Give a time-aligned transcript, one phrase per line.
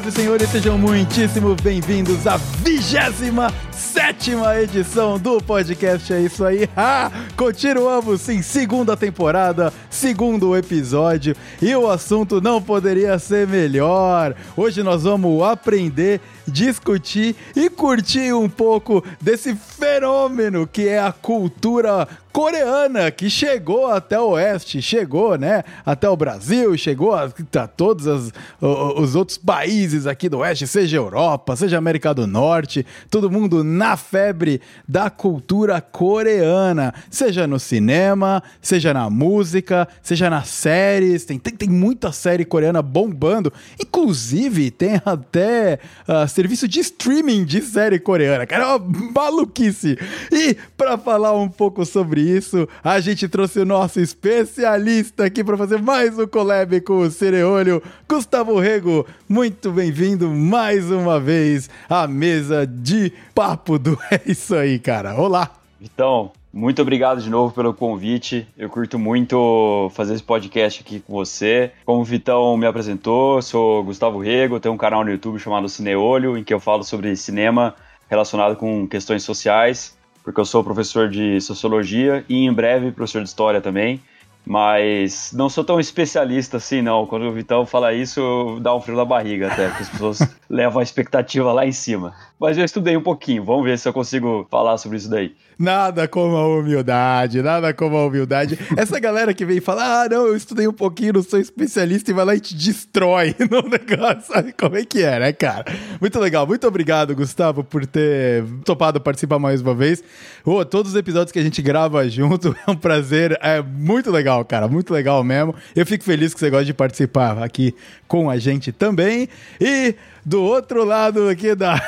[0.00, 6.12] Senhoras e senhores, sejam muitíssimo bem-vindos à vigésima sétima edição do podcast.
[6.12, 6.68] É isso aí.
[7.36, 14.34] Continuamos sim, segunda temporada, segundo episódio e o assunto não poderia ser melhor.
[14.56, 22.08] Hoje nós vamos aprender discutir e curtir um pouco desse fenômeno que é a cultura
[22.32, 27.24] coreana que chegou até o oeste, chegou, né, até o Brasil, chegou a,
[27.56, 32.86] a todos as, os outros países aqui do oeste, seja Europa, seja América do Norte,
[33.10, 40.48] todo mundo na febre da cultura coreana, seja no cinema, seja na música, seja nas
[40.48, 47.44] séries, tem, tem, tem muita série coreana bombando, inclusive tem até uh, serviço de streaming
[47.44, 48.78] de série coreana, cara, é uma
[49.12, 49.98] maluquice.
[50.32, 55.58] E para falar um pouco sobre isso, a gente trouxe o nosso especialista aqui para
[55.58, 59.06] fazer mais um collab com o Cereolho, Gustavo Rego.
[59.28, 65.14] Muito bem-vindo mais uma vez à mesa de papo do É Isso Aí, cara.
[65.16, 65.50] Olá!
[65.78, 68.46] Então, muito obrigado de novo pelo convite.
[68.58, 71.70] Eu curto muito fazer esse podcast aqui com você.
[71.84, 76.36] Como o Vitão me apresentou, sou Gustavo Rego, tenho um canal no YouTube chamado Cineolho,
[76.36, 77.76] em que eu falo sobre cinema
[78.08, 83.28] relacionado com questões sociais, porque eu sou professor de sociologia e em breve professor de
[83.28, 84.00] história também.
[84.44, 87.06] Mas não sou tão especialista assim, não.
[87.06, 90.18] Quando o Vitão fala isso, dá um frio na barriga até, porque as pessoas
[90.50, 92.14] levam a expectativa lá em cima.
[92.40, 95.34] Mas eu estudei um pouquinho, vamos ver se eu consigo falar sobre isso daí.
[95.58, 98.58] Nada como a humildade, nada como a humildade.
[98.74, 102.14] Essa galera que vem falar, ah, não, eu estudei um pouquinho, não sou especialista, e
[102.14, 105.66] vai lá e te destrói no negócio, sabe como é que é, né, cara?
[106.00, 110.02] Muito legal, muito obrigado, Gustavo, por ter topado participar mais uma vez.
[110.42, 114.42] Oh, todos os episódios que a gente grava junto é um prazer, é muito legal,
[114.46, 115.54] cara, muito legal mesmo.
[115.76, 117.74] Eu fico feliz que você gosta de participar aqui
[118.10, 119.28] com a gente também.
[119.60, 119.94] E
[120.26, 121.80] do outro lado aqui da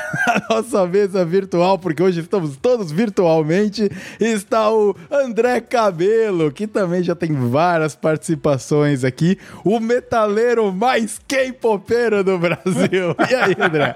[0.49, 3.89] nossa mesa virtual, porque hoje estamos todos virtualmente,
[4.19, 12.23] está o André Cabelo, que também já tem várias participações aqui, o metaleiro mais K-popeiro
[12.23, 13.13] do Brasil.
[13.33, 13.93] E aí, André?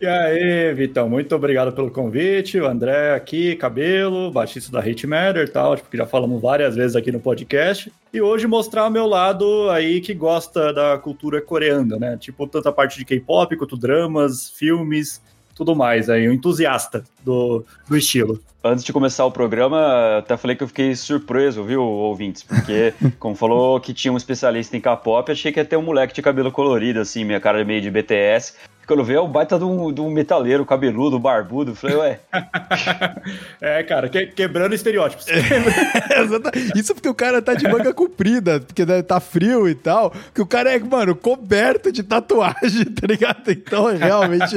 [0.00, 2.58] e aí, Vitão, muito obrigado pelo convite.
[2.58, 6.74] O André aqui, Cabelo, baixista da Hate Matter e tal, tipo, que já falamos várias
[6.74, 7.92] vezes aqui no podcast.
[8.12, 12.16] E hoje mostrar o meu lado aí que gosta da cultura coreana, né?
[12.16, 15.22] Tipo, tanta parte de K-pop quanto dramas, filmes,
[15.54, 16.08] tudo mais.
[16.08, 18.40] Aí, um entusiasta do, do estilo.
[18.62, 22.42] Antes de começar o programa, até falei que eu fiquei surpreso, viu, ouvintes?
[22.42, 26.14] Porque, como falou que tinha um especialista em K-pop, achei que ia ter um moleque
[26.14, 28.54] de cabelo colorido, assim, minha cara meio de BTS.
[28.88, 31.74] Quando veio, é o baita de um, de um metaleiro cabeludo, barbudo.
[31.74, 32.20] Falei, ué.
[33.60, 35.26] é, cara, que, quebrando estereótipos.
[36.74, 40.10] Isso porque o cara tá de manga comprida, porque tá frio e tal.
[40.34, 43.50] Que o cara é, mano, coberto de tatuagem, tá ligado?
[43.50, 44.56] Então, realmente,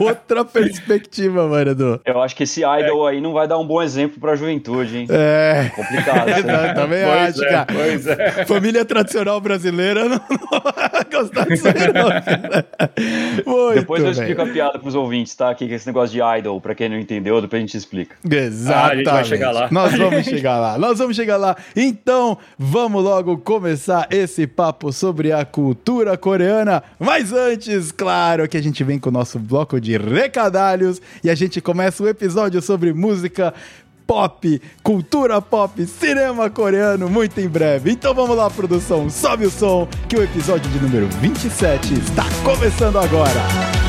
[0.00, 1.72] outra perspectiva, mano.
[1.72, 2.00] Do...
[2.04, 3.12] Eu acho que esse idol é.
[3.12, 5.06] aí não vai dar um bom exemplo pra juventude, hein?
[5.08, 5.70] É.
[5.76, 6.30] Complicado.
[6.30, 6.42] Assim.
[6.42, 7.66] Não, também pois acho, é, cara.
[7.72, 8.44] Pois é.
[8.44, 12.66] Família tradicional brasileira não, não vai gostar disso aí, não, cara.
[13.68, 14.50] Muito depois eu explico bem.
[14.50, 15.50] a piada pros ouvintes, tá?
[15.50, 18.16] Aqui, esse negócio de idol, pra quem não entendeu, depois a gente explica.
[18.24, 18.72] Exatamente.
[18.72, 19.68] Ah, a gente vai chegar lá.
[19.70, 20.78] Nós vamos chegar lá.
[20.78, 21.56] Nós vamos chegar lá.
[21.76, 26.82] Então, vamos logo começar esse papo sobre a cultura coreana.
[26.98, 31.34] Mas antes, claro, que a gente vem com o nosso bloco de recadalhos e a
[31.34, 33.54] gente começa o episódio sobre música
[34.08, 37.90] pop, cultura pop, cinema coreano muito em breve.
[37.92, 42.98] Então vamos lá, produção, sobe o som que o episódio de número 27 está começando
[42.98, 43.87] agora.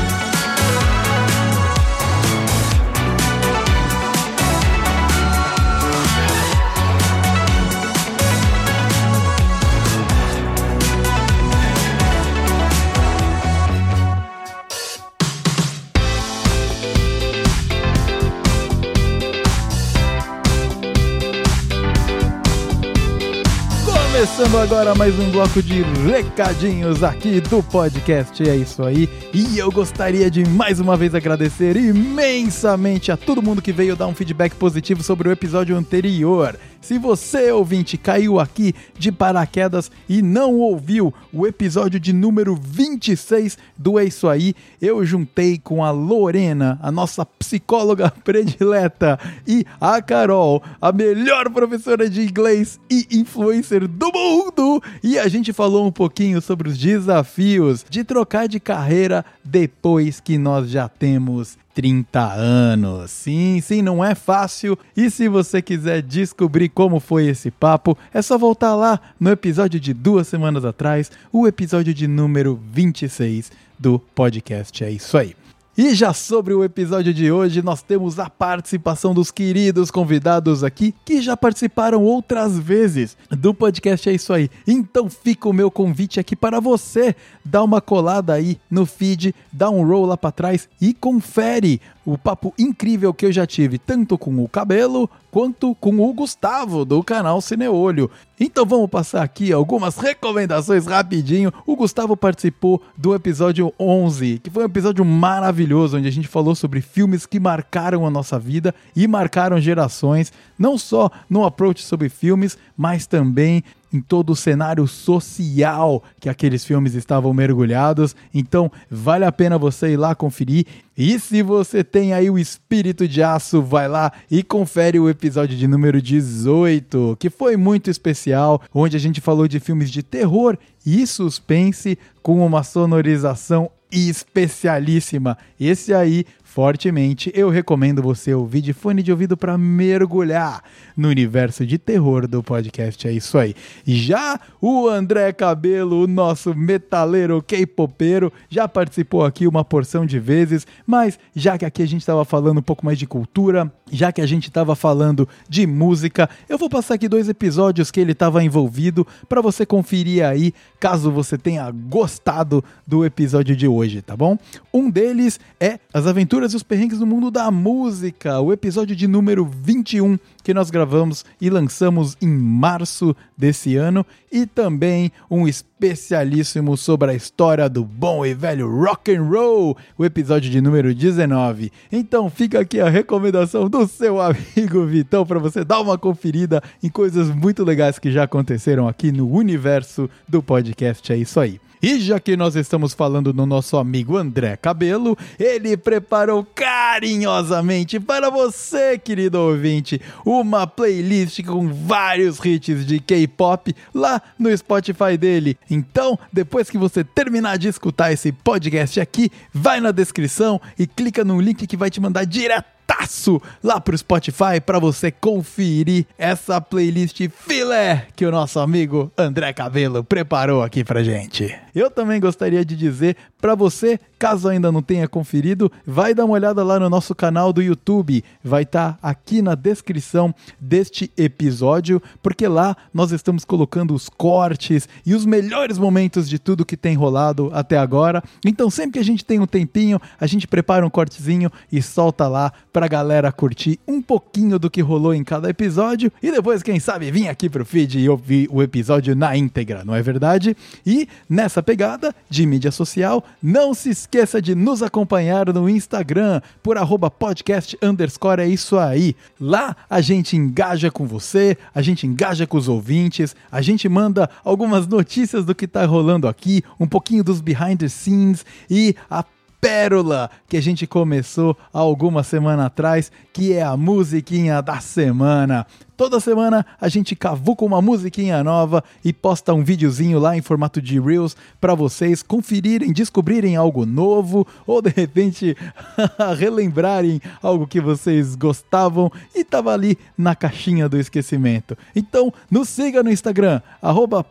[24.40, 28.42] Começando agora mais um bloco de recadinhos aqui do podcast.
[28.48, 29.06] É isso aí.
[29.34, 34.06] E eu gostaria de mais uma vez agradecer imensamente a todo mundo que veio dar
[34.06, 36.58] um feedback positivo sobre o episódio anterior.
[36.80, 43.58] Se você, ouvinte, caiu aqui de paraquedas e não ouviu o episódio de número 26
[43.76, 50.00] do É Isso Aí, eu juntei com a Lorena, a nossa psicóloga predileta, e a
[50.00, 55.92] Carol, a melhor professora de inglês e influencer do mundo, e a gente falou um
[55.92, 63.10] pouquinho sobre os desafios de trocar de carreira depois que nós já temos 30 anos.
[63.10, 64.78] Sim, sim, não é fácil.
[64.94, 69.80] E se você quiser descobrir como foi esse papo, é só voltar lá no episódio
[69.80, 74.84] de duas semanas atrás, o episódio de número 26 do podcast.
[74.84, 75.34] É isso aí.
[75.78, 80.92] E já sobre o episódio de hoje, nós temos a participação dos queridos convidados aqui
[81.04, 84.10] que já participaram outras vezes do podcast.
[84.10, 84.50] É isso aí.
[84.66, 87.14] Então fica o meu convite aqui para você
[87.44, 92.18] dar uma colada aí no feed, dá um roll lá para trás e confere o
[92.18, 97.04] papo incrível que eu já tive, tanto com o Cabelo quanto com o Gustavo do
[97.04, 98.10] canal Cineolho.
[98.38, 101.52] Então vamos passar aqui algumas recomendações rapidinho.
[101.64, 105.59] O Gustavo participou do episódio 11, que foi um episódio maravilhoso
[105.94, 110.78] onde a gente falou sobre filmes que marcaram a nossa vida e marcaram gerações, não
[110.78, 116.94] só no approach sobre filmes, mas também em todo o cenário social que aqueles filmes
[116.94, 118.14] estavam mergulhados.
[118.32, 120.66] Então, vale a pena você ir lá conferir.
[120.96, 125.56] E se você tem aí o espírito de aço, vai lá e confere o episódio
[125.56, 130.58] de número 18, que foi muito especial, onde a gente falou de filmes de terror
[130.84, 135.36] e suspense com uma sonorização especialíssima.
[135.58, 140.64] Esse aí fortemente, eu recomendo você ouvir de fone de ouvido para mergulhar
[140.96, 143.06] no universo de terror do podcast.
[143.06, 143.54] É isso aí.
[143.86, 150.66] Já o André Cabelo, o nosso metaleiro K-popeiro, já participou aqui uma porção de vezes,
[150.84, 154.20] mas já que aqui a gente estava falando um pouco mais de cultura, já que
[154.20, 158.42] a gente estava falando de música, eu vou passar aqui dois episódios que ele estava
[158.42, 164.36] envolvido para você conferir aí, caso você tenha gostado do episódio de hoje, tá bom?
[164.74, 169.06] Um deles é As Aventuras e os Perrengues no Mundo da Música, o episódio de
[169.06, 176.78] número 21 que nós gravamos e lançamos em março desse ano, e também um especialíssimo
[176.78, 181.70] sobre a história do bom e velho rock and roll, o episódio de número 19.
[181.92, 186.88] Então fica aqui a recomendação do seu amigo Vitão para você dar uma conferida em
[186.88, 191.12] coisas muito legais que já aconteceram aqui no universo do podcast.
[191.12, 191.60] É isso aí.
[191.82, 198.28] E já que nós estamos falando do nosso amigo André Cabelo, ele preparou carinhosamente para
[198.28, 205.56] você, querido ouvinte, uma playlist com vários hits de K-pop lá no Spotify dele.
[205.70, 211.24] Então, depois que você terminar de escutar esse podcast aqui, vai na descrição e clica
[211.24, 216.60] no link que vai te mandar direto diretaço lá pro Spotify para você conferir essa
[216.60, 221.56] playlist filé que o nosso amigo André Cabelo preparou aqui pra gente.
[221.74, 226.34] Eu também gostaria de dizer para você, caso ainda não tenha conferido, vai dar uma
[226.34, 228.22] olhada lá no nosso canal do YouTube.
[228.44, 234.88] Vai estar tá aqui na descrição deste episódio, porque lá nós estamos colocando os cortes
[235.06, 238.22] e os melhores momentos de tudo que tem rolado até agora.
[238.44, 242.28] Então, sempre que a gente tem um tempinho, a gente prepara um cortezinho e solta
[242.28, 246.80] lá pra galera curtir um pouquinho do que rolou em cada episódio e depois, quem
[246.80, 250.56] sabe, vir aqui pro feed e ouvir o episódio na íntegra, não é verdade?
[250.86, 256.78] E nessa pegada de mídia social, não se esqueça de nos acompanhar no Instagram por
[256.78, 259.14] arroba podcast underscore, é isso aí.
[259.38, 264.30] Lá a gente engaja com você, a gente engaja com os ouvintes, a gente manda
[264.42, 269.22] algumas notícias do que tá rolando aqui, um pouquinho dos behind the scenes e a
[269.60, 275.66] pérola que a gente começou há alguma semana atrás, que é a musiquinha da semana.
[276.00, 280.80] Toda semana a gente cavuca uma musiquinha nova e posta um videozinho lá em formato
[280.80, 285.54] de Reels para vocês conferirem, descobrirem algo novo ou de repente
[286.38, 291.76] relembrarem algo que vocês gostavam e tava ali na caixinha do esquecimento.
[291.94, 293.60] Então nos siga no Instagram,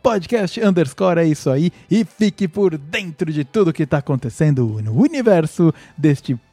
[0.02, 5.00] podcast underscore, é isso aí, e fique por dentro de tudo que tá acontecendo no
[5.00, 6.49] universo deste podcast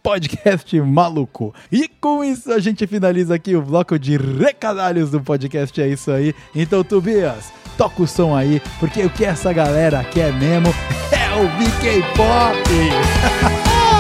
[0.86, 1.54] maluco.
[1.72, 5.82] E com isso a gente finaliza aqui o bloco de recadalhos do podcast.
[5.82, 6.34] É isso aí.
[6.56, 10.70] Então, Tobias, toca o som aí, porque o que essa galera quer mesmo
[11.12, 13.88] é o VK Pop.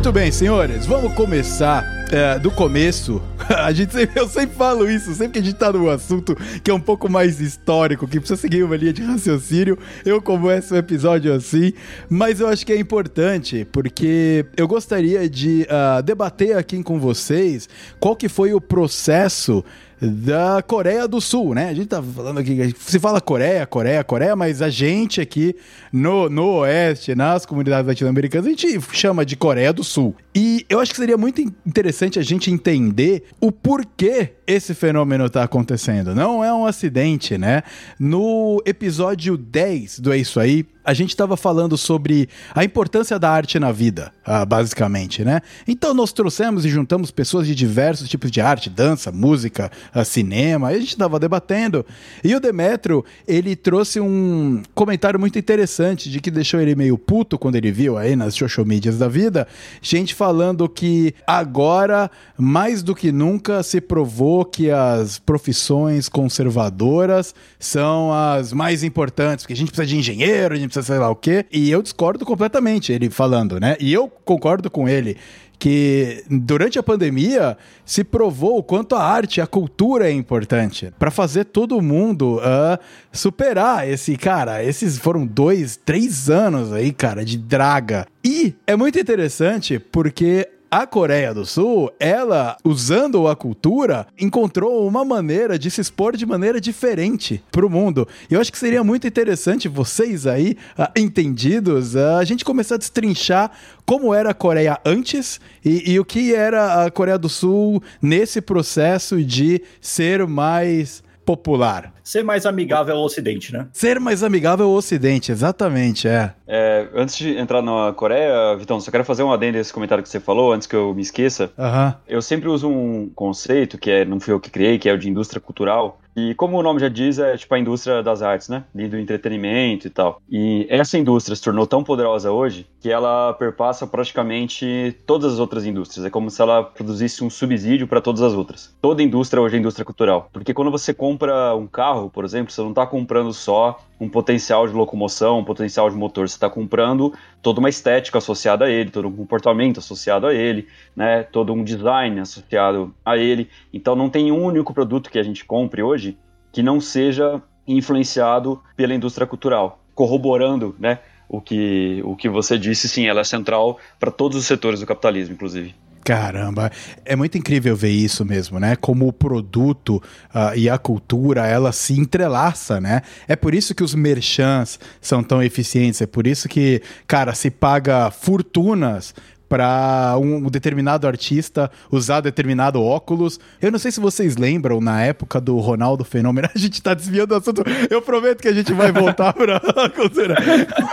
[0.00, 3.20] Muito bem, senhores, vamos começar é, do começo.
[3.54, 6.70] A gente sempre, eu sempre falo isso, sempre que a gente tá num assunto que
[6.70, 10.76] é um pouco mais histórico, que precisa seguir uma linha de raciocínio, eu começo o
[10.78, 11.74] episódio assim,
[12.08, 17.68] mas eu acho que é importante, porque eu gostaria de uh, debater aqui com vocês
[17.98, 19.62] qual que foi o processo
[20.00, 21.68] da Coreia do Sul, né?
[21.68, 25.54] A gente tá falando aqui, se fala Coreia, Coreia, Coreia, mas a gente aqui
[25.92, 30.14] no, no Oeste, nas comunidades latino-americanas, a gente chama de Coreia do Sul.
[30.34, 35.42] E eu acho que seria muito interessante a gente entender o porquê esse fenômeno está
[35.42, 36.14] acontecendo.
[36.14, 37.62] Não é um acidente, né?
[37.98, 43.30] No episódio 10 do É Isso Aí, a gente estava falando sobre a importância da
[43.30, 45.40] arte na vida, uh, basicamente, né?
[45.68, 50.72] Então nós trouxemos e juntamos pessoas de diversos tipos de arte, dança, música, uh, cinema,
[50.72, 51.86] e a gente estava debatendo.
[52.24, 57.38] E o Demetrio, ele trouxe um comentário muito interessante de que deixou ele meio puto
[57.38, 59.46] quando ele viu aí nas social medias da vida,
[59.80, 68.12] gente falando que agora, mais do que nunca, se provou que as profissões conservadoras são
[68.12, 71.16] as mais importantes, porque a gente precisa de engenheiro, a gente precisa sei lá o
[71.16, 71.46] quê.
[71.52, 73.76] E eu discordo completamente, ele falando, né?
[73.80, 75.16] E eu concordo com ele
[75.60, 81.10] que durante a pandemia se provou o quanto a arte, a cultura é importante para
[81.10, 82.78] fazer todo mundo uh,
[83.12, 84.64] superar esse cara.
[84.64, 88.06] Esses foram dois, três anos aí, cara, de draga.
[88.24, 95.04] E é muito interessante porque a Coreia do Sul, ela, usando a cultura, encontrou uma
[95.04, 98.06] maneira de se expor de maneira diferente para o mundo.
[98.30, 102.76] E eu acho que seria muito interessante vocês aí, uh, entendidos, uh, a gente começar
[102.76, 103.50] a destrinchar
[103.84, 108.40] como era a Coreia antes e, e o que era a Coreia do Sul nesse
[108.40, 111.92] processo de ser mais popular.
[112.10, 113.68] Ser mais amigável ao Ocidente, né?
[113.72, 116.34] Ser mais amigável ao Ocidente, exatamente, é.
[116.44, 120.02] é antes de entrar na Coreia, Vitão, só quero fazer um adendo a esse comentário
[120.02, 121.52] que você falou, antes que eu me esqueça.
[121.56, 121.94] Uhum.
[122.08, 124.98] Eu sempre uso um conceito, que é, não fui eu que criei, que é o
[124.98, 128.48] de indústria cultural, e como o nome já diz, é tipo a indústria das artes,
[128.48, 128.64] né?
[128.74, 130.20] do entretenimento e tal.
[130.28, 135.64] E essa indústria se tornou tão poderosa hoje que ela perpassa praticamente todas as outras
[135.64, 136.04] indústrias.
[136.04, 138.74] É como se ela produzisse um subsídio para todas as outras.
[138.80, 140.28] Toda indústria hoje é indústria cultural.
[140.32, 144.66] Porque quando você compra um carro, por exemplo, você não está comprando só um potencial
[144.66, 148.90] de locomoção, um potencial de motor, você está comprando toda uma estética associada a ele,
[148.90, 151.22] todo um comportamento associado a ele, né?
[151.24, 153.50] Todo um design associado a ele.
[153.72, 156.16] Então não tem um único produto que a gente compre hoje
[156.52, 162.88] que não seja influenciado pela indústria cultural, corroborando, né, o que, o que você disse,
[162.88, 165.74] sim, ela é central para todos os setores do capitalismo, inclusive.
[166.02, 166.70] Caramba,
[167.04, 168.74] é muito incrível ver isso mesmo, né?
[168.74, 170.02] Como o produto
[170.34, 173.02] uh, e a cultura, ela se entrelaça, né?
[173.28, 177.50] É por isso que os merchants são tão eficientes, é por isso que, cara, se
[177.50, 179.14] paga fortunas
[179.50, 183.40] para um determinado artista usar determinado óculos.
[183.60, 187.26] Eu não sei se vocês lembram, na época do Ronaldo Fenômeno, a gente tá desviando
[187.26, 187.64] do assunto.
[187.90, 189.58] Eu prometo que a gente vai voltar pra
[189.90, 190.36] cultura.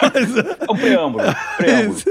[0.02, 0.36] Mas...
[0.36, 1.24] É um preâmbulo.
[1.56, 2.02] preâmbulo.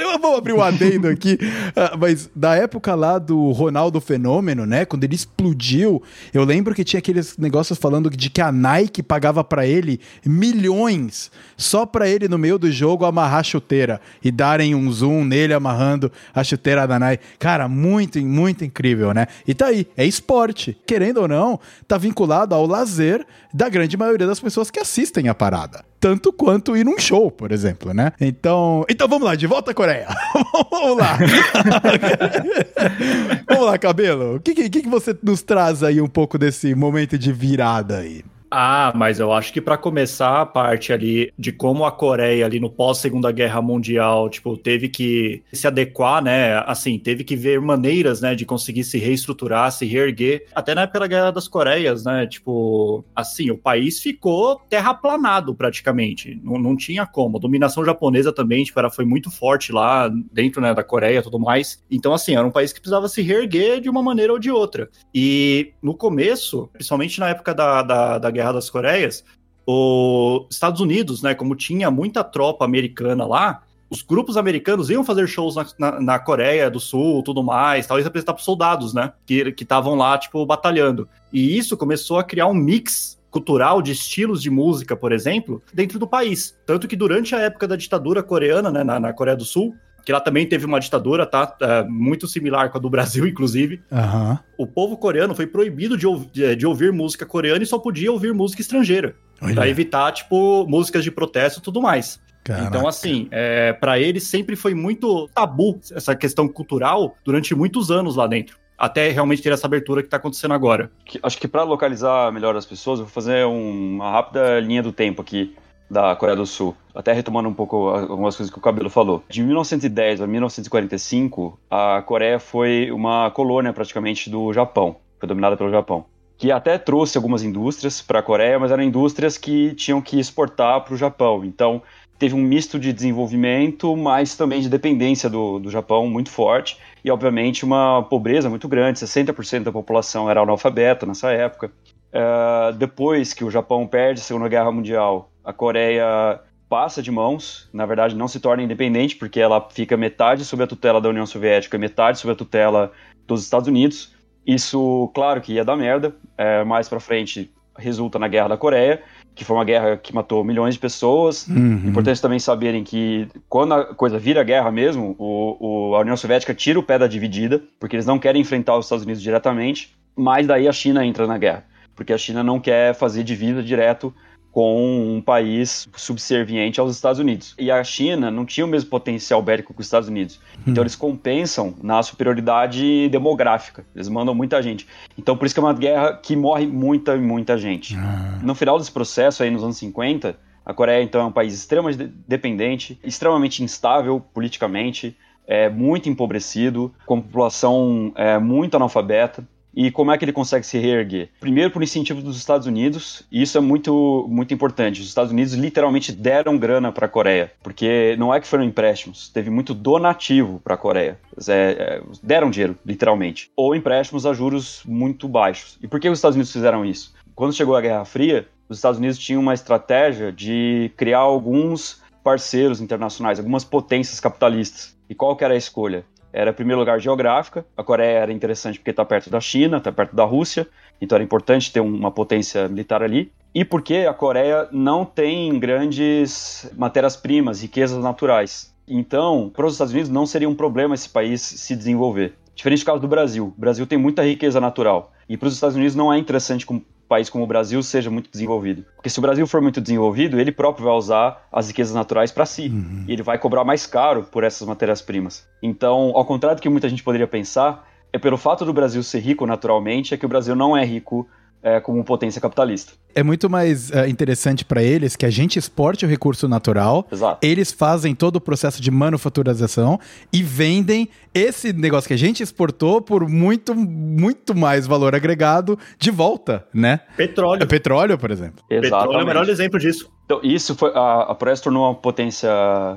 [0.00, 1.36] Eu vou abrir um adendo aqui,
[1.74, 6.00] ah, mas da época lá do Ronaldo Fenômeno, né, quando ele explodiu,
[6.32, 11.30] eu lembro que tinha aqueles negócios falando de que a Nike pagava para ele milhões
[11.56, 15.52] só para ele no meio do jogo amarrar a chuteira e darem um zoom nele
[15.52, 15.87] amarrando
[16.34, 17.22] a chuteira da Nike.
[17.38, 19.26] Cara, muito, muito incrível, né?
[19.46, 20.76] E tá aí, é esporte.
[20.86, 25.34] Querendo ou não, tá vinculado ao lazer da grande maioria das pessoas que assistem a
[25.34, 25.84] parada.
[26.00, 28.12] Tanto quanto ir num show, por exemplo, né?
[28.20, 30.06] Então, então vamos lá, de volta à Coreia.
[30.70, 31.18] vamos lá.
[33.48, 34.36] vamos lá, Cabelo.
[34.36, 38.22] O que, que, que você nos traz aí um pouco desse momento de virada aí?
[38.50, 42.58] Ah, mas eu acho que para começar a parte ali de como a Coreia ali
[42.58, 46.56] no pós Segunda Guerra Mundial, tipo, teve que se adequar, né?
[46.66, 50.46] Assim, teve que ver maneiras, né, de conseguir se reestruturar, se reerguer.
[50.54, 52.26] Até na época da Guerra das Coreias, né?
[52.26, 56.40] Tipo, assim, o país ficou terraplanado praticamente.
[56.42, 57.36] Não, não tinha como.
[57.36, 61.38] A dominação japonesa também, tipo, ela foi muito forte lá dentro, né, da Coreia, tudo
[61.38, 61.84] mais.
[61.90, 64.88] Então, assim, era um país que precisava se reerguer de uma maneira ou de outra.
[65.14, 69.24] E no começo, principalmente na época da, da, da Guerra das Coreias,
[69.66, 75.26] os Estados Unidos, né, como tinha muita tropa americana lá, os grupos americanos iam fazer
[75.26, 79.54] shows na, na, na Coreia do Sul, tudo mais, talvez representar para soldados, né, que
[79.58, 81.08] estavam lá, tipo, batalhando.
[81.32, 85.98] E isso começou a criar um mix cultural de estilos de música, por exemplo, dentro
[85.98, 86.56] do país.
[86.64, 89.74] Tanto que durante a época da ditadura coreana, né, na, na Coreia do Sul,
[90.08, 91.54] que lá também teve uma ditadura, tá?
[91.60, 93.82] É, muito similar com a do Brasil, inclusive.
[93.90, 94.38] Uhum.
[94.56, 98.32] O povo coreano foi proibido de, de, de, ouvir música coreana e só podia ouvir
[98.32, 99.14] música estrangeira.
[99.38, 102.18] para evitar, tipo, músicas de protesto e tudo mais.
[102.42, 102.68] Caraca.
[102.68, 108.16] Então, assim, é, para eles sempre foi muito tabu essa questão cultural durante muitos anos
[108.16, 108.56] lá dentro.
[108.78, 110.90] até realmente ter essa abertura que está acontecendo agora.
[111.22, 115.20] Acho que para localizar melhor as pessoas, eu vou fazer uma rápida linha do tempo
[115.20, 115.54] aqui
[115.90, 116.74] da Coreia do Sul.
[116.94, 119.22] Até retomando um pouco algumas coisas que o Cabelo falou.
[119.28, 124.96] De 1910 a 1945, a Coreia foi uma colônia praticamente do Japão.
[125.18, 126.04] Foi dominada pelo Japão.
[126.36, 130.84] Que até trouxe algumas indústrias para a Coreia, mas eram indústrias que tinham que exportar
[130.84, 131.44] para o Japão.
[131.44, 131.82] Então,
[132.18, 136.78] teve um misto de desenvolvimento, mas também de dependência do, do Japão muito forte.
[137.04, 138.98] E, obviamente, uma pobreza muito grande.
[139.00, 141.72] 60% da população era analfabeta nessa época.
[142.08, 147.70] Uh, depois que o Japão perde a Segunda Guerra Mundial, a Coreia passa de mãos,
[147.72, 151.24] na verdade não se torna independente, porque ela fica metade sob a tutela da União
[151.24, 152.92] Soviética e metade sob a tutela
[153.26, 154.12] dos Estados Unidos.
[154.46, 159.02] Isso, claro que ia dar merda, é, mais para frente resulta na Guerra da Coreia,
[159.34, 161.48] que foi uma guerra que matou milhões de pessoas.
[161.48, 161.84] Uhum.
[161.86, 166.52] Importante também saberem que quando a coisa vira guerra mesmo, o, o, a União Soviética
[166.52, 170.46] tira o pé da dividida, porque eles não querem enfrentar os Estados Unidos diretamente, mas
[170.46, 171.64] daí a China entra na guerra,
[171.96, 174.12] porque a China não quer fazer divisa direto
[174.58, 177.54] com um país subserviente aos Estados Unidos.
[177.60, 180.40] E a China não tinha o mesmo potencial bélico que os Estados Unidos.
[180.66, 180.82] Então hum.
[180.82, 183.86] eles compensam na superioridade demográfica.
[183.94, 184.84] Eles mandam muita gente.
[185.16, 187.94] Então por isso que é uma guerra que morre muita e muita gente.
[187.94, 188.40] Ah.
[188.42, 190.36] No final desse processo aí nos anos 50,
[190.66, 197.20] a Coreia então é um país extremamente dependente, extremamente instável politicamente, é muito empobrecido, com
[197.20, 199.46] população é, muito analfabeta.
[199.78, 201.28] E como é que ele consegue se reerguer?
[201.38, 205.00] Primeiro, por incentivo dos Estados Unidos, e isso é muito, muito importante.
[205.00, 209.28] Os Estados Unidos literalmente deram grana para a Coreia, porque não é que foram empréstimos,
[209.28, 211.20] teve muito donativo para a Coreia.
[211.46, 213.52] É, é, deram dinheiro, literalmente.
[213.54, 215.78] Ou empréstimos a juros muito baixos.
[215.80, 217.14] E por que os Estados Unidos fizeram isso?
[217.36, 222.80] Quando chegou a Guerra Fria, os Estados Unidos tinham uma estratégia de criar alguns parceiros
[222.80, 224.98] internacionais, algumas potências capitalistas.
[225.08, 226.04] E qual que era a escolha?
[226.32, 227.64] Era, em primeiro lugar, geográfica.
[227.76, 230.68] A Coreia era interessante porque está perto da China, está perto da Rússia,
[231.00, 233.32] então era importante ter uma potência militar ali.
[233.54, 238.74] E porque a Coreia não tem grandes matérias-primas, riquezas naturais.
[238.86, 242.34] Então, para os Estados Unidos não seria um problema esse país se desenvolver.
[242.54, 243.52] Diferente do caso do Brasil.
[243.56, 245.12] O Brasil tem muita riqueza natural.
[245.28, 246.66] E para os Estados Unidos não é interessante
[247.08, 248.84] país como o Brasil seja muito desenvolvido.
[248.94, 252.46] Porque se o Brasil for muito desenvolvido, ele próprio vai usar as riquezas naturais para
[252.46, 252.68] si.
[252.68, 253.04] Uhum.
[253.08, 255.48] E ele vai cobrar mais caro por essas matérias-primas.
[255.62, 259.20] Então, ao contrário do que muita gente poderia pensar, é pelo fato do Brasil ser
[259.20, 261.26] rico naturalmente, é que o Brasil não é rico
[261.62, 262.92] é, como potência capitalista.
[263.14, 267.44] É muito mais uh, interessante para eles que a gente exporte o recurso natural, Exato.
[267.44, 269.98] eles fazem todo o processo de manufaturação
[270.32, 276.10] e vendem esse negócio que a gente exportou por muito, muito mais valor agregado de
[276.10, 277.00] volta, né?
[277.16, 277.62] Petróleo.
[277.62, 278.62] É petróleo, por exemplo.
[278.70, 278.90] Exatamente.
[278.90, 280.10] Petróleo é o melhor exemplo disso.
[280.24, 280.92] Então, isso foi.
[280.94, 282.48] A, a Press tornou uma potência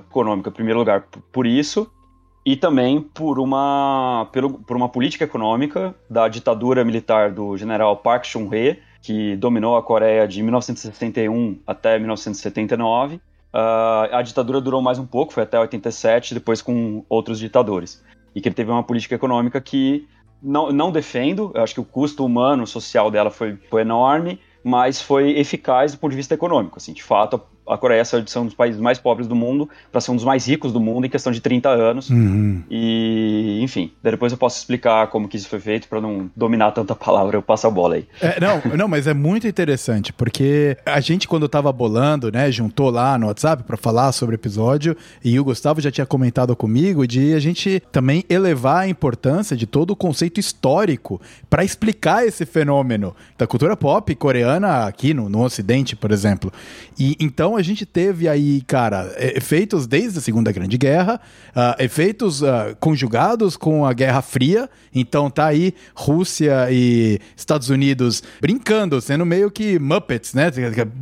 [0.10, 1.90] econômica, em primeiro lugar, por isso,
[2.46, 4.28] e também por uma,
[4.66, 10.28] por uma política econômica da ditadura militar do general Park Chung-hee, que dominou a Coreia
[10.28, 13.16] de 1961 até 1979.
[13.16, 13.20] Uh,
[13.54, 18.04] ah, a ditadura durou mais um pouco, foi até 87, depois com outros ditadores.
[18.34, 20.08] E que ele teve uma política econômica que
[20.42, 25.02] não, não defendo, eu acho que o custo humano, social dela foi, foi enorme, mas
[25.02, 26.78] foi eficaz do ponto de vista econômico.
[26.78, 29.70] Assim, de fato, a Coreia saiu de ser um dos países mais pobres do mundo
[29.92, 32.10] para ser um dos mais ricos do mundo em questão de 30 anos.
[32.10, 32.64] Uhum.
[32.70, 36.96] E, enfim, depois eu posso explicar como que isso foi feito para não dominar tanta
[36.96, 38.08] palavra, eu passo a bola aí.
[38.22, 42.90] É, não, não, mas é muito interessante, porque a gente, quando tava bolando, né, juntou
[42.90, 47.08] lá no WhatsApp para falar sobre o episódio, e o Gustavo já tinha comentado comigo
[47.08, 52.46] de a gente também elevar a importância de todo o conceito histórico para explicar esse
[52.46, 56.52] fenômeno da cultura pop coreana aqui no, no Ocidente, por exemplo.
[57.02, 62.44] E então a gente teve aí, cara, efeitos desde a Segunda Grande Guerra, uh, efeitos
[62.44, 64.70] uh, conjugados com a Guerra Fria.
[64.94, 70.52] Então tá aí Rússia e Estados Unidos brincando, sendo meio que Muppets, né?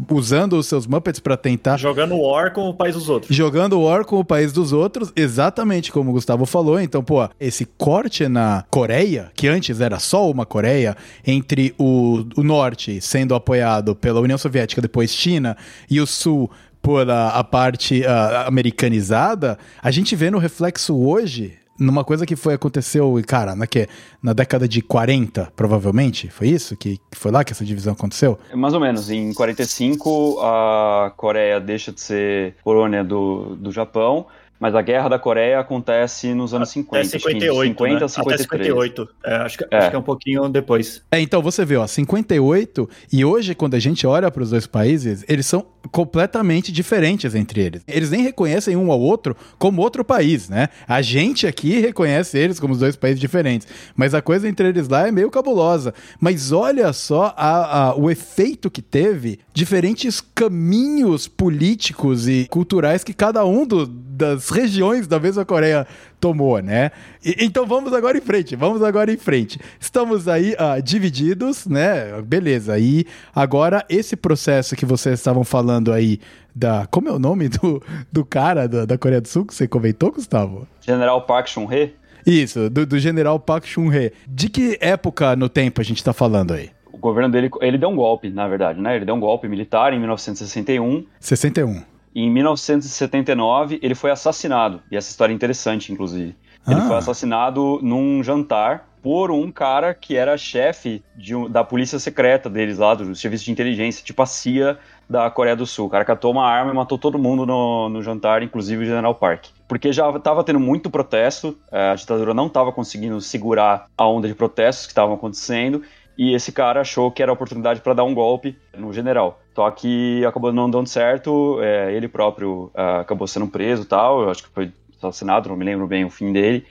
[0.10, 1.76] Usando os seus Muppets para tentar.
[1.76, 3.36] Jogando War com o país dos outros.
[3.36, 6.80] Jogando War com o país dos outros, exatamente como o Gustavo falou.
[6.80, 10.96] Então, pô, esse corte na Coreia, que antes era só uma Coreia,
[11.28, 15.58] entre o, o norte sendo apoiado pela União Soviética, depois China,
[15.90, 16.50] e o sul
[16.82, 18.04] por a, a parte
[18.46, 23.88] americanizada, a gente vê no reflexo hoje numa coisa que foi aconteceu, cara, na, que,
[24.22, 26.76] na década de 40, provavelmente, foi isso?
[26.76, 28.38] Que, que, foi lá que essa divisão aconteceu?
[28.54, 29.10] Mais ou menos.
[29.10, 34.28] Em 45, a Coreia deixa de ser colônia do, do Japão
[34.60, 37.08] mas a Guerra da Coreia acontece nos anos 50.
[37.08, 38.08] Até 58, 50 né?
[38.08, 38.20] 53.
[38.20, 39.10] Até 58.
[39.24, 39.78] É, acho, que, é.
[39.78, 41.02] acho que é um pouquinho depois.
[41.12, 44.68] É, então você vê, ó, 58 e hoje quando a gente olha para os dois
[44.68, 47.84] países, eles são completamente diferentes entre eles.
[47.88, 50.68] Eles nem reconhecem um ao outro como outro país, né?
[50.88, 54.90] A gente aqui reconhece eles como os dois países diferentes, mas a coisa entre eles
[54.90, 55.94] lá é meio cabulosa.
[56.20, 63.14] Mas olha só a, a, o efeito que teve diferentes caminhos políticos e culturais que
[63.14, 65.86] cada um do, das regiões da mesma Coreia
[66.18, 66.92] tomou, né?
[67.24, 69.60] E, então vamos agora em frente, vamos agora em frente.
[69.78, 72.22] Estamos aí uh, divididos, né?
[72.22, 72.80] Beleza.
[72.80, 76.22] E agora esse processo que vocês estavam falando aí
[76.56, 76.88] da.
[76.90, 80.14] Como é o nome do, do cara da, da Coreia do Sul que você comentou,
[80.14, 80.66] Gustavo?
[80.80, 81.94] General Park Chung-hee?
[82.26, 84.14] Isso, do, do general Park Chung-hee.
[84.26, 86.70] De que época no tempo a gente tá falando aí?
[87.00, 88.98] O governo dele, ele deu um golpe, na verdade, né?
[88.98, 91.06] Ele deu um golpe militar em 1961.
[91.18, 91.82] 61.
[92.14, 94.82] E em 1979 ele foi assassinado.
[94.92, 96.36] E essa história é interessante, inclusive.
[96.68, 96.88] Ele ah.
[96.88, 102.78] foi assassinado num jantar por um cara que era chefe um, da polícia secreta deles
[102.78, 104.78] lá, do serviço de inteligência, tipo a CIA
[105.10, 105.88] da Coreia do Sul.
[105.88, 109.16] O cara catou uma arma e matou todo mundo no, no jantar, inclusive o General
[109.16, 109.46] Park.
[109.68, 114.28] Porque já estava tendo muito protesto, é, a ditadura não estava conseguindo segurar a onda
[114.28, 115.82] de protestos que estavam acontecendo,
[116.20, 119.40] e esse cara achou que era a oportunidade para dar um golpe no general.
[119.56, 124.24] Só que acabou não dando certo, é, ele próprio é, acabou sendo preso e tal,
[124.24, 126.66] eu acho que foi assassinado, não me lembro bem o fim dele.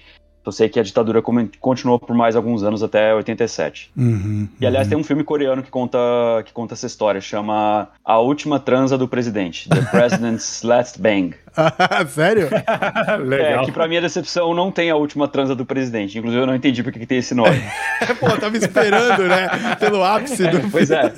[0.44, 1.22] Eu sei que a ditadura
[1.60, 3.90] continuou por mais alguns anos até 87.
[3.96, 4.90] Uhum, e aliás, uhum.
[4.90, 5.98] tem um filme coreano que conta,
[6.44, 11.34] que conta essa história, chama A Última Transa do Presidente, The President's Last Bang.
[12.08, 12.48] Sério?
[13.24, 13.62] Legal.
[13.62, 16.18] É, que pra minha decepção não tem a última transa do presidente.
[16.18, 17.62] Inclusive, eu não entendi porque que tem esse nome.
[18.20, 19.48] Pô, tava esperando, né?
[19.78, 20.58] Pelo ápice do.
[20.58, 21.12] É, pois é.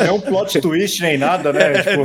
[0.00, 0.06] é.
[0.06, 1.82] é um plot twist nem nada, né?
[1.82, 2.02] tipo,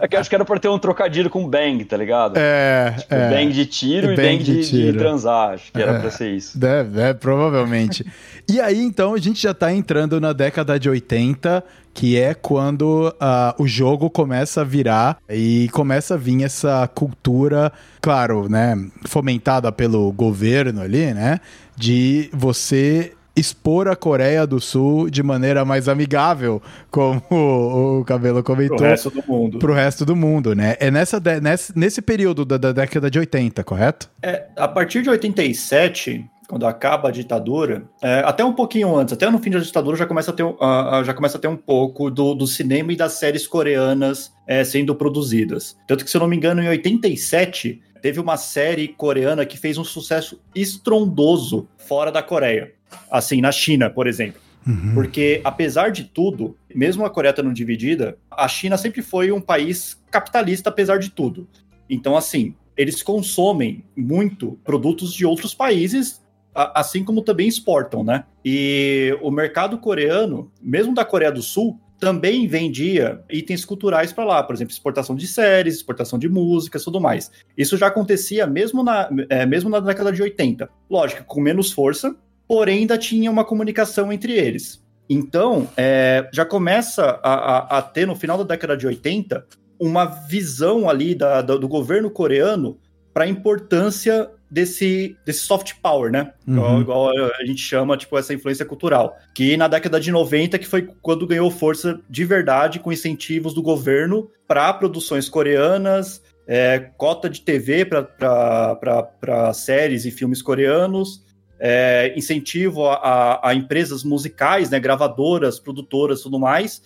[0.00, 2.36] é que acho que era pra ter um trocadilho com bang, tá ligado?
[2.36, 2.94] É.
[2.98, 3.30] Tipo, é.
[3.30, 5.54] bang de tiro bang e bang de, de, de, transar.
[5.54, 5.98] Acho que era é.
[5.98, 6.58] pra ser isso.
[6.58, 8.04] Deve, é, provavelmente.
[8.48, 11.64] e aí, então, a gente já tá entrando na década de 80
[11.94, 17.72] que é quando uh, o jogo começa a virar e começa a vir essa cultura,
[18.02, 18.76] claro, né,
[19.06, 21.38] fomentada pelo governo ali, né,
[21.76, 28.42] de você expor a Coreia do Sul de maneira mais amigável, como o, o Cabelo
[28.42, 28.76] comentou.
[28.76, 29.58] Pro resto do mundo.
[29.58, 30.76] Pro resto do mundo, né?
[30.80, 34.10] É nessa, nesse, nesse período da, da década de 80, correto?
[34.22, 39.28] É, a partir de 87, quando acaba a ditadura, é, até um pouquinho antes, até
[39.30, 42.10] no fim da ditadura já começa a ter, uh, já começa a ter um pouco
[42.10, 45.76] do, do cinema e das séries coreanas é, sendo produzidas.
[45.86, 49.78] Tanto que, se eu não me engano, em 87, teve uma série coreana que fez
[49.78, 52.72] um sucesso estrondoso fora da Coreia.
[53.10, 54.40] Assim, na China, por exemplo.
[54.66, 54.94] Uhum.
[54.94, 60.00] Porque, apesar de tudo, mesmo a Coreia estando dividida, a China sempre foi um país
[60.10, 61.48] capitalista, apesar de tudo.
[61.88, 66.23] Então, assim, eles consomem muito produtos de outros países
[66.54, 68.24] assim como também exportam, né?
[68.44, 74.42] E o mercado coreano, mesmo da Coreia do Sul, também vendia itens culturais para lá,
[74.42, 77.30] por exemplo, exportação de séries, exportação de músicas, tudo mais.
[77.56, 80.68] Isso já acontecia mesmo na, é, mesmo na década de 80.
[80.90, 82.14] Lógico, com menos força,
[82.46, 84.84] porém ainda tinha uma comunicação entre eles.
[85.08, 89.46] Então, é, já começa a, a, a, ter, no final da década de 80,
[89.78, 92.78] uma visão ali da, da, do governo coreano
[93.12, 96.32] para a importância desse, desse soft power, né?
[96.46, 96.80] Uhum.
[96.80, 99.16] Igual, igual, a gente chama, tipo, essa influência cultural.
[99.34, 103.60] Que na década de 90, que foi quando ganhou força de verdade com incentivos do
[103.60, 111.24] governo para produções coreanas, é, cota de TV para séries e filmes coreanos,
[111.58, 116.80] é, incentivo a, a, a, empresas musicais, né, gravadoras, produtoras tudo mais,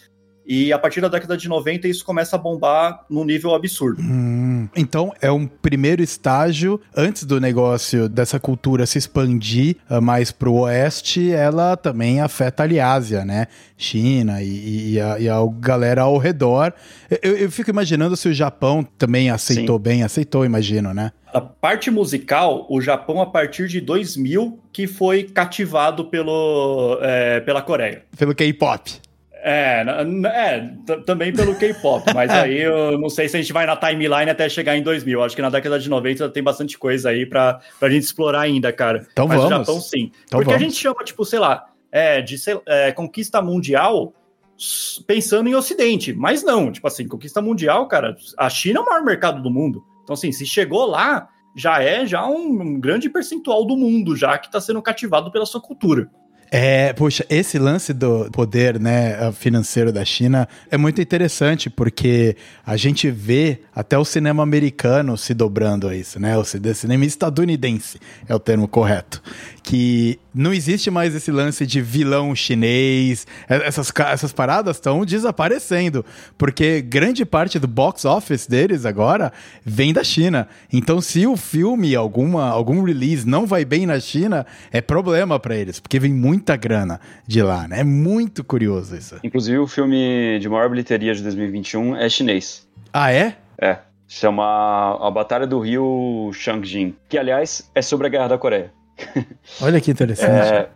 [0.48, 4.00] e a partir da década de 90 isso começa a bombar num nível absurdo.
[4.00, 10.32] Hum, então é um primeiro estágio antes do negócio dessa cultura se expandir uh, mais
[10.32, 13.46] pro oeste, ela também afeta ali a Ásia, né?
[13.76, 16.72] China e, e, a, e a galera ao redor.
[17.22, 19.82] Eu, eu, fico imaginando se o Japão também aceitou Sim.
[19.82, 21.12] bem, aceitou, imagino, né?
[21.32, 27.60] A parte musical, o Japão, a partir de 2000, que foi cativado pelo, é, pela
[27.60, 28.02] Coreia.
[28.16, 29.07] Pelo K-pop.
[29.42, 29.84] É,
[30.26, 30.70] é
[31.06, 34.48] também pelo K-pop, mas aí eu não sei se a gente vai na timeline até
[34.48, 35.22] chegar em 2000.
[35.22, 38.72] Acho que na década de 90 tem bastante coisa aí pra, pra gente explorar ainda,
[38.72, 39.06] cara.
[39.12, 39.50] Então mas vamos.
[39.50, 40.10] Japão sim.
[40.26, 40.56] Então Porque vamos.
[40.56, 44.12] a gente chama, tipo, sei lá, é, de é, conquista mundial
[45.06, 49.04] pensando em Ocidente, mas não, tipo assim, conquista mundial, cara, a China é o maior
[49.04, 49.84] mercado do mundo.
[50.02, 54.36] Então, assim, se chegou lá, já é já um, um grande percentual do mundo já
[54.36, 56.10] que está sendo cativado pela sua cultura.
[56.50, 62.76] É, puxa, esse lance do poder né, financeiro da China é muito interessante porque a
[62.76, 66.36] gente vê até o cinema americano se dobrando a isso, né?
[66.38, 69.22] O cinema estadunidense é o termo correto.
[69.68, 73.26] Que não existe mais esse lance de vilão chinês.
[73.46, 76.02] Essas, essas paradas estão desaparecendo.
[76.38, 79.30] Porque grande parte do box office deles agora
[79.62, 80.48] vem da China.
[80.72, 85.54] Então, se o filme, alguma, algum release não vai bem na China, é problema para
[85.54, 87.80] eles, porque vem muita grana de lá, né?
[87.80, 89.16] É muito curioso isso.
[89.22, 92.66] Inclusive, o filme de maior bilheteria de 2021 é chinês.
[92.90, 93.36] Ah, é?
[93.60, 93.80] É.
[94.06, 98.77] Chama A Batalha do Rio Changjin, que aliás é sobre a Guerra da Coreia.
[99.60, 100.30] Olha que interessante.
[100.30, 100.68] É,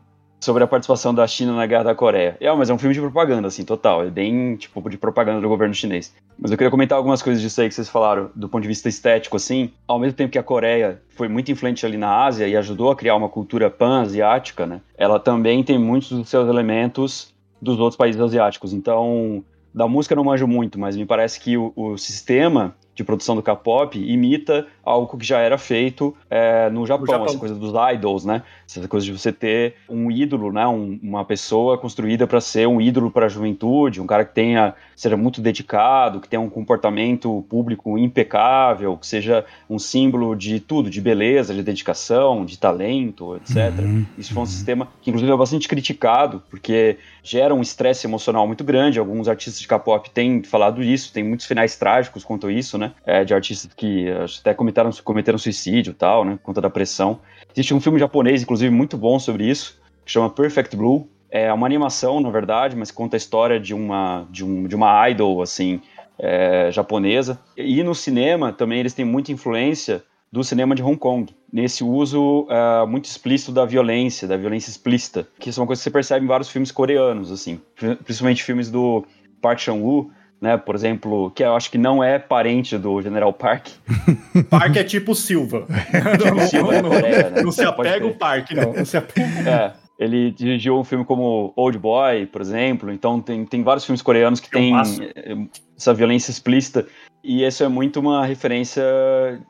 [0.42, 2.36] sobre a participação da China na Guerra da Coreia.
[2.40, 4.04] É, mas é um filme de propaganda, assim, total.
[4.04, 6.12] É bem, tipo, de propaganda do governo chinês.
[6.38, 8.88] Mas eu queria comentar algumas coisas disso aí que vocês falaram, do ponto de vista
[8.88, 9.70] estético, assim.
[9.86, 12.96] Ao mesmo tempo que a Coreia foi muito influente ali na Ásia e ajudou a
[12.96, 14.80] criar uma cultura pan-asiática, né?
[14.98, 18.72] Ela também tem muitos dos seus elementos dos outros países asiáticos.
[18.72, 23.04] Então, da música eu não manjo muito, mas me parece que o, o sistema de
[23.04, 27.54] produção do K-pop imita algo que já era feito é, no, Japão, Japão, essa coisa
[27.54, 28.42] dos idols, né?
[28.68, 30.66] Essa coisa de você ter um ídolo, né?
[30.66, 34.74] Um, uma pessoa construída para ser um ídolo para a juventude, um cara que tenha
[34.96, 40.88] seja muito dedicado, que tenha um comportamento público impecável, que seja um símbolo de tudo,
[40.88, 43.80] de beleza, de dedicação, de talento, etc.
[43.80, 44.50] Uhum, Isso foi um uhum.
[44.50, 48.98] sistema que inclusive é bastante criticado, porque gera um estresse emocional muito grande.
[48.98, 52.92] Alguns artistas de K-pop têm falado isso, tem muitos finais trágicos quanto a isso, né?
[53.04, 54.06] É, de artistas que
[54.40, 54.71] até cometeram,
[55.02, 56.32] cometeram suicídio tal, né?
[56.32, 57.20] Por conta da pressão.
[57.54, 61.08] Existe um filme japonês, inclusive, muito bom sobre isso, que chama Perfect Blue.
[61.30, 65.08] É uma animação, na verdade, mas conta a história de uma, de um, de uma
[65.08, 65.80] idol, assim,
[66.18, 67.38] é, japonesa.
[67.56, 72.46] E no cinema também eles têm muita influência do cinema de Hong Kong, nesse uso
[72.48, 75.90] uh, muito explícito da violência, da violência explícita, que isso é uma coisa que você
[75.90, 79.04] percebe em vários filmes coreanos, assim, principalmente filmes do
[79.42, 80.10] Park Chan-wook,
[80.42, 83.68] né, por exemplo, que eu acho que não é parente do General Park.
[84.50, 85.68] Park é tipo Silva.
[86.20, 87.42] tipo Silva é Coreia, né?
[87.42, 88.72] Não se apega o Park, não.
[88.72, 89.48] não se apega.
[89.48, 89.72] É.
[89.96, 92.90] Ele dirigiu um filme como Old Boy, por exemplo.
[92.90, 95.36] Então tem, tem vários filmes coreanos que têm eh,
[95.78, 96.88] essa violência explícita.
[97.22, 98.82] E isso é muito uma referência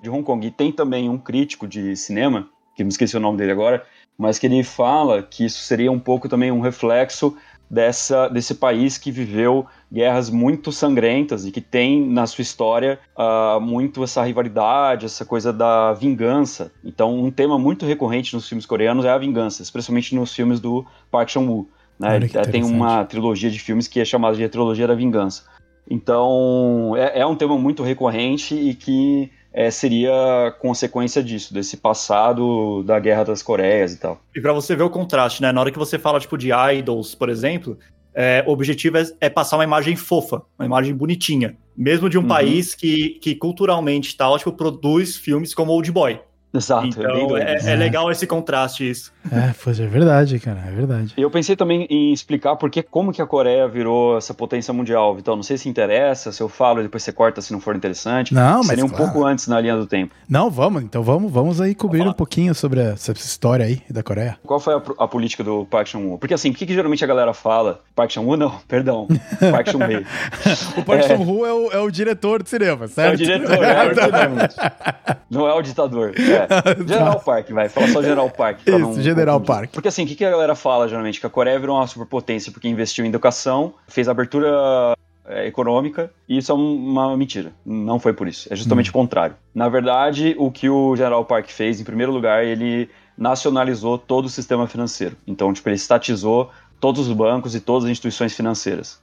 [0.03, 0.47] de Hong Kong.
[0.47, 3.83] E tem também um crítico de cinema, que me esqueci o nome dele agora,
[4.19, 7.35] mas que ele fala que isso seria um pouco também um reflexo
[7.73, 13.59] dessa, desse país que viveu guerras muito sangrentas e que tem na sua história uh,
[13.63, 16.71] muito essa rivalidade, essa coisa da vingança.
[16.85, 20.85] Então, um tema muito recorrente nos filmes coreanos é a vingança, especialmente nos filmes do
[21.11, 21.67] Park Chan-wook.
[21.99, 22.21] Né?
[22.51, 25.45] Tem uma trilogia de filmes que é chamada de Trilogia da Vingança.
[25.89, 32.83] Então, é, é um tema muito recorrente e que é, seria consequência disso, desse passado
[32.85, 34.21] da Guerra das Coreias e tal.
[34.35, 35.53] E para você ver o contraste, né?
[35.53, 37.79] Na hora que você fala, tipo, de idols, por exemplo,
[38.15, 41.57] é, o objetivo é, é, passar uma imagem fofa, uma imagem bonitinha.
[41.77, 42.29] Mesmo de um uhum.
[42.29, 46.21] país que, que culturalmente tal, tipo, produz filmes como Old Boy.
[46.55, 49.13] Exato, então, é, é, é, legal esse contraste, isso.
[49.31, 51.15] É, pois é verdade, cara, é verdade.
[51.17, 55.35] Eu pensei também em explicar porque como que a Coreia virou essa potência mundial, Então,
[55.35, 58.35] Não sei se interessa, se eu falo e depois você corta se não for interessante.
[58.35, 59.05] Não, mas Seria um claro.
[59.05, 60.15] pouco antes na linha do tempo.
[60.29, 64.39] Não, vamos, então vamos, vamos aí cobrir um pouquinho sobre essa história aí da Coreia.
[64.45, 66.19] Qual foi a, a política do Park Chung-woo?
[66.19, 67.81] Porque assim, o que, que, geralmente a galera fala?
[67.97, 68.37] Park Chung-woo?
[68.37, 69.09] Não, perdão,
[69.51, 70.05] Park Chung-hee.
[70.77, 71.17] o Park é.
[71.17, 73.13] Chung-woo é o, é o diretor de cinema, certo?
[73.13, 76.42] É o diretor, é o Não é o ditador, é.
[76.87, 77.69] General Park, vai.
[77.69, 78.61] Fala só General Park.
[78.67, 79.71] Isso, não, General não Park.
[79.73, 81.21] Porque assim, o que, que a galera fala geralmente?
[81.21, 86.39] Que a Coreia virou uma superpotência porque investiu em educação, fez abertura é, econômica, e
[86.39, 87.53] isso é uma mentira.
[87.65, 88.53] Não foi por isso.
[88.53, 88.91] É justamente hum.
[88.91, 89.37] o contrário.
[89.55, 94.29] Na verdade, o que o General Park fez, em primeiro lugar, ele nacionalizou todo o
[94.29, 95.17] sistema financeiro.
[95.27, 96.51] Então, tipo, ele estatizou
[96.81, 99.01] todos os bancos e todas as instituições financeiras.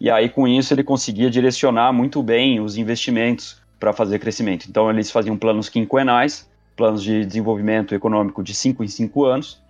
[0.00, 4.66] E aí, com isso, ele conseguia direcionar muito bem os investimentos para fazer crescimento.
[4.68, 6.49] Então, eles faziam planos quinquenais
[6.80, 9.62] planos de desenvolvimento econômico de 5 em 5 anos.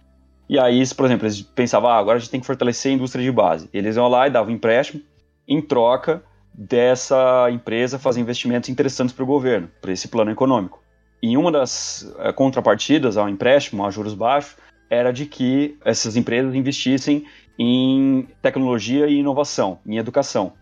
[0.48, 3.24] E aí, por exemplo, eles pensavam, ah, agora a gente tem que fortalecer a indústria
[3.24, 3.68] de base.
[3.72, 5.02] Eles iam lá e davam empréstimo
[5.48, 6.22] em troca
[6.54, 10.80] dessa empresa fazer investimentos interessantes para o governo, para esse plano econômico.
[11.20, 14.56] E uma das é, contrapartidas ao empréstimo, a juros baixos,
[14.88, 17.24] era de que essas empresas investissem
[17.58, 20.52] em tecnologia e inovação, em educação.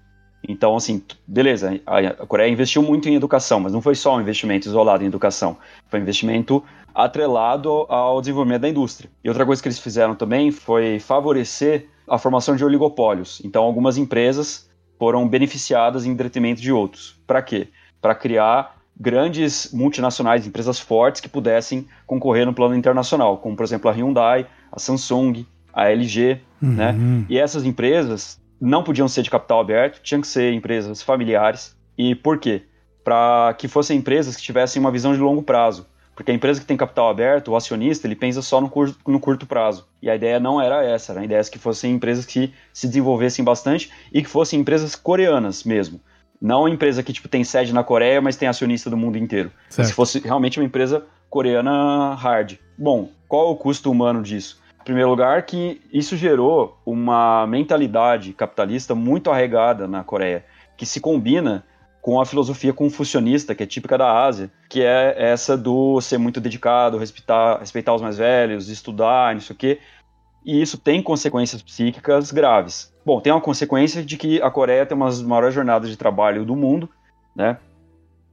[0.47, 4.69] Então, assim, beleza, a Coreia investiu muito em educação, mas não foi só um investimento
[4.69, 5.57] isolado em educação,
[5.89, 6.63] foi um investimento
[6.95, 9.11] atrelado ao desenvolvimento da indústria.
[9.23, 13.41] E outra coisa que eles fizeram também foi favorecer a formação de oligopólios.
[13.45, 17.21] Então, algumas empresas foram beneficiadas em detrimento de outros.
[17.27, 17.69] Para quê?
[18.01, 23.89] Para criar grandes multinacionais, empresas fortes que pudessem concorrer no plano internacional, como por exemplo
[23.89, 26.91] a Hyundai, a Samsung, a LG, né?
[26.91, 27.19] uhum.
[27.19, 27.27] né?
[27.29, 31.77] E essas empresas não podiam ser de capital aberto, tinham que ser empresas familiares.
[31.97, 32.63] E por quê?
[33.05, 35.87] Para que fossem empresas que tivessem uma visão de longo prazo.
[36.15, 39.21] Porque a empresa que tem capital aberto, o acionista, ele pensa só no curto, no
[39.21, 39.87] curto prazo.
[40.03, 43.89] E a ideia não era essa, a ideia que fossem empresas que se desenvolvessem bastante
[44.13, 46.01] e que fossem empresas coreanas mesmo.
[46.41, 49.53] Não uma empresa que tipo, tem sede na Coreia, mas tem acionista do mundo inteiro.
[49.87, 52.59] Se fosse realmente uma empresa coreana hard.
[52.77, 54.61] Bom, qual é o custo humano disso?
[54.89, 60.47] Primeiro lugar, que isso gerou uma mentalidade capitalista muito arraigada na Coreia,
[60.79, 61.63] que se combina
[62.01, 66.41] com a filosofia confucionista, que é típica da Ásia, que é essa do ser muito
[66.41, 69.79] dedicado, respeitar, respeitar os mais velhos, estudar, não sei o quê.
[70.43, 72.91] E isso tem consequências psíquicas graves.
[73.05, 76.47] Bom, tem uma consequência de que a Coreia tem uma das maiores jornadas de trabalho
[76.47, 76.89] do mundo,
[77.37, 77.59] né?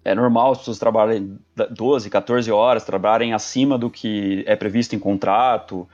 [0.05, 1.37] É normal as pessoas trabalharem
[1.71, 5.85] 12, 14 horas, trabalharem acima do que é previsto em contrato,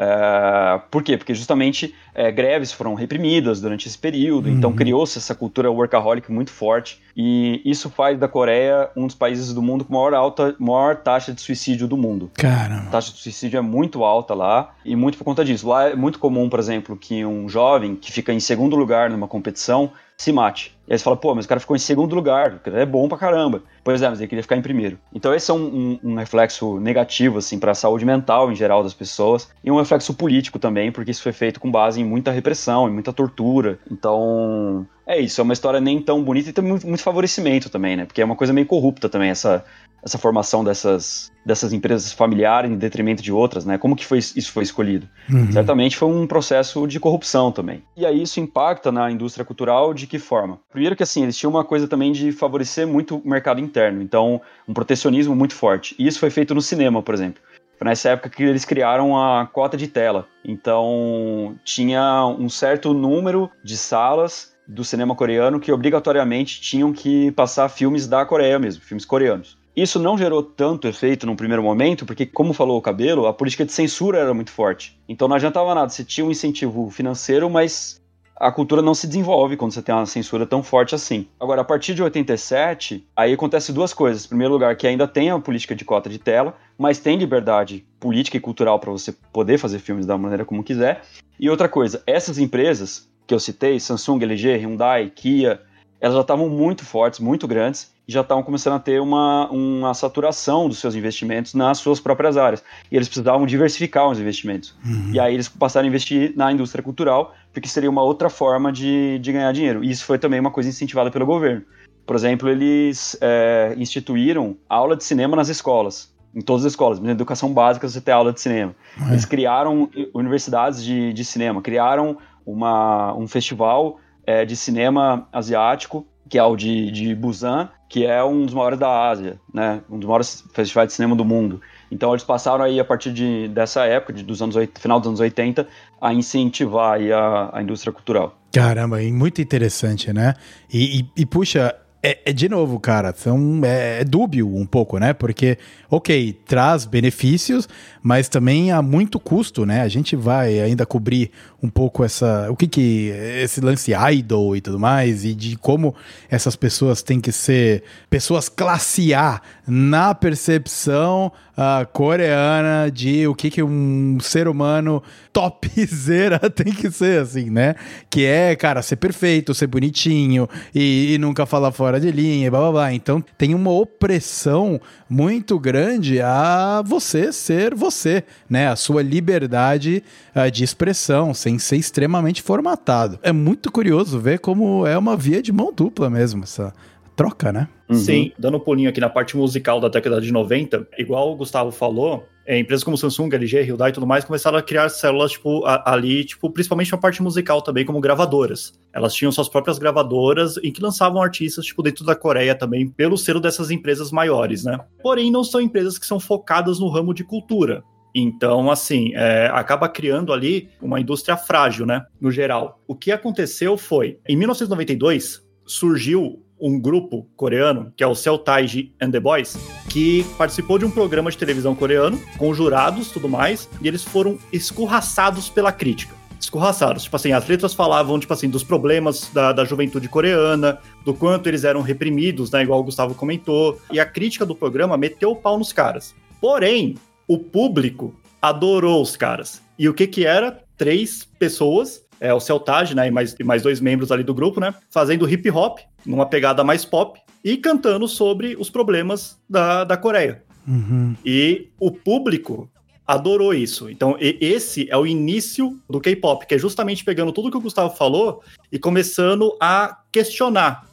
[0.00, 1.18] Uh, por quê?
[1.18, 4.56] Porque justamente é, greves foram reprimidas durante esse período, então uhum.
[4.56, 9.52] então criou-se essa cultura workaholic muito forte, e isso faz da Coreia um dos países
[9.52, 12.30] do mundo com maior, alta, maior taxa de suicídio do mundo.
[12.32, 12.84] Caramba.
[12.88, 15.68] A taxa de suicídio é muito alta lá, e muito por conta disso.
[15.68, 19.28] Lá é muito comum, por exemplo, que um jovem que fica em segundo lugar numa
[19.28, 20.74] competição se mate.
[20.88, 23.16] E aí você fala, pô, mas o cara ficou em segundo lugar, é bom pra
[23.16, 23.62] caramba.
[23.84, 24.98] Pois é, mas ele queria ficar em primeiro.
[25.14, 28.82] Então esse é um, um, um reflexo negativo, assim, para a saúde mental em geral
[28.82, 32.30] das pessoas, e um reflexo político também, porque isso foi feito com base em muita
[32.30, 33.78] repressão, em muita tortura.
[33.90, 37.96] Então, é isso, é uma história nem tão bonita e tem muito, muito favorecimento também,
[37.96, 38.04] né?
[38.04, 39.64] Porque é uma coisa meio corrupta também, essa,
[40.04, 43.76] essa formação dessas, dessas empresas familiares em detrimento de outras, né?
[43.76, 45.08] Como que foi, isso foi escolhido?
[45.28, 45.50] Uhum.
[45.52, 47.82] Certamente foi um processo de corrupção também.
[47.96, 50.58] E aí isso impacta na indústria cultural de que forma?
[50.80, 54.40] Primeiro que assim, eles tinham uma coisa também de favorecer muito o mercado interno, então
[54.66, 55.94] um protecionismo muito forte.
[55.98, 57.42] E isso foi feito no cinema, por exemplo.
[57.78, 60.26] Foi nessa época que eles criaram a cota de tela.
[60.42, 67.68] Então tinha um certo número de salas do cinema coreano que obrigatoriamente tinham que passar
[67.68, 69.58] filmes da Coreia mesmo, filmes coreanos.
[69.76, 73.66] Isso não gerou tanto efeito num primeiro momento, porque, como falou o Cabelo, a política
[73.66, 74.98] de censura era muito forte.
[75.06, 77.99] Então não adiantava nada, você tinha um incentivo financeiro, mas
[78.40, 81.28] a cultura não se desenvolve quando você tem uma censura tão forte assim.
[81.38, 84.24] Agora, a partir de 87, aí acontece duas coisas.
[84.24, 87.86] Em primeiro lugar, que ainda tem a política de cota de tela, mas tem liberdade
[88.00, 91.02] política e cultural para você poder fazer filmes da maneira como quiser.
[91.38, 95.60] E outra coisa, essas empresas que eu citei, Samsung, LG, Hyundai, Kia,
[96.00, 100.68] elas já estavam muito fortes, muito grandes, já estavam começando a ter uma, uma saturação
[100.68, 102.62] dos seus investimentos nas suas próprias áreas.
[102.90, 104.74] E eles precisavam diversificar os investimentos.
[104.84, 105.12] Uhum.
[105.12, 109.18] E aí eles passaram a investir na indústria cultural, porque seria uma outra forma de,
[109.20, 109.84] de ganhar dinheiro.
[109.84, 111.62] E isso foi também uma coisa incentivada pelo governo.
[112.04, 116.12] Por exemplo, eles é, instituíram aula de cinema nas escolas.
[116.34, 118.74] Em todas as escolas, na educação básica você tem aula de cinema.
[119.00, 119.10] É.
[119.10, 126.38] Eles criaram universidades de, de cinema, criaram uma, um festival é, de cinema asiático, que
[126.38, 129.80] é o de, de Busan, que é um dos maiores da Ásia, né?
[129.90, 131.60] Um dos maiores festivais de cinema do mundo.
[131.90, 135.20] Então eles passaram aí a partir de, dessa época, de, dos anos final dos anos
[135.20, 135.66] 80,
[136.00, 138.38] a incentivar aí a, a indústria cultural.
[138.52, 140.34] Caramba, muito interessante, né?
[140.72, 144.98] E, e, e puxa, é, é, de novo, cara, são, é, é, dúbio um pouco,
[144.98, 145.12] né?
[145.12, 145.58] Porque,
[145.90, 147.68] ok, traz benefícios,
[148.00, 149.82] mas também há muito custo, né?
[149.82, 152.46] A gente vai ainda cobrir um pouco essa.
[152.48, 153.12] O que que.
[153.42, 155.94] Esse lance idol e tudo mais, e de como
[156.30, 163.50] essas pessoas têm que ser pessoas classe A na percepção uh, coreana de o que
[163.50, 167.74] que um ser humano topzera tem que ser, assim, né?
[168.08, 172.60] Que é, cara, ser perfeito, ser bonitinho e, e nunca falar fora de linha blá
[172.60, 172.94] blá blá.
[172.94, 175.79] Então tem uma opressão muito grande
[176.22, 178.68] a você ser você, né?
[178.68, 180.02] A sua liberdade
[180.34, 183.18] uh, de expressão, sem ser extremamente formatado.
[183.22, 186.72] É muito curioso ver como é uma via de mão dupla mesmo, essa
[187.16, 187.68] troca, né?
[187.88, 187.96] Uhum.
[187.96, 191.70] Sim, dando um pulinho aqui na parte musical da década de 90, igual o Gustavo
[191.70, 195.64] falou, é, empresas como Samsung, LG, Hyundai e tudo mais começaram a criar células, tipo,
[195.64, 198.76] a, ali, tipo, principalmente na parte musical também, como gravadoras.
[198.92, 203.16] Elas tinham suas próprias gravadoras em que lançavam artistas, tipo, dentro da Coreia também, pelo
[203.16, 204.80] selo dessas empresas maiores, né?
[205.00, 207.84] Porém, não são empresas que são focadas no ramo de cultura.
[208.12, 212.04] Então, assim, é, acaba criando ali uma indústria frágil, né?
[212.20, 212.80] No geral.
[212.84, 218.92] O que aconteceu foi, em 1992, surgiu um grupo coreano, que é o Cell Taiji
[219.00, 219.56] and the Boys,
[219.88, 224.38] que participou de um programa de televisão coreano, com jurados tudo mais, e eles foram
[224.52, 226.14] escorraçados pela crítica.
[226.38, 227.02] Escorraçados.
[227.04, 231.48] Tipo assim, as letras falavam, tipo assim, dos problemas da, da juventude coreana, do quanto
[231.48, 232.62] eles eram reprimidos, né?
[232.62, 233.78] Igual o Gustavo comentou.
[233.92, 236.14] E a crítica do programa meteu o pau nos caras.
[236.40, 236.96] Porém,
[237.28, 239.60] o público adorou os caras.
[239.78, 240.64] E o que que era?
[240.78, 244.60] Três pessoas é, o Celtage, né, e mais, e mais dois membros ali do grupo,
[244.60, 249.96] né, fazendo hip hop, numa pegada mais pop, e cantando sobre os problemas da, da
[249.96, 250.42] Coreia.
[250.66, 251.16] Uhum.
[251.24, 252.70] E o público
[253.06, 253.90] adorou isso.
[253.90, 257.96] Então, esse é o início do K-pop, que é justamente pegando tudo que o Gustavo
[257.96, 260.86] falou e começando a questionar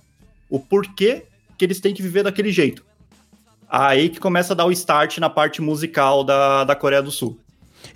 [0.49, 1.26] o porquê
[1.58, 2.84] que eles têm que viver daquele jeito.
[3.70, 7.38] Aí que começa a dar o start na parte musical da, da Coreia do Sul.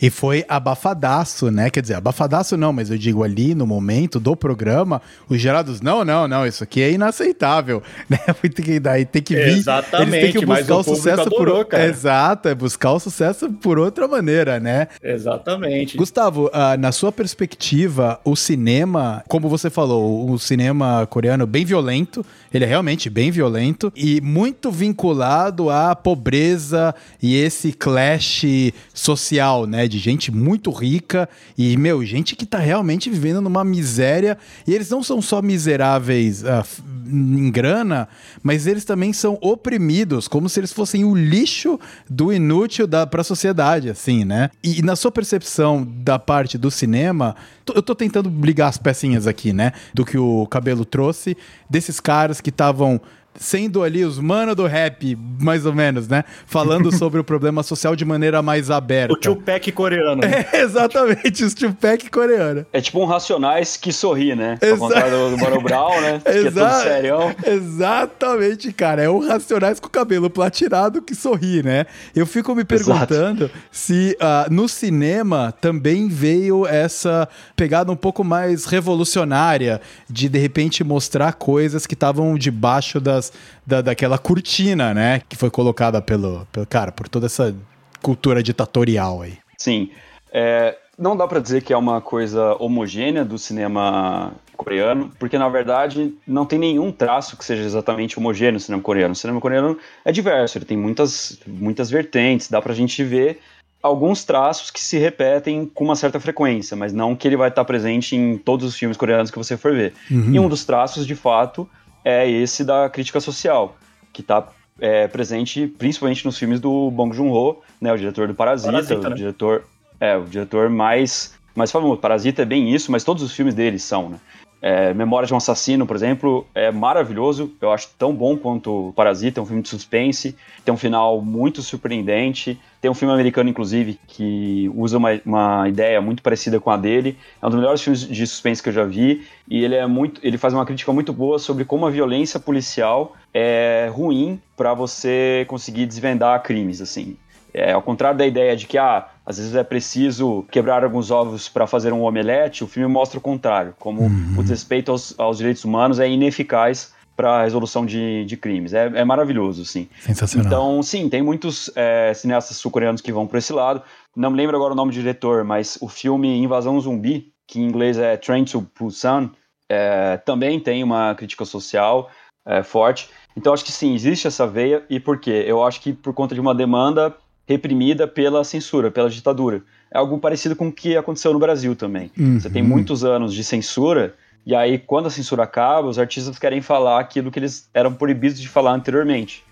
[0.01, 1.69] E foi abafadaço, né?
[1.69, 4.99] Quer dizer, abafadaço não, mas eu digo ali no momento do programa,
[5.29, 8.17] os gerados, não, não, não, isso aqui é inaceitável, né?
[8.41, 9.57] Tem que, daí tem que vir.
[9.57, 11.85] Exatamente, eles têm que buscar o, o sucesso adorou, por cara.
[11.85, 14.87] Exato, é buscar o sucesso por outra maneira, né?
[15.03, 15.97] Exatamente.
[15.97, 22.25] Gustavo, uh, na sua perspectiva, o cinema, como você falou, o cinema coreano bem violento,
[22.51, 28.45] ele é realmente bem violento e muito vinculado à pobreza e esse clash
[28.93, 29.87] social, né?
[29.91, 31.27] De gente muito rica
[31.57, 34.37] e, meu, gente que tá realmente vivendo numa miséria.
[34.65, 36.63] E eles não são só miseráveis uh,
[37.05, 38.07] em grana,
[38.41, 41.77] mas eles também são oprimidos, como se eles fossem o lixo
[42.09, 44.49] do inútil da, pra sociedade, assim, né?
[44.63, 47.35] E, e na sua percepção da parte do cinema,
[47.75, 49.73] eu tô tentando ligar as pecinhas aqui, né?
[49.93, 51.35] Do que o Cabelo trouxe,
[51.69, 53.01] desses caras que estavam
[53.35, 56.23] sendo ali os mano do rap, mais ou menos, né?
[56.45, 59.13] Falando sobre o problema social de maneira mais aberta.
[59.13, 60.21] O Tupac coreano.
[60.23, 62.65] É, exatamente, o Tupac coreano.
[62.71, 64.57] É tipo um Racionais que sorri, né?
[64.61, 64.73] Exa...
[64.73, 66.21] Ao contrário do Mano Brown, né?
[66.23, 67.53] Que é.
[67.53, 69.01] Exatamente, cara.
[69.01, 71.85] É o Racionais com o cabelo platinado que sorri, né?
[72.15, 73.59] Eu fico me perguntando Exato.
[73.71, 80.83] se uh, no cinema também veio essa pegada um pouco mais revolucionária de, de repente,
[80.83, 83.33] mostrar coisas que estavam debaixo das das,
[83.65, 85.21] da, daquela cortina, né?
[85.29, 87.55] Que foi colocada pelo, pelo cara, por toda essa
[88.01, 89.37] cultura ditatorial aí.
[89.57, 89.91] Sim.
[90.33, 95.49] É, não dá para dizer que é uma coisa homogênea do cinema coreano, porque na
[95.49, 99.13] verdade não tem nenhum traço que seja exatamente homogêneo no cinema coreano.
[99.13, 103.39] O cinema coreano é diverso, ele tem muitas, muitas vertentes, dá pra gente ver
[103.81, 107.65] alguns traços que se repetem com uma certa frequência, mas não que ele vai estar
[107.65, 109.93] presente em todos os filmes coreanos que você for ver.
[110.09, 110.35] Uhum.
[110.35, 111.67] E um dos traços, de fato,
[112.03, 113.75] é esse da crítica social,
[114.11, 114.47] que está
[114.79, 119.09] é, presente principalmente nos filmes do Bong Joon-ho, né, o diretor do Parasita, Parasita o
[119.09, 119.15] né?
[119.15, 119.63] diretor,
[119.99, 121.99] é, o diretor mais mais famoso.
[121.99, 124.19] Parasita é bem isso, mas todos os filmes dele são, né?
[124.61, 127.51] É, Memória de um Assassino, por exemplo, é maravilhoso.
[127.59, 131.61] Eu acho tão bom quanto Parasita, é um filme de suspense, tem um final muito
[131.63, 132.59] surpreendente.
[132.79, 137.15] Tem um filme americano, inclusive, que usa uma, uma ideia muito parecida com a dele.
[137.39, 139.23] É um dos melhores filmes de suspense que eu já vi.
[139.47, 140.19] E ele é muito.
[140.23, 145.45] ele faz uma crítica muito boa sobre como a violência policial é ruim para você
[145.47, 147.17] conseguir desvendar crimes, assim.
[147.53, 151.49] É, ao contrário da ideia de que ah, às vezes é preciso quebrar alguns ovos
[151.49, 154.35] para fazer um omelete, o filme mostra o contrário, como uhum.
[154.37, 158.73] o desrespeito aos, aos, direitos humanos é ineficaz para a resolução de, de crimes.
[158.73, 159.87] É, é, maravilhoso, sim.
[159.99, 160.47] Sensacional.
[160.47, 163.81] Então, sim, tem muitos é, cineastas sul-coreanos que vão por esse lado.
[164.15, 167.63] Não me lembro agora o nome do diretor, mas o filme Invasão Zumbi, que em
[167.65, 169.29] inglês é Train to Busan,
[169.69, 172.09] é, também tem uma crítica social
[172.45, 173.09] é, forte.
[173.35, 174.83] Então, acho que sim, existe essa veia.
[174.89, 175.43] E por quê?
[175.45, 177.15] Eu acho que por conta de uma demanda
[177.51, 179.61] reprimida pela censura, pela ditadura.
[179.91, 182.11] É algo parecido com o que aconteceu no Brasil também.
[182.17, 182.39] Uhum.
[182.39, 186.61] Você tem muitos anos de censura, e aí quando a censura acaba, os artistas querem
[186.61, 189.43] falar aquilo que eles eram proibidos de falar anteriormente.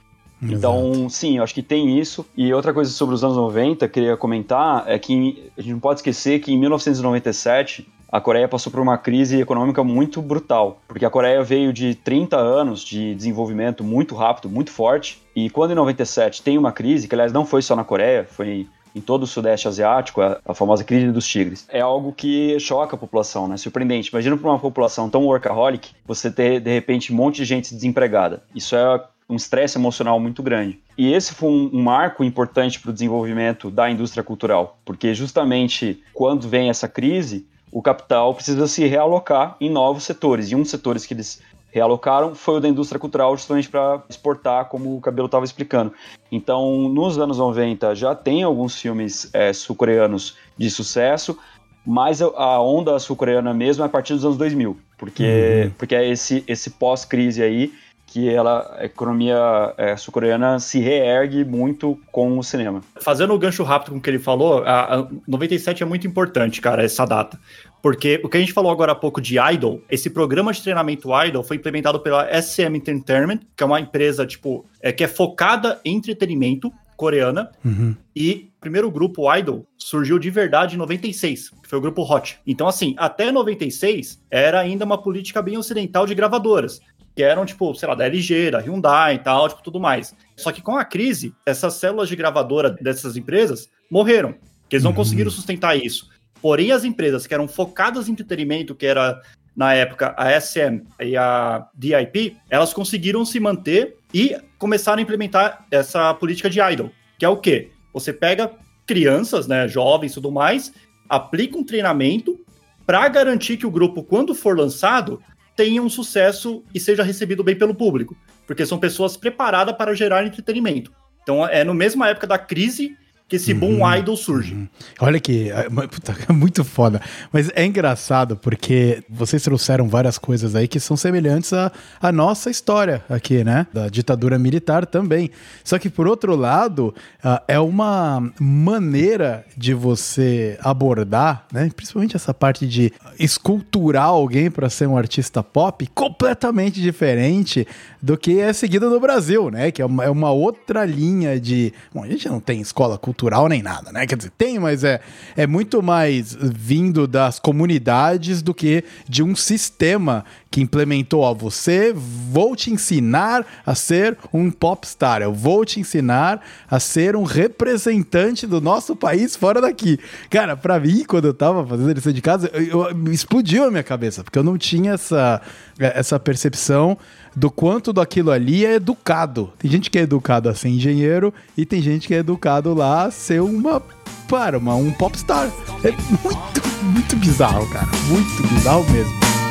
[0.41, 0.56] Exato.
[0.56, 2.26] Então, sim, eu acho que tem isso.
[2.36, 6.00] E outra coisa sobre os anos 90, queria comentar, é que a gente não pode
[6.00, 11.10] esquecer que em 1997 a Coreia passou por uma crise econômica muito brutal, porque a
[11.10, 16.41] Coreia veio de 30 anos de desenvolvimento muito rápido, muito forte, e quando em 97
[16.41, 19.68] tem uma crise, que aliás não foi só na Coreia, foi em todo o Sudeste
[19.68, 21.68] Asiático, a, a, famosa crise dos tigres.
[21.70, 23.55] É algo que choca a população, né?
[23.55, 24.10] Surpreendente.
[24.10, 28.41] Imagina para uma população tão workaholic, você ter, de repente, um monte de gente desempregada.
[28.55, 30.80] Isso é um estresse emocional muito grande.
[30.97, 36.01] E esse foi um, um marco importante para o desenvolvimento da indústria cultural, porque justamente
[36.14, 40.51] quando vem essa crise, o capital precisa se realocar em novos setores.
[40.51, 41.41] E um dos setores que eles
[41.72, 45.93] realocaram foi o da indústria cultural, justamente para exportar, como o Cabelo estava explicando.
[46.32, 51.38] Então, nos anos 90 já tem alguns filmes é, sul-coreanos de sucesso,
[51.86, 55.72] mas a onda sul-coreana mesmo é a partir dos anos 2000, porque, uhum.
[55.78, 57.72] porque é esse, esse pós-crise aí
[58.10, 59.38] que ela, a economia
[59.78, 62.82] é, sul-coreana se reergue muito com o cinema.
[62.99, 66.60] Fazendo o gancho rápido com o que ele falou, a, a 97 é muito importante,
[66.60, 67.39] cara, essa data.
[67.84, 71.10] Porque o que a gente falou agora há pouco de Idol, esse programa de treinamento
[71.24, 75.80] Idol foi implementado pela SM Entertainment, que é uma empresa, tipo, é, que é focada
[75.86, 77.51] em entretenimento coreana.
[77.64, 77.95] Uhum.
[78.16, 82.39] E o primeiro grupo Idol surgiu de verdade em 96, que foi o grupo Hot.
[82.45, 86.82] Então, assim, até 96 era ainda uma política bem ocidental de gravadoras
[87.20, 90.15] que eram, tipo, sei lá, da LG, da Hyundai e tal, tipo, tudo mais.
[90.38, 94.36] Só que com a crise, essas células de gravadora dessas empresas morreram,
[94.70, 94.95] que eles não uhum.
[94.95, 96.09] conseguiram sustentar isso.
[96.41, 99.22] Porém, as empresas que eram focadas em entretenimento, que era
[99.53, 105.65] na época a SM e a DIP, elas conseguiram se manter e começaram a implementar
[105.70, 107.70] essa política de idol, que é o quê?
[107.93, 108.49] Você pega
[108.88, 110.72] crianças, né, jovens e tudo mais,
[111.09, 112.39] aplica um treinamento
[112.86, 115.22] para garantir que o grupo, quando for lançado,
[115.60, 118.16] tenha um sucesso e seja recebido bem pelo público,
[118.47, 120.89] porque são pessoas preparadas para gerar entretenimento.
[121.22, 122.95] Então, é no mesma época da crise
[123.30, 124.55] que esse boom uhum, idol surge.
[124.55, 124.67] Uhum.
[124.99, 126.99] Olha que é, puta, é muito foda.
[127.32, 131.71] Mas é engraçado porque vocês trouxeram várias coisas aí que são semelhantes à,
[132.01, 133.67] à nossa história aqui, né?
[133.71, 135.30] Da ditadura militar também.
[135.63, 141.69] Só que por outro lado, uh, é uma maneira de você abordar, né?
[141.75, 147.67] Principalmente essa parte de esculturar alguém para ser um artista pop completamente diferente
[148.01, 149.69] do que é seguido no Brasil, né?
[149.69, 151.71] Que é uma, é uma outra linha de.
[151.93, 154.07] Bom, a gente não tem escola cultural cultural nem nada, né?
[154.07, 155.01] Quer dizer, tem, mas é,
[155.36, 161.93] é muito mais vindo das comunidades do que de um sistema que implementou, ó, você
[161.93, 168.47] vou te ensinar a ser um popstar, eu vou te ensinar a ser um representante
[168.47, 169.99] do nosso país fora daqui.
[170.30, 173.84] Cara, pra mim, quando eu tava fazendo lição de casa, eu, eu, explodiu a minha
[173.84, 175.41] cabeça, porque eu não tinha essa,
[175.78, 176.97] essa percepção
[177.36, 179.51] do quanto daquilo ali é educado.
[179.59, 183.05] Tem gente que é educado a ser engenheiro e tem gente que é educado lá
[183.05, 183.82] a ser uma
[184.27, 185.51] para uma, um popstar.
[185.84, 185.91] É
[186.23, 187.88] muito, muito bizarro, cara.
[188.07, 189.49] Muito bizarro mesmo.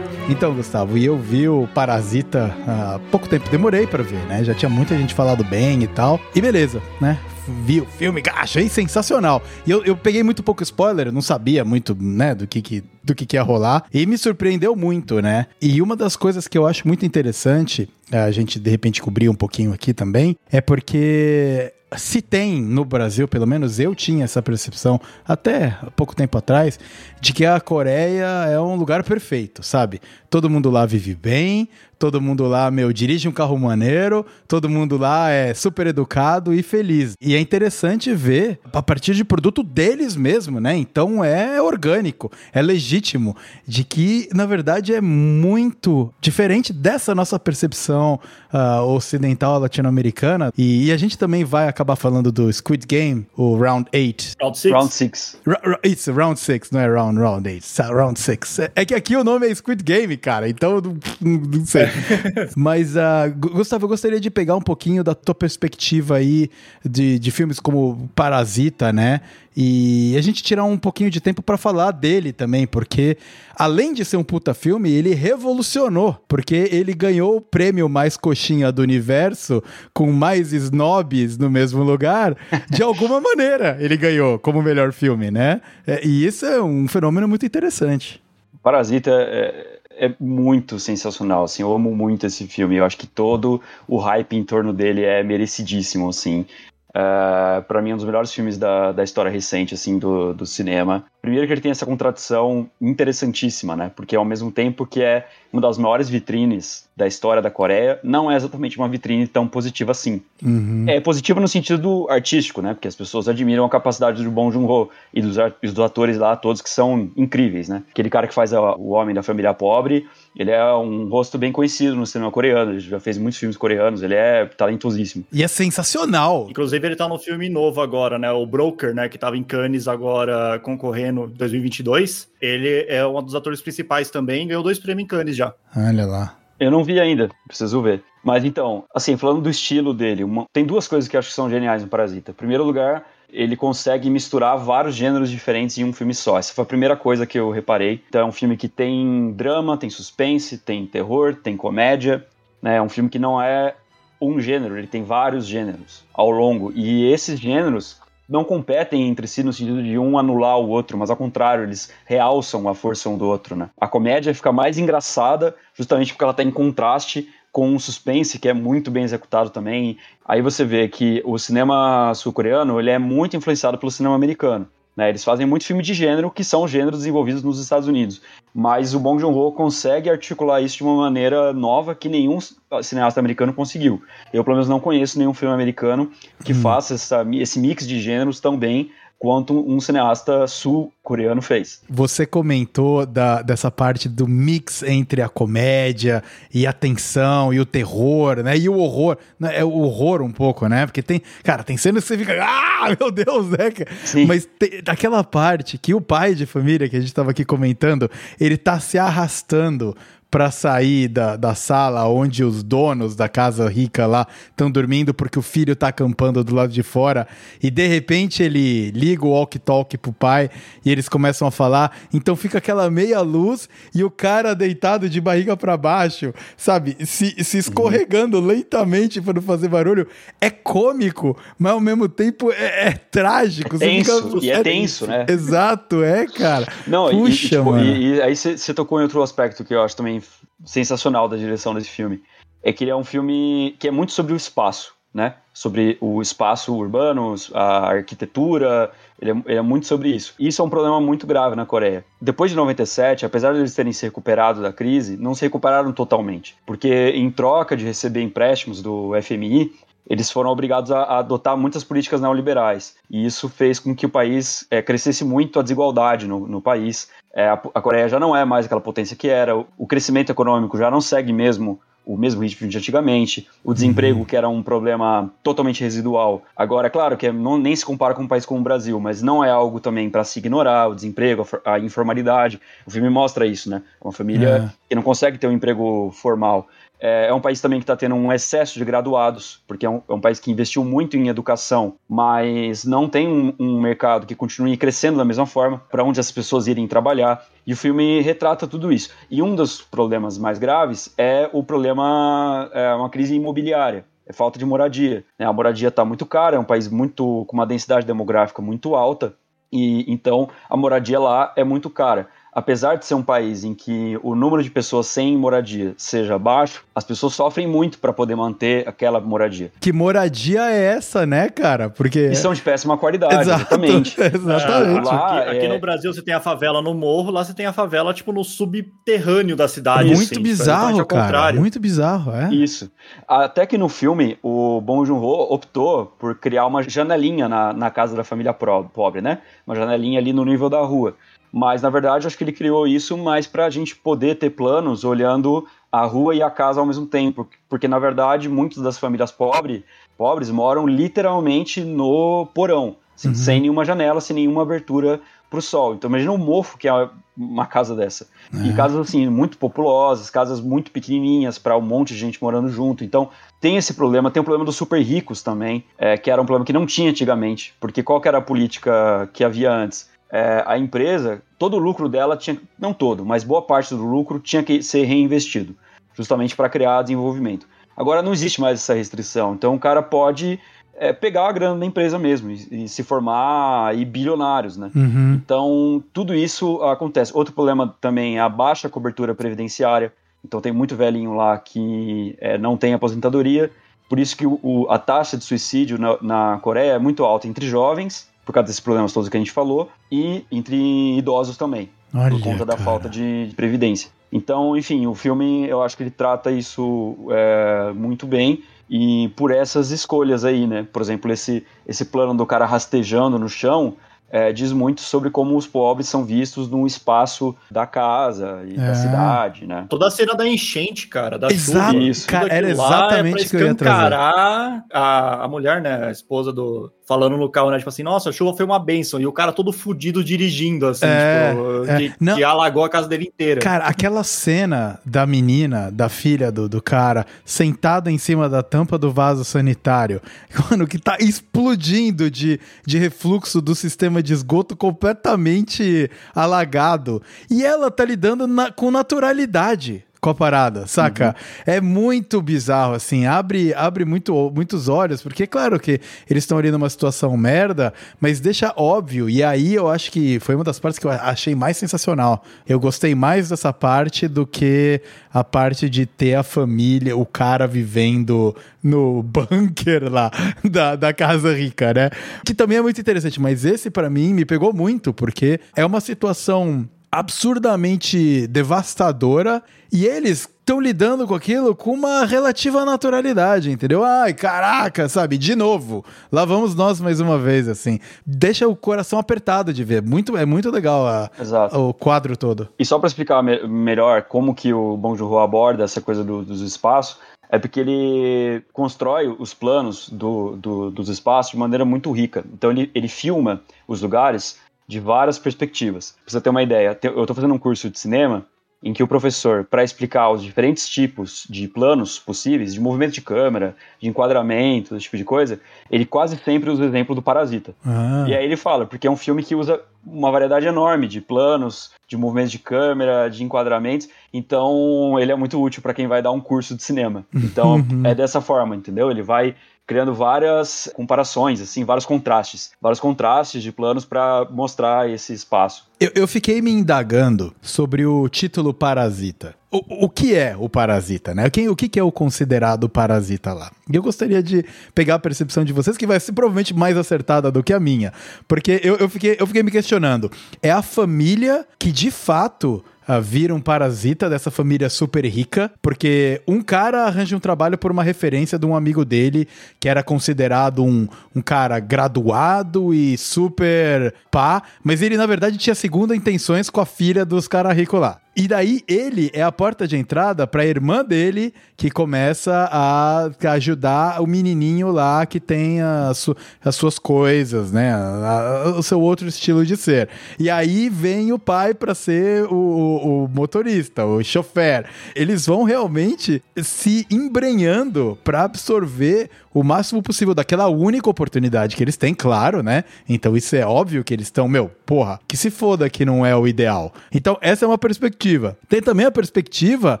[0.44, 4.44] Então, Gustavo, e eu vi o Parasita há pouco tempo, demorei para ver, né?
[4.44, 6.20] Já tinha muita gente falado bem e tal.
[6.34, 7.18] E beleza, né?
[7.64, 9.42] Vi o filme, achei sensacional.
[9.66, 13.14] E eu, eu peguei muito pouco spoiler, não sabia muito, né, do que, que do
[13.14, 13.84] que, que ia rolar.
[13.92, 15.46] E me surpreendeu muito, né?
[15.60, 19.34] E uma das coisas que eu acho muito interessante, a gente de repente cobrir um
[19.34, 25.00] pouquinho aqui também, é porque se tem no Brasil, pelo menos eu tinha essa percepção
[25.26, 26.78] até pouco tempo atrás,
[27.20, 30.00] de que a Coreia é um lugar perfeito, sabe?
[30.28, 31.68] Todo mundo lá vive bem,
[32.04, 36.62] todo mundo lá, meu, dirige um carro maneiro, todo mundo lá é super educado e
[36.62, 37.14] feliz.
[37.18, 40.76] E é interessante ver a partir de produto deles mesmo, né?
[40.76, 43.34] Então é orgânico, é legítimo,
[43.66, 48.20] de que na verdade é muito diferente dessa nossa percepção
[48.52, 50.52] uh, ocidental latino-americana.
[50.58, 54.32] E, e, a gente também vai acabar falando do Squid Game, o Round 8.
[54.42, 54.74] Round 6.
[54.74, 55.38] Round 6.
[55.82, 57.64] Isso, Round 6, não é Round, Round 8.
[57.94, 58.60] Round 6.
[58.76, 61.93] É que aqui o nome é Squid Game, cara, então não, não sei.
[62.56, 66.50] Mas, uh, Gustavo, eu gostaria de pegar um pouquinho da tua perspectiva aí
[66.84, 69.20] de, de filmes como Parasita, né?
[69.56, 73.16] E a gente tirar um pouquinho de tempo para falar dele também, porque
[73.54, 78.72] além de ser um puta filme, ele revolucionou, porque ele ganhou o prêmio mais coxinha
[78.72, 82.36] do universo, com mais snobs no mesmo lugar,
[82.68, 85.60] de alguma maneira ele ganhou como melhor filme, né?
[85.86, 88.20] É, e isso é um fenômeno muito interessante.
[88.60, 93.60] Parasita é, é muito sensacional, assim, eu amo muito esse filme, eu acho que todo
[93.86, 96.46] o hype em torno dele é merecidíssimo, assim.
[96.94, 100.46] Uh, para mim, é um dos melhores filmes da, da história recente, assim, do, do
[100.46, 101.04] cinema.
[101.20, 103.90] Primeiro que ele tem essa contradição interessantíssima, né?
[103.96, 108.30] Porque ao mesmo tempo que é uma das maiores vitrines da história da Coreia, não
[108.30, 110.22] é exatamente uma vitrine tão positiva assim.
[110.40, 110.84] Uhum.
[110.86, 112.74] É positiva no sentido artístico, né?
[112.74, 116.62] Porque as pessoas admiram a capacidade do Bong Joon-ho e dos, dos atores lá, todos
[116.62, 117.82] que são incríveis, né?
[117.90, 121.52] Aquele cara que faz a, o homem da família pobre, ele é um rosto bem
[121.52, 125.24] conhecido no cinema coreano, ele já fez muitos filmes coreanos, ele é talentosíssimo.
[125.32, 126.46] E é sensacional.
[126.50, 128.30] Inclusive ele tá no filme novo agora, né?
[128.32, 129.08] O Broker, né?
[129.08, 132.28] Que tava em Cannes agora concorrendo 2022.
[132.40, 135.54] Ele é um dos atores principais também, ganhou dois prêmios em Cannes já.
[135.76, 136.36] Olha lá.
[136.58, 138.02] Eu não vi ainda, preciso ver.
[138.22, 140.46] Mas então, assim, falando do estilo dele, uma...
[140.52, 142.30] tem duas coisas que eu acho que são geniais no Parasita.
[142.30, 143.04] Em primeiro lugar,
[143.34, 146.38] ele consegue misturar vários gêneros diferentes em um filme só.
[146.38, 148.00] Essa foi a primeira coisa que eu reparei.
[148.08, 152.24] Então, é um filme que tem drama, tem suspense, tem terror, tem comédia.
[152.62, 152.76] Né?
[152.76, 153.74] É um filme que não é
[154.20, 156.72] um gênero, ele tem vários gêneros ao longo.
[156.74, 161.10] E esses gêneros não competem entre si no sentido de um anular o outro, mas
[161.10, 163.68] ao contrário, eles realçam a força um do outro, né?
[163.78, 168.48] A comédia fica mais engraçada justamente porque ela está em contraste com um suspense que
[168.48, 169.96] é muito bem executado também.
[170.26, 174.66] Aí você vê que o cinema sul-coreano ele é muito influenciado pelo cinema americano.
[174.96, 175.08] Né?
[175.08, 178.20] Eles fazem muito filme de gênero, que são gêneros desenvolvidos nos Estados Unidos.
[178.52, 182.40] Mas o Bong Joon-ho consegue articular isso de uma maneira nova que nenhum
[182.82, 184.02] cineasta americano conseguiu.
[184.32, 186.10] Eu, pelo menos, não conheço nenhum filme americano
[186.44, 186.60] que hum.
[186.60, 191.80] faça essa, esse mix de gêneros tão bem quanto um cineasta sul-coreano fez.
[191.88, 197.64] Você comentou da, dessa parte do mix entre a comédia e a tensão e o
[197.64, 198.56] terror, né?
[198.56, 199.58] E o horror, né?
[199.58, 200.84] É o horror um pouco, né?
[200.84, 203.70] Porque tem, cara, tem cenas que você fica, ah, meu Deus, né?
[204.04, 204.26] Sim.
[204.26, 208.10] Mas tem, daquela parte que o pai de família que a gente estava aqui comentando,
[208.38, 209.96] ele tá se arrastando
[210.34, 215.38] para sair da, da sala onde os donos da casa rica lá estão dormindo porque
[215.38, 217.28] o filho tá acampando do lado de fora
[217.62, 220.50] e de repente ele liga o walkie-talkie pro pai
[220.84, 225.20] e eles começam a falar, então fica aquela meia luz e o cara deitado de
[225.20, 228.46] barriga para baixo, sabe, se, se escorregando uhum.
[228.46, 230.04] lentamente para não fazer barulho,
[230.40, 233.76] é cômico, mas ao mesmo tempo é, é trágico.
[233.76, 234.46] É tenso, fica...
[234.46, 235.26] e é, é tenso, né?
[235.28, 236.66] Exato, é, cara.
[236.88, 237.84] Não, Puxa, e, tipo, mano.
[237.84, 240.23] E, e aí você tocou em outro aspecto que eu acho também
[240.64, 242.22] sensacional da direção desse filme.
[242.62, 245.34] É que ele é um filme que é muito sobre o espaço, né?
[245.52, 250.34] Sobre o espaço urbano, a arquitetura, ele é, ele é, muito sobre isso.
[250.38, 252.04] Isso é um problema muito grave na Coreia.
[252.20, 256.56] Depois de 97, apesar de eles terem se recuperado da crise, não se recuperaram totalmente.
[256.66, 259.72] Porque em troca de receber empréstimos do FMI,
[260.08, 262.96] eles foram obrigados a, a, adotar muitas políticas neoliberais.
[263.10, 267.08] E isso fez com que o país é, crescesse muito a desigualdade no, no país.
[267.34, 270.30] É, a, a, Coreia já não é mais aquela potência que era, o, o, crescimento
[270.30, 274.24] econômico já não segue mesmo o mesmo ritmo de antigamente, o desemprego, uhum.
[274.24, 276.42] que era um problema totalmente residual.
[276.54, 279.22] Agora, é claro que não, nem se compara com um país como o Brasil, mas
[279.22, 282.60] não é algo também para se ignorar, o desemprego, a, a, informalidade.
[282.86, 283.82] O filme mostra isso, né?
[284.00, 284.70] Uma família é.
[284.88, 286.68] que não consegue ter um emprego formal.
[287.06, 290.00] É, é um país também que está tendo um excesso de graduados, porque é um,
[290.08, 294.34] é um, país que investiu muito em educação, mas não tem um, um mercado que
[294.34, 297.44] continue crescendo da mesma forma, para onde as pessoas irem trabalhar.
[297.66, 299.10] E o filme retrata tudo isso.
[299.30, 304.58] E um dos problemas mais graves é o problema, é uma crise imobiliária é falta
[304.58, 305.22] de moradia.
[305.38, 305.44] Né?
[305.44, 309.34] A moradia está muito cara, é um país muito com uma densidade demográfica muito alta,
[309.70, 314.18] e então a moradia lá é muito cara apesar de ser um país em que
[314.22, 318.88] o número de pessoas sem moradia seja baixo, as pessoas sofrem muito para poder manter
[318.88, 319.72] aquela moradia.
[319.80, 321.90] Que moradia é essa, né, cara?
[321.90, 324.16] Porque e são de péssima qualidade, Exato, exatamente.
[324.20, 325.04] exatamente.
[325.04, 325.68] lá, aqui, aqui é...
[325.68, 328.44] no Brasil você tem a favela no morro, lá você tem a favela tipo no
[328.44, 330.12] subterrâneo da cidade.
[330.12, 331.52] É muito assim, bizarro, cara.
[331.52, 332.54] Muito bizarro, é.
[332.54, 332.90] Isso.
[333.26, 338.14] Até que no filme o Bong Joon-ho optou por criar uma janelinha na, na casa
[338.14, 339.38] da família pobre, né?
[339.66, 341.16] Uma janelinha ali no nível da rua.
[341.54, 345.04] Mas na verdade acho que ele criou isso mais para a gente poder ter planos
[345.04, 349.30] olhando a rua e a casa ao mesmo tempo, porque na verdade muitas das famílias
[349.30, 349.84] pobres,
[350.18, 353.34] pobres moram literalmente no porão, assim, uhum.
[353.36, 355.94] sem nenhuma janela, sem nenhuma abertura para o sol.
[355.94, 358.26] Então imagina o mofo que é uma casa dessa.
[358.52, 358.66] É.
[358.66, 363.04] E casas assim muito populosas, casas muito pequenininhas para um monte de gente morando junto.
[363.04, 363.28] Então
[363.60, 366.66] tem esse problema, tem o problema dos super ricos também, é, que era um problema
[366.66, 370.12] que não tinha antigamente, porque qual que era a política que havia antes?
[370.34, 374.40] É, a empresa, todo o lucro dela tinha, não todo, mas boa parte do lucro
[374.40, 375.76] tinha que ser reinvestido,
[376.12, 377.68] justamente para criar desenvolvimento.
[377.96, 380.58] Agora não existe mais essa restrição, então o cara pode
[380.96, 384.90] é, pegar a grana da empresa mesmo e, e se formar e bilionários, né?
[384.92, 385.34] Uhum.
[385.34, 387.30] Então tudo isso acontece.
[387.32, 390.12] Outro problema também é a baixa cobertura previdenciária.
[390.44, 393.70] Então tem muito velhinho lá que é, não tem aposentadoria.
[394.08, 397.68] Por isso que o, a taxa de suicídio na, na Coreia é muito alta entre
[397.68, 400.76] jovens por causa desses problemas todos que a gente falou, e entre
[401.16, 404.10] idosos também, Olha, por conta da falta de, de, previdência.
[404.32, 409.50] Então, enfim, o filme eu acho que ele trata isso é, muito bem e por
[409.50, 410.86] essas escolhas aí, né?
[410.92, 413.96] Por exemplo, esse, esse plano do cara rastejando no chão
[414.34, 418.76] é, diz muito sobre como os pobres são vistos no espaço da casa e é.
[418.78, 419.86] da cidade, né?
[419.88, 422.26] Toda a cena da enchente, cara, da Exato, chuva, isso.
[422.26, 424.12] Cara, era exatamente é que eu ia trazer.
[424.12, 427.78] A, a mulher, né, a esposa do, falando no carro, né?
[427.78, 429.20] Tipo assim, nossa, a chuva foi uma benção.
[429.20, 431.96] E o cara todo fudido dirigindo, assim, é, tipo, é.
[431.96, 433.60] Que, Não, que, alagou a casa dele inteira.
[433.60, 438.98] Cara, aquela cena da menina, da filha do, do cara, sentada em cima da tampa
[438.98, 440.20] do vaso sanitário,
[440.70, 447.22] mano, que tá explodindo de, de refluxo do sistema de esgoto completamente alagado.
[447.48, 451.36] E ela tá lidando na, com naturalidade com a parada, saca?
[451.66, 451.74] Uhum.
[451.74, 456.00] É muito bizarro, assim, abre, abre muito, muitos olhos, porque claro que
[456.30, 460.54] eles estão ali numa situação merda, mas deixa óbvio, e aí eu acho que foi
[460.54, 462.42] uma das partes que eu achei mais sensacional.
[462.66, 467.66] Eu gostei mais dessa parte do que a parte de ter a família, o cara
[467.66, 470.30] vivendo no bunker lá
[470.64, 472.08] da, da casa rica, né?
[472.46, 476.00] Que também é muito interessante, mas esse para mim me pegou muito, porque é uma
[476.00, 479.62] situação absurdamente devastadora
[479.92, 484.02] e eles estão lidando com aquilo com uma relativa naturalidade, entendeu?
[484.02, 485.38] Ai, caraca, sabe?
[485.38, 488.00] De novo, lá vamos nós mais uma vez, assim.
[488.26, 490.02] Deixa o coração apertado de ver.
[490.02, 491.30] Muito, é muito legal a,
[491.78, 492.68] o quadro todo.
[492.76, 496.42] E só para explicar me melhor como que o Bong Joon-ho aborda essa coisa do,
[496.42, 502.10] dos espaços, é porque ele constrói os planos do, do, dos espaços de maneira muito
[502.10, 502.44] rica.
[502.52, 506.12] Então ele, ele filma os lugares de várias perspectivas.
[506.24, 508.46] Pra você ter uma ideia, eu estou fazendo um curso de cinema
[508.84, 513.22] em que o professor, para explicar os diferentes tipos de planos possíveis, de movimento de
[513.22, 515.58] câmera, de enquadramento, esse tipo de coisa,
[515.90, 517.74] ele quase sempre usa o exemplo do Parasita.
[517.82, 518.26] Ah.
[518.28, 521.92] E aí ele fala, porque é um filme que usa uma variedade enorme de planos,
[522.06, 526.32] de movimentos de câmera, de enquadramentos, então ele é muito útil para quem vai dar
[526.32, 527.24] um curso de cinema.
[527.34, 528.02] Então uhum.
[528.04, 529.10] é dessa forma, entendeu?
[529.10, 529.54] Ele vai
[529.86, 535.86] criando várias comparações, assim, vários contrastes, vários contrastes de planos para mostrar esse espaço.
[536.00, 539.54] Eu, eu, fiquei me indagando sobre o título Parasita.
[539.70, 541.50] O, o que é o parasita, né?
[541.50, 543.72] Quem, o que, que é o considerado parasita lá?
[543.90, 544.64] E eu gostaria de
[544.94, 548.12] pegar a percepção de vocês, que vai ser provavelmente mais acertada do que a minha.
[548.46, 550.30] Porque eu, eu, fiquei, eu fiquei me questionando.
[550.62, 556.42] É a família que de fato uh, vira um parasita dessa família super rica, porque
[556.46, 559.48] um cara arranja um trabalho por uma referência de um amigo dele
[559.78, 565.74] que era considerado um, um cara graduado e super pá, mas ele na verdade tinha
[565.74, 568.23] segunda intenções com a filha dos caras ricos lá.
[568.36, 573.30] E daí ele é a porta de entrada para a irmã dele que começa a
[573.52, 575.78] ajudar o menininho lá que tem
[576.14, 577.92] su as suas coisas, né?
[577.94, 580.08] A, o seu outro estilo de ser.
[580.38, 584.86] E aí vem o pai para ser o, o, o, motorista, o chofer.
[585.14, 591.96] Eles vão realmente se embrenhando para absorver o máximo possível daquela única oportunidade que eles
[591.96, 592.82] têm, claro, né?
[593.08, 596.34] Então isso é óbvio que eles estão, meu, porra, que se foda que não é
[596.34, 596.92] o ideal.
[597.12, 598.58] Então essa é uma perspectiva.
[598.68, 600.00] Tem também a perspectiva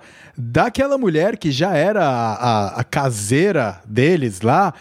[0.36, 4.74] daquela mulher que já era a, a, a caseira deles lá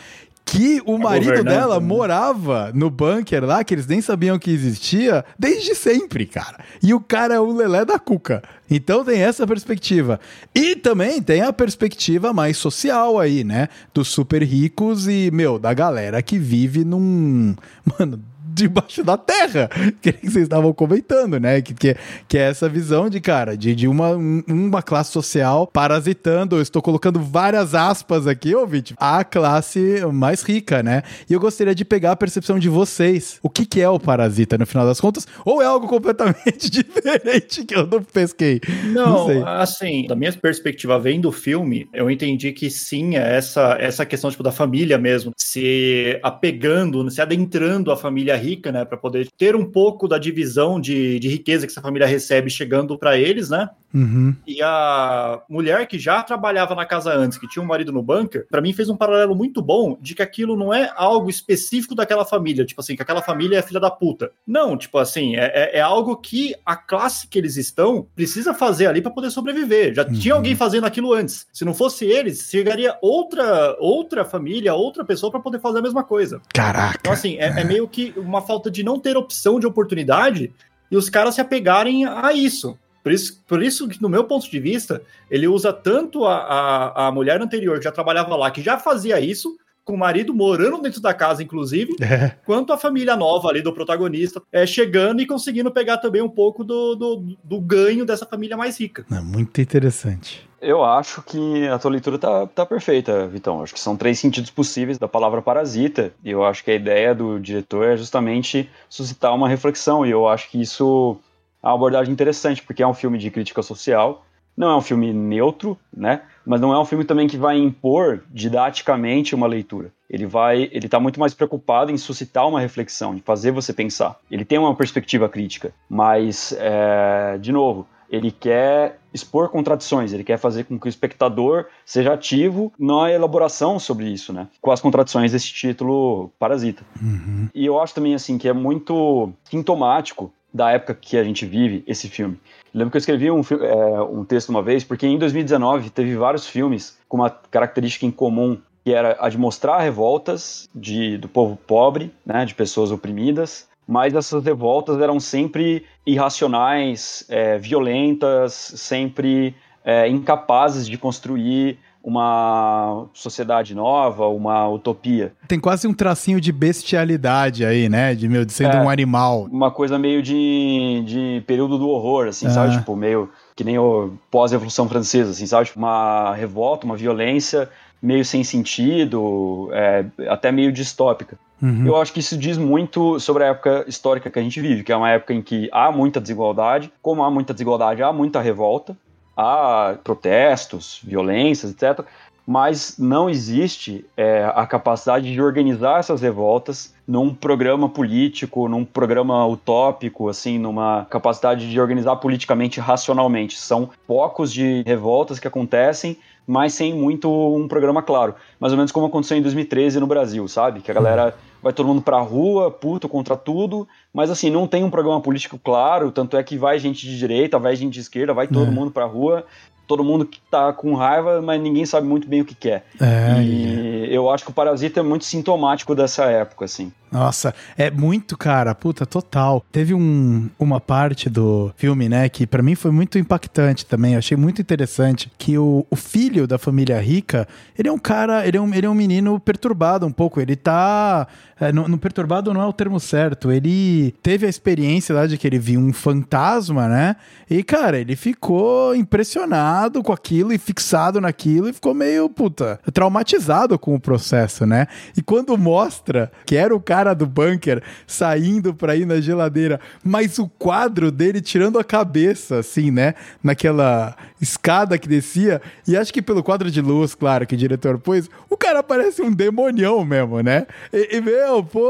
[0.53, 1.85] que o marido dela né?
[1.85, 6.59] morava no bunker lá, que eles nem sabiam que existia, desde sempre, cara.
[6.81, 8.43] E o cara é o lelé da cuca.
[8.69, 10.19] Então tem essa perspectiva.
[10.53, 13.67] E também tem a perspectiva mais social aí, né?
[13.93, 17.55] Dos super ricos e, meu, da galera que vive num.
[17.99, 18.21] Mano,
[18.53, 19.69] debaixo da terra,
[20.01, 21.61] que vocês estavam comentando, né?
[21.61, 21.95] Que, que,
[22.27, 26.81] que é essa visão de, cara, de, de uma, uma classe social parasitando, eu estou
[26.81, 31.03] colocando várias aspas aqui, ouvinte, a classe mais rica, né?
[31.29, 33.39] E eu gostaria de pegar a percepção de vocês.
[33.41, 35.27] O que, que é o parasita, no final das contas?
[35.45, 38.61] Ou é algo completamente diferente que eu não pesquei?
[38.85, 43.77] Não, não assim, da minha perspectiva, vendo o filme, eu entendi que sim, é essa,
[43.79, 48.97] essa questão, tipo, da família mesmo, se apegando, se adentrando a família rica, né, para
[48.97, 53.17] poder ter um pouco da divisão de, de riqueza que essa família recebe chegando para
[53.17, 53.69] eles, né?
[53.93, 54.35] Uhum.
[54.47, 58.47] E a mulher que já trabalhava na casa antes, que tinha um marido no bunker,
[58.49, 62.25] para mim fez um paralelo muito bom de que aquilo não é algo específico daquela
[62.25, 64.31] família, tipo assim, que aquela família é filha da puta.
[64.47, 68.87] Não, tipo assim, é, é, é algo que a classe que eles estão precisa fazer
[68.87, 69.93] ali para poder sobreviver.
[69.93, 70.13] Já uhum.
[70.13, 71.45] tinha alguém fazendo aquilo antes.
[71.53, 76.03] Se não fosse eles, chegaria outra outra família, outra pessoa para poder fazer a mesma
[76.03, 76.41] coisa.
[76.53, 76.97] Caraca.
[76.99, 80.53] Então, assim, é, é meio que uma falta de não ter opção de oportunidade
[80.89, 82.77] e os caras se apegarem a isso.
[83.03, 87.07] Por isso, por isso que, no meu ponto de vista, ele usa tanto a, a,
[87.07, 90.81] a mulher anterior, que já trabalhava lá, que já fazia isso, com o marido morando
[90.81, 92.29] dentro da casa, inclusive, é.
[92.45, 96.63] quanto a família nova ali do protagonista é, chegando e conseguindo pegar também um pouco
[96.63, 99.05] do, do, do ganho dessa família mais rica.
[99.11, 100.47] É muito interessante.
[100.63, 103.61] Eu acho que a tua leitura tá, tá perfeita, Vitão.
[103.61, 106.13] Acho que são três sentidos possíveis da palavra parasita.
[106.23, 110.05] E eu acho que a ideia do diretor é justamente suscitar uma reflexão.
[110.05, 111.17] E eu acho que isso
[111.61, 114.25] é uma abordagem interessante, porque é um filme de crítica social.
[114.55, 116.21] Não é um filme neutro, né?
[116.45, 119.91] Mas não é um filme também que vai impor didaticamente uma leitura.
[120.09, 124.17] Ele vai, ele está muito mais preocupado em suscitar uma reflexão, de fazer você pensar.
[124.31, 130.37] Ele tem uma perspectiva crítica, mas é, de novo, ele quer expor contradições, ele quer
[130.37, 134.47] fazer com que o espectador seja ativo na elaboração sobre isso, né?
[134.61, 136.83] Com as contradições desse título Parasita.
[137.01, 137.47] Uhum.
[137.53, 141.83] E eu acho também, assim, que é muito sintomático da época que a gente vive
[141.87, 142.39] esse filme.
[142.73, 146.15] Eu lembro que eu escrevi um, é, um texto uma vez, porque em 2019 teve
[146.15, 151.27] vários filmes com uma característica em comum, que era a de mostrar revoltas de, do
[151.27, 159.55] povo pobre, né, de pessoas oprimidas, mas essas revoltas eram sempre irracionais, é, violentas, sempre
[159.83, 165.31] é, incapazes de construir uma sociedade nova, uma utopia.
[165.47, 168.13] Tem quase um tracinho de bestialidade aí, né?
[168.13, 169.47] De, meu, de sendo é, um animal.
[169.49, 172.49] Uma coisa meio de, de período do horror, assim, é.
[172.49, 172.77] sabe?
[172.77, 175.67] Tipo, meio que nem o pós-revolução francesa, assim, sabe?
[175.67, 177.69] Tipo, uma revolta, uma violência
[178.03, 181.37] meio sem sentido, é, até meio distópica.
[181.61, 181.87] Uhum.
[181.87, 184.91] Eu acho que isso diz muito sobre a época histórica que a gente vive, que
[184.91, 188.97] é uma época em que há muita desigualdade, como há muita desigualdade, há muita revolta,
[189.37, 192.05] há protestos, violências, etc.
[192.45, 199.47] Mas não existe é, a capacidade de organizar essas revoltas num programa político, num programa
[199.47, 203.57] utópico, assim, numa capacidade de organizar politicamente racionalmente.
[203.57, 206.17] São focos de revoltas que acontecem,
[206.47, 208.35] mas sem muito um programa claro.
[208.63, 210.79] Mais ou menos como aconteceu em 2013 no Brasil, sabe?
[210.79, 214.85] Que a galera vai todo mundo pra rua, puto contra tudo, mas assim, não tem
[214.85, 218.33] um programa político claro, tanto é que vai gente de direita, vai gente de esquerda,
[218.33, 218.71] vai todo é.
[218.71, 219.45] mundo pra rua,
[219.85, 222.85] todo mundo que tá com raiva, mas ninguém sabe muito bem o que quer.
[223.01, 224.15] É, e é.
[224.15, 226.91] eu acho que o Parasita é muito sintomático dessa época, assim.
[227.11, 229.63] Nossa, é muito, cara, puta, total.
[229.71, 234.13] Teve um, uma parte do filme, né, que para mim foi muito impactante também.
[234.13, 237.47] Eu achei muito interessante que o, o, filho da família rica,
[237.77, 240.39] ele é um cara, ele é um, ele é um menino perturbado um pouco.
[240.39, 241.27] Ele tá.
[241.59, 243.51] É, no, no, perturbado não é o termo certo.
[243.51, 247.15] Ele teve a experiência lá de que ele viu um fantasma, né?
[247.49, 253.77] E, cara, ele ficou impressionado com aquilo e fixado naquilo e ficou meio, puta, traumatizado
[253.79, 254.87] com o processo, né?
[255.17, 260.37] E quando mostra que era o cara do bunker saindo pra ir na geladeira, mas
[260.37, 263.13] o quadro dele tirando a cabeça, assim, né?
[263.41, 265.61] Naquela escada que descia.
[265.87, 269.21] E acho que pelo quadro de luz, claro, que o diretor pôs, o cara parece
[269.21, 270.65] um demonião mesmo, né?
[270.91, 271.89] E, e meu, pô,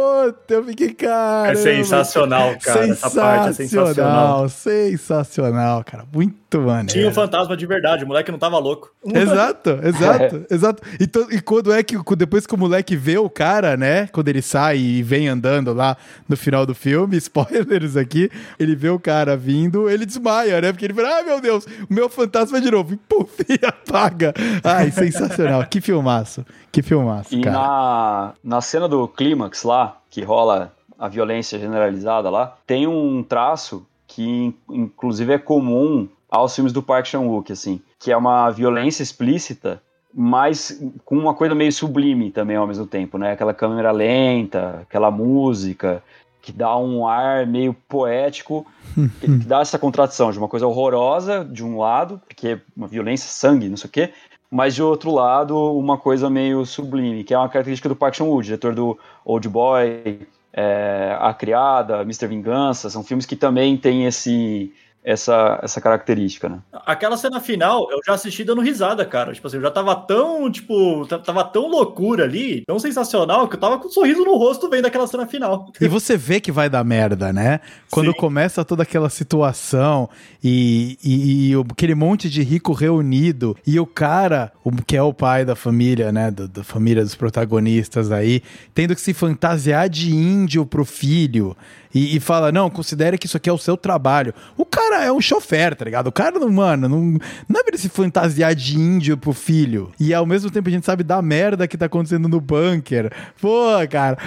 [0.50, 1.52] eu fiquei, cara.
[1.52, 2.88] É sensacional, cara.
[2.88, 4.50] Essa parte é sensacional.
[4.50, 6.06] Sensacional, cara.
[6.14, 6.88] Muito maneiro.
[6.88, 8.92] Tinha um fantasma de verdade, o moleque não tava louco.
[9.06, 10.84] Exato, exato, exato.
[11.00, 14.08] E, to, e quando é que, depois que o moleque vê o cara, né?
[14.08, 15.98] Quando ele sai e vem andando lá
[16.28, 18.30] no final do filme, spoilers aqui,
[18.60, 20.72] ele vê o cara vindo, ele desmaia, né?
[20.72, 22.94] Porque ele fala, ah, meu Deus, o meu fantasma de novo.
[22.94, 24.34] E puf, e apaga.
[24.64, 25.66] Ai, sensacional.
[25.66, 26.46] que filmaço.
[26.72, 27.56] Que filmaço, e cara.
[27.56, 33.86] Na, na cena do clímax lá, que rola a violência generalizada lá, tem um traço
[34.08, 39.82] que, inclusive, é comum aos filmes do Park Chan-wook, assim, que é uma violência explícita
[40.16, 43.32] mas com uma coisa meio sublime também ao mesmo tempo, né?
[43.32, 46.04] Aquela câmera lenta, aquela música
[46.40, 51.44] que dá um ar meio poético, que, que dá essa contradição de uma coisa horrorosa
[51.44, 54.14] de um lado, porque é uma violência, sangue, não sei o quê,
[54.52, 58.44] mas de outro lado uma coisa meio sublime, que é uma característica do Park Chan-wook,
[58.44, 62.28] diretor do Old Boy, é, A Criada, Mr.
[62.28, 64.72] Vingança, são filmes que também têm esse
[65.04, 66.60] essa, essa característica, né?
[66.86, 69.34] Aquela cena final, eu já assisti dando risada, cara.
[69.34, 73.60] Tipo assim, eu já tava tão, tipo, tava tão loucura ali, tão sensacional, que eu
[73.60, 75.72] tava com um sorriso no rosto vendo aquela cena final.
[75.84, 77.60] E você vê que vai dar merda, né?
[77.92, 78.18] Quando Sim.
[78.18, 80.10] começa toda aquela situação
[80.42, 85.14] e, e, e, aquele monte de rico reunido e o cara, o, que é o
[85.14, 86.32] pai da família, né?
[86.32, 88.42] Da, da família dos protagonistas aí,
[88.74, 91.56] tendo que se fantasiar de índio pro filho
[91.94, 94.34] e, e, fala: não, considere que isso aqui é o seu trabalho.
[94.58, 96.08] O cara é um chofer, tá ligado?
[96.08, 97.02] O cara, não, mano, não,
[97.48, 99.92] não é pra ele se fantasiar de índio pro filho.
[100.00, 103.12] E ao mesmo tempo a gente sabe da merda que tá acontecendo no bunker.
[103.40, 104.18] Pô, cara,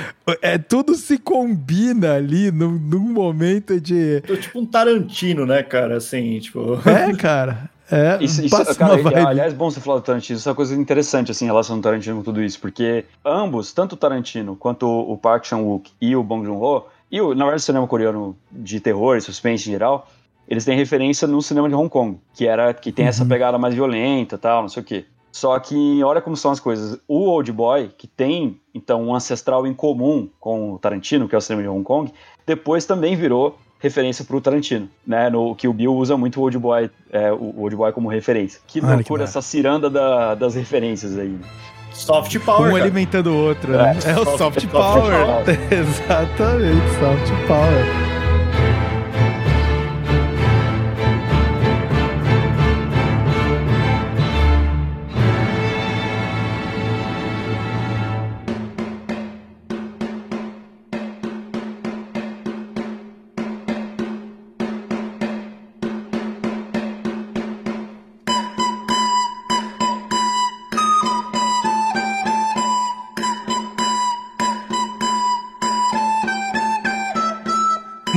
[0.41, 4.21] é, tudo se combina ali num, num momento de.
[4.27, 5.97] Tô tipo um Tarantino, né, cara?
[5.97, 6.81] Assim, tipo.
[6.89, 7.71] É, cara.
[7.91, 11.31] É, isso, isso cara, aliás, bom você falar do Tarantino, isso é uma coisa interessante
[11.31, 15.17] assim, em relação ao Tarantino com tudo isso, porque ambos, tanto o Tarantino quanto o
[15.17, 19.17] Park Chan-wook e o Bong Joon-ho, e, o, na verdade, o cinema coreano de terror
[19.17, 20.09] e suspense em geral,
[20.49, 23.09] eles têm referência no cinema de Hong Kong, que era que tem uhum.
[23.09, 25.05] essa pegada mais violenta tal, não sei o quê.
[25.33, 26.99] Só que olha como são as coisas.
[27.07, 31.39] O Old Boy, que tem então um ancestral em comum com o Tarantino, que é
[31.39, 32.11] o cinema de Hong Kong,
[32.47, 35.29] depois também virou referência para o Tarantino, né?
[35.29, 38.61] No que o Bill usa muito o Old Boy, é, o Old Boy como referência.
[38.67, 41.29] Que loucura essa ciranda da, das referências aí.
[41.29, 41.47] Né?
[41.97, 42.69] Soft power.
[42.69, 42.85] Um cara.
[42.85, 43.97] alimentando o outro, né?
[44.05, 45.27] É, é o soft, soft power.
[45.27, 45.45] power.
[45.73, 48.16] Exatamente, soft power.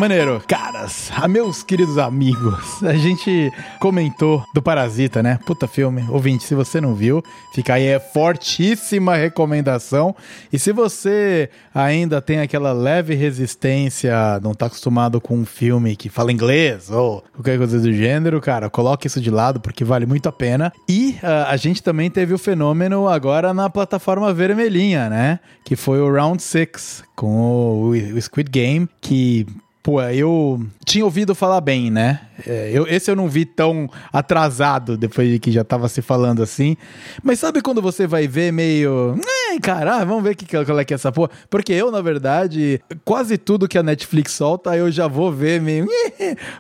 [0.09, 0.41] Maneiro.
[0.47, 5.37] Caras, meus queridos amigos, a gente comentou do Parasita, né?
[5.45, 6.03] Puta filme.
[6.09, 7.21] Ouvinte, se você não viu,
[7.53, 10.15] fica aí, é fortíssima recomendação.
[10.51, 16.09] E se você ainda tem aquela leve resistência, não tá acostumado com um filme que
[16.09, 20.27] fala inglês ou qualquer coisa do gênero, cara, coloque isso de lado porque vale muito
[20.27, 20.73] a pena.
[20.89, 25.39] E uh, a gente também teve o fenômeno agora na plataforma vermelhinha, né?
[25.63, 29.45] Que foi o Round 6 com o Squid Game, que
[29.81, 32.21] Pô, eu tinha ouvido falar bem, né?
[32.47, 36.41] É, eu, esse eu não vi tão atrasado depois de que já tava se falando
[36.41, 36.75] assim.
[37.23, 39.19] Mas sabe quando você vai ver meio.
[39.61, 41.29] caralho, vamos ver que, qual é que é essa porra.
[41.49, 45.87] Porque eu, na verdade, quase tudo que a Netflix solta, eu já vou ver meio.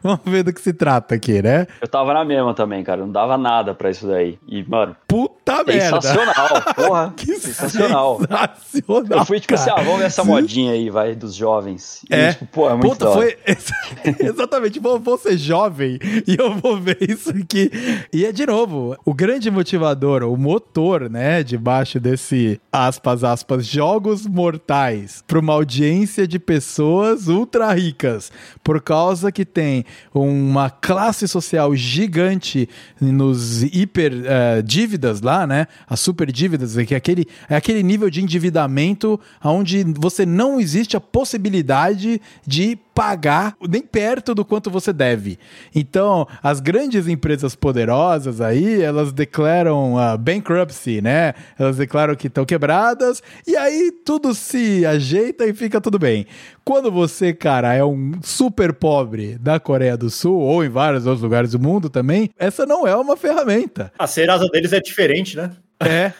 [0.01, 1.67] vamos ver do que se trata aqui, né?
[1.81, 3.01] Eu tava na mesma também, cara.
[3.01, 4.37] Não dava nada pra isso daí.
[4.47, 4.95] E, mano.
[5.07, 6.01] Puta merda.
[6.01, 7.13] Sensacional, porra.
[7.17, 8.19] que sensacional.
[8.19, 9.19] Sensacional.
[9.19, 9.71] Eu fui tipo cara.
[9.71, 12.03] assim, ah, vamos ver essa modinha aí, vai, dos jovens.
[12.09, 12.33] E, é.
[12.33, 13.37] tipo, pô, é muito Puta, foi.
[14.19, 15.37] Exatamente, vou, vou ser
[15.69, 17.71] jovem e eu vou ver isso aqui.
[18.11, 24.25] E é de novo, o grande motivador, o motor, né, debaixo desse aspas, aspas, jogos
[24.25, 28.31] mortais para uma audiência de pessoas ultra ricas,
[28.63, 32.67] por causa que tem uma classe social gigante
[32.99, 35.67] nos hiper uh, dívidas lá, né?
[35.87, 40.97] As super dívidas, que é aquele, é aquele nível de endividamento onde você não existe
[40.97, 45.39] a possibilidade de pagar nem perto do quanto você deve.
[45.73, 51.33] Então, as grandes empresas poderosas aí, elas declaram uh, bankruptcy, né?
[51.57, 56.25] Elas declaram que estão quebradas e aí tudo se ajeita e fica tudo bem.
[56.65, 61.23] Quando você, cara, é um super pobre da Coreia do Sul ou em vários outros
[61.23, 63.93] lugares do mundo também, essa não é uma ferramenta.
[63.97, 65.51] A cerasa deles é diferente, né?
[65.79, 66.11] É.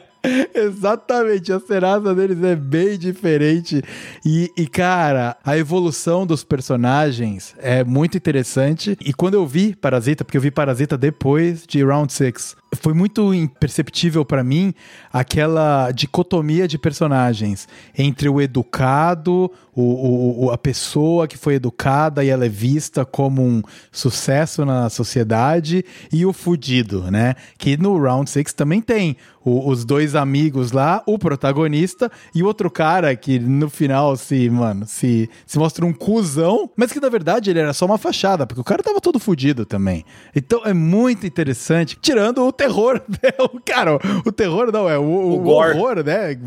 [0.54, 3.82] Exatamente, a Serasa deles é bem diferente.
[4.24, 8.96] E, e, cara, a evolução dos personagens é muito interessante.
[9.00, 13.32] E quando eu vi Parasita, porque eu vi Parasita depois de Round 6, foi muito
[13.32, 14.74] imperceptível para mim
[15.12, 22.28] aquela dicotomia de personagens entre o educado, o, o, a pessoa que foi educada e
[22.28, 27.34] ela é vista como um sucesso na sociedade, e o fudido, né?
[27.58, 32.46] Que no Round 6 também tem o, os dois amigos lá, o protagonista e o
[32.46, 37.08] outro cara que no final se, mano, se, se mostra um cuzão, mas que na
[37.08, 40.04] verdade ele era só uma fachada, porque o cara tava todo fudido também.
[40.34, 43.30] Então é muito interessante, tirando o terror, né?
[43.38, 46.38] o cara, o terror não, é o, o, o horror, né?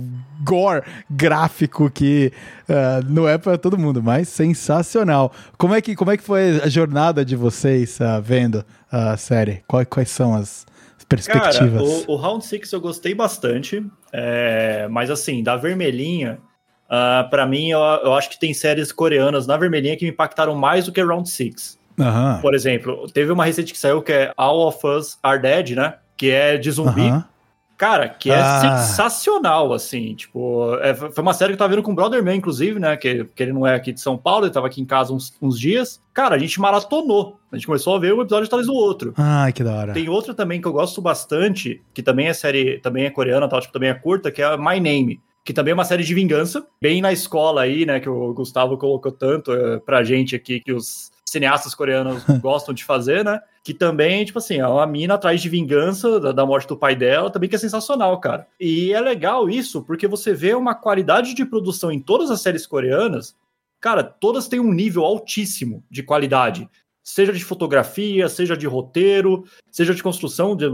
[0.43, 2.31] Gore gráfico que
[2.69, 5.31] uh, não é para todo mundo, mas sensacional.
[5.57, 9.63] Como é que, como é que foi a jornada de vocês uh, vendo a série?
[9.67, 10.65] Quais, quais são as
[11.09, 11.81] perspectivas?
[11.81, 16.39] Cara, o, o Round 6 eu gostei bastante, é, mas assim, da vermelhinha,
[16.89, 20.11] uh, ah, para mim, eu, eu acho que tem séries coreanas na vermelhinha que me
[20.11, 21.77] impactaram mais do que Round 6.
[21.99, 22.41] Uhum.
[22.41, 25.95] Por exemplo, teve uma recente que saiu que é All of Us Are Dead, né?
[26.17, 27.01] Que é de zumbi.
[27.01, 27.23] Uhum.
[27.77, 28.77] Cara, que é ah.
[28.79, 32.33] sensacional, assim, tipo, é, foi uma série que eu tava vendo com o Brother Man,
[32.33, 34.85] inclusive, né, que, que ele não é aqui de São Paulo, ele tava aqui em
[34.85, 36.01] casa uns, uns dias.
[36.11, 39.13] Cara, a gente maratonou, a gente começou a ver um episódio atrás do outro.
[39.15, 39.93] Ai, que da hora.
[39.93, 43.61] Tem outra também que eu gosto bastante, que também é série, também é coreana, tal,
[43.61, 46.67] tipo, também é curta, que é My Name que também é uma série de vingança,
[46.81, 50.73] bem na escola aí, né, que o Gustavo colocou tanto é, pra gente aqui, que
[50.73, 53.39] os cineastas coreanos gostam de fazer, né?
[53.63, 56.95] Que também, tipo assim, é uma mina atrás de vingança da, da, morte do pai
[56.95, 58.47] dela, também que é sensacional, cara.
[58.59, 62.65] E é legal isso, porque você vê uma qualidade de produção em todas as séries
[62.65, 63.35] coreanas.
[63.79, 66.67] Cara, todas têm um nível altíssimo de qualidade
[67.07, 70.65] seja de fotografia, seja de roteiro, seja de construção de,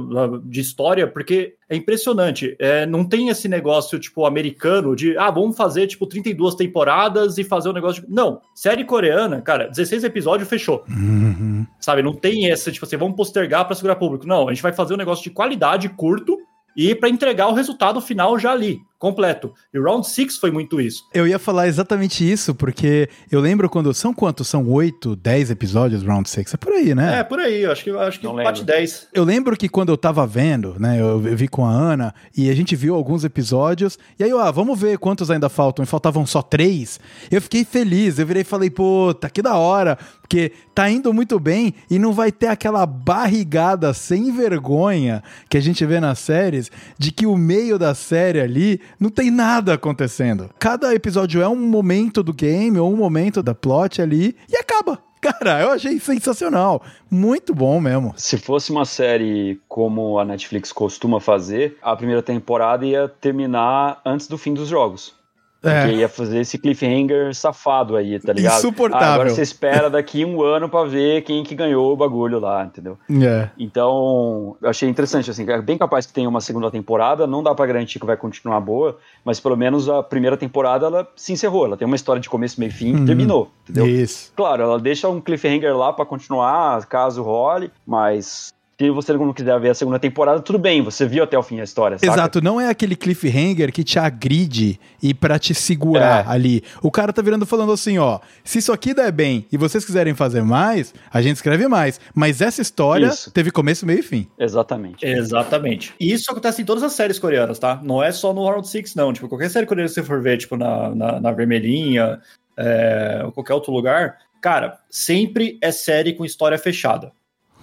[0.46, 2.56] de história, porque é impressionante.
[2.58, 7.44] É, não tem esse negócio, tipo, americano de, ah, vamos fazer, tipo, 32 temporadas e
[7.44, 8.12] fazer um negócio de...
[8.12, 10.84] Não, série coreana, cara, 16 episódios, fechou.
[10.90, 11.68] Uhum.
[11.80, 14.26] Sabe, não tem essa, tipo assim, vamos postergar para segurar público.
[14.26, 16.40] Não, a gente vai fazer um negócio de qualidade curto
[16.76, 19.54] e para entregar o resultado final já ali completo.
[19.74, 21.04] E o Round 6 foi muito isso.
[21.14, 23.94] Eu ia falar exatamente isso, porque eu lembro quando.
[23.94, 24.48] São quantos?
[24.48, 26.54] São 8, 10 episódios Round 6?
[26.54, 27.20] É por aí, né?
[27.20, 27.66] É, por aí.
[27.66, 29.10] Acho que, acho que bate 10.
[29.14, 31.02] Eu lembro que quando eu tava vendo, né?
[31.02, 34.00] Eu, eu, vi com a Ana e a gente viu alguns episódios.
[34.18, 35.84] E aí, ó, vamos ver quantos ainda faltam.
[35.84, 36.98] E faltavam só três.
[37.30, 38.20] Eu fiquei feliz.
[38.20, 39.98] Eu virei e falei, puta, que da hora.
[40.22, 45.62] Porque tá indo muito bem e não vai ter aquela barrigada sem vergonha que a
[45.62, 50.50] gente vê nas séries de que o meio da série ali não tem nada acontecendo.
[50.60, 55.00] Cada episódio é um momento do game ou um momento da plot ali e acaba.
[55.24, 56.84] Cara, eu achei sensacional.
[57.10, 58.14] Muito bom mesmo.
[58.18, 64.28] Se fosse uma série como a Netflix costuma fazer, a primeira temporada ia terminar antes
[64.28, 65.16] do fim dos jogos.
[65.64, 65.82] É.
[65.82, 68.58] Porque ia fazer esse cliffhanger safado aí, tá ligado?
[68.58, 69.08] Insuportável.
[69.08, 72.66] Ah, agora você espera daqui um ano pra ver quem que ganhou o bagulho lá,
[72.66, 72.98] entendeu?
[73.10, 73.50] É.
[73.58, 77.56] Então, eu achei interessante, assim, é bem capaz que tenha uma segunda temporada, não dá
[77.56, 81.66] pra garantir que vai continuar boa, mas pelo menos a primeira temporada ela se encerrou,
[81.66, 83.06] ela tem uma história de começo, meio e fim, uhum.
[83.06, 83.88] terminou, entendeu?
[83.88, 84.34] Isso.
[84.36, 89.60] Claro, ela deixa um cliffhanger lá para continuar, caso role, mas se você não quiser
[89.60, 92.12] ver a segunda temporada, tudo bem, você viu até o fim a história, saca?
[92.12, 96.30] Exato, não é aquele cliffhanger que te agride e para te segurar é.
[96.30, 96.64] ali.
[96.82, 100.16] O cara tá virando falando assim, ó, se isso aqui der bem e vocês quiserem
[100.16, 102.00] fazer mais, a gente escreve mais.
[102.16, 103.32] Mas essa história isso.
[103.32, 104.28] teve começo, meio e fim.
[104.40, 105.06] Exatamente.
[105.06, 105.94] Exatamente.
[106.00, 107.80] E isso acontece em todas as séries coreanas, tá?
[107.84, 109.14] Não é só no Round 6, não.
[109.14, 112.20] Tipo, qualquer série coreana que você for ver, tipo, na, na, na Vermelhinha,
[112.58, 117.12] é, ou qualquer outro lugar, cara, sempre é série com história fechada.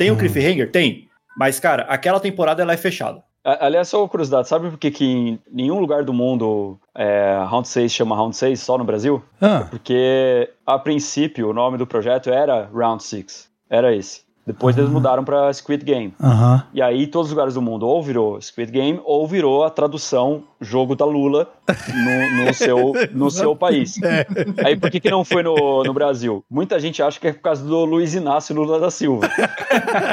[0.01, 0.19] Tem o um hum.
[0.19, 0.71] cliffhanger?
[0.71, 1.11] Tem.
[1.37, 3.23] Mas, cara, aquela temporada ela é fechada.
[3.45, 7.69] Aliás, só uma curiosidade, sabe por que, que em nenhum lugar do mundo é, Round
[7.69, 9.23] 6 chama Round 6 só no Brasil?
[9.39, 9.67] Ah.
[9.69, 13.51] Porque, a princípio, o nome do projeto era Round 6.
[13.69, 14.23] Era esse.
[14.47, 14.83] Depois uhum.
[14.83, 16.15] eles mudaram para Squid Game.
[16.19, 16.63] Uhum.
[16.73, 20.45] E aí todos os lugares do mundo ou virou Squid Game ou virou a tradução
[20.61, 21.49] jogo da Lula
[21.95, 24.01] no, no seu, no seu país.
[24.03, 24.27] É.
[24.65, 26.43] Aí por que, que não foi no, no Brasil?
[26.51, 29.29] Muita gente acha que é por causa do Luiz Inácio Lula da Silva.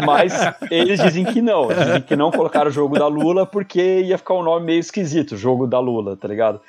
[0.05, 0.33] Mas
[0.69, 1.71] eles dizem que não.
[1.71, 4.79] Eles dizem que não colocaram o jogo da Lula porque ia ficar um nome meio
[4.79, 6.59] esquisito, jogo da Lula, tá ligado?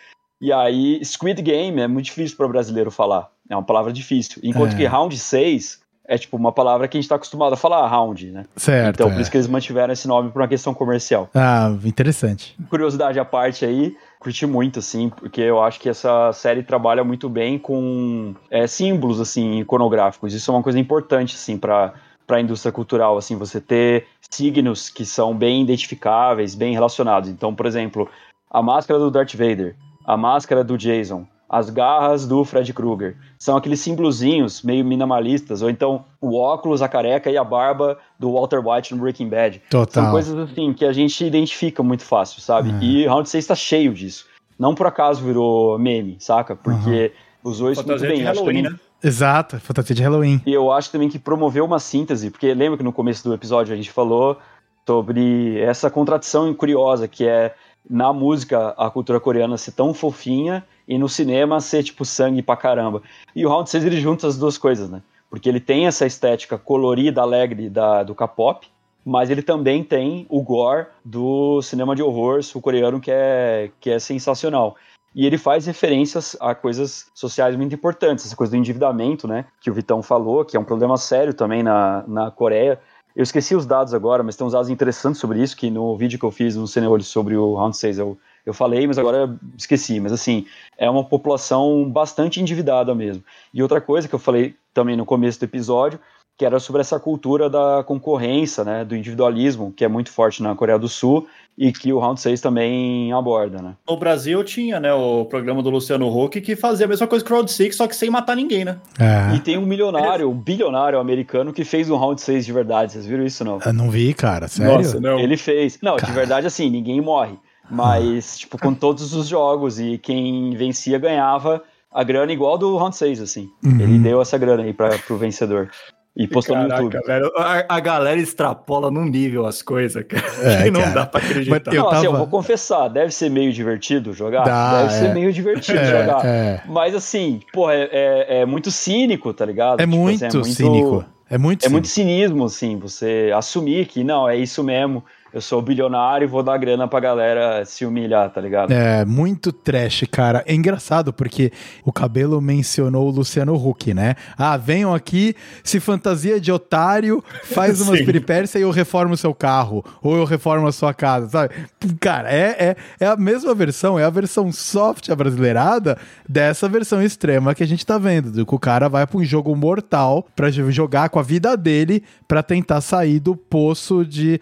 [0.40, 3.28] E aí, Squid Game é muito difícil para o brasileiro falar.
[3.50, 4.40] É uma palavra difícil.
[4.44, 4.76] Enquanto é.
[4.76, 8.30] que Round 6 é tipo uma palavra que a gente está acostumado a falar, round,
[8.30, 8.46] né?
[8.56, 8.96] Certo.
[8.96, 9.20] Então, por é.
[9.20, 11.28] isso que eles mantiveram esse nome por uma questão comercial.
[11.34, 12.56] Ah, interessante.
[12.70, 17.28] Curiosidade à parte aí, curti muito, assim, porque eu acho que essa série trabalha muito
[17.28, 20.32] bem com é, símbolos, assim, iconográficos.
[20.32, 21.92] Isso é uma coisa importante, assim, para
[22.26, 27.30] para a indústria cultural, assim, você ter signos que são bem identificáveis, bem relacionados.
[27.30, 28.06] Então, por exemplo,
[28.50, 33.16] a máscara do Darth Vader, a máscara do Jason, as garras do Fred Krueger.
[33.38, 38.32] São aqueles símbolozinhos meio minimalistas, ou então o óculos, a careca e a barba do
[38.32, 39.62] Walter White no Breaking Bad.
[39.70, 40.04] Total.
[40.04, 42.68] São coisas assim que a gente identifica muito fácil, sabe?
[42.70, 42.82] Uhum.
[42.82, 44.26] E Round 6 está cheio disso.
[44.58, 46.54] Não por acaso virou meme, saca?
[46.54, 47.12] Porque
[47.44, 47.50] uhum.
[47.50, 48.26] usou isso Fantasia muito bem.
[48.26, 48.78] De Halloween, né?
[49.02, 50.42] Exato, fantasia de Halloween.
[50.44, 53.72] E eu acho também que promoveu uma síntese, porque lembra que no começo do episódio
[53.72, 54.36] a gente falou
[54.84, 57.54] sobre essa contradição curiosa que é
[57.88, 62.56] na música a cultura coreana ser tão fofinha e no cinema ser tipo sangue pra
[62.56, 63.02] caramba.
[63.36, 65.02] E o Round 6 ele junta as duas coisas, né?
[65.28, 68.66] Porque ele tem essa estética colorida, alegre da, do K-pop,
[69.04, 73.98] mas ele também tem o gore do cinema de horror sul-coreano que é, que é
[73.98, 74.76] sensacional.
[75.14, 79.44] E ele faz referências a coisas sociais muito importantes, essa coisa do endividamento, né?
[79.60, 82.80] Que o Vitão falou, que é um problema sério também na, na Coreia.
[83.16, 86.18] Eu esqueci os dados agora, mas tem uns dados interessantes sobre isso, que no vídeo
[86.18, 88.16] que eu fiz no Cineolho sobre o Round 6 eu,
[88.48, 90.00] eu falei, mas agora esqueci.
[90.00, 90.46] Mas assim,
[90.76, 93.22] é uma população bastante endividada mesmo.
[93.52, 95.98] E outra coisa que eu falei também no começo do episódio
[96.38, 100.54] que era sobre essa cultura da concorrência, né, do individualismo, que é muito forte na
[100.54, 101.26] Coreia do Sul
[101.58, 103.74] e que o Round 6 também aborda, né?
[103.88, 107.32] No Brasil tinha, né, o programa do Luciano Huck que fazia a mesma coisa que
[107.32, 108.78] o Round 6, só que sem matar ninguém, né?
[109.00, 109.34] É.
[109.34, 113.04] E tem um milionário, um bilionário americano que fez um Round 6 de verdade, vocês
[113.04, 113.58] viram isso não?
[113.66, 114.76] Eu não vi, cara, sério?
[114.76, 115.18] Nossa, não.
[115.18, 115.80] Ele fez.
[115.82, 116.06] Não, cara.
[116.06, 117.36] de verdade assim, ninguém morre,
[117.70, 121.62] mas tipo com todos os jogos e quem vencia ganhava
[121.92, 123.50] a grana igual do Round 6, assim.
[123.64, 123.80] Uhum.
[123.80, 125.70] Ele deu essa grana aí para pro vencedor.
[126.16, 127.06] E postou Caraca, no YouTube.
[127.06, 130.26] Velho, a, a, galera extrapola num nível as coisas, cara.
[130.42, 130.92] É, que não cara.
[130.92, 131.72] dá pra acreditar.
[131.72, 134.42] Eu, não, assim, eu vou confessar, deve ser meio divertido jogar.
[134.42, 134.98] Dá, deve é.
[134.98, 136.26] ser meio divertido é, jogar.
[136.26, 136.62] É.
[136.66, 139.80] Mas assim, pô, é, é, é, muito cínico, tá ligado?
[139.80, 141.04] É, tipo, muito, assim, é muito cínico.
[141.30, 141.72] É muito É cínico.
[141.72, 146.42] muito cinismo, assim, você assumir que não, é isso mesmo eu sou bilionário e vou
[146.42, 148.72] dar grana pra galera se humilhar, tá ligado?
[148.72, 150.42] É, muito trash, cara.
[150.46, 151.52] É engraçado porque
[151.84, 154.14] o cabelo mencionou o Luciano Huck, né?
[154.36, 159.34] Ah, venham aqui, se fantasia de otário, faz umas peripécias e eu reformo o seu
[159.34, 159.84] carro.
[160.02, 161.54] Ou eu reformo a sua casa, sabe?
[162.00, 167.54] Cara, é, é, é a mesma versão, é a versão soft, brasileirada, dessa versão extrema
[167.54, 168.30] que a gente tá vendo.
[168.30, 172.02] Do que o cara vai pra um jogo mortal pra jogar com a vida dele
[172.26, 174.40] pra tentar sair do poço de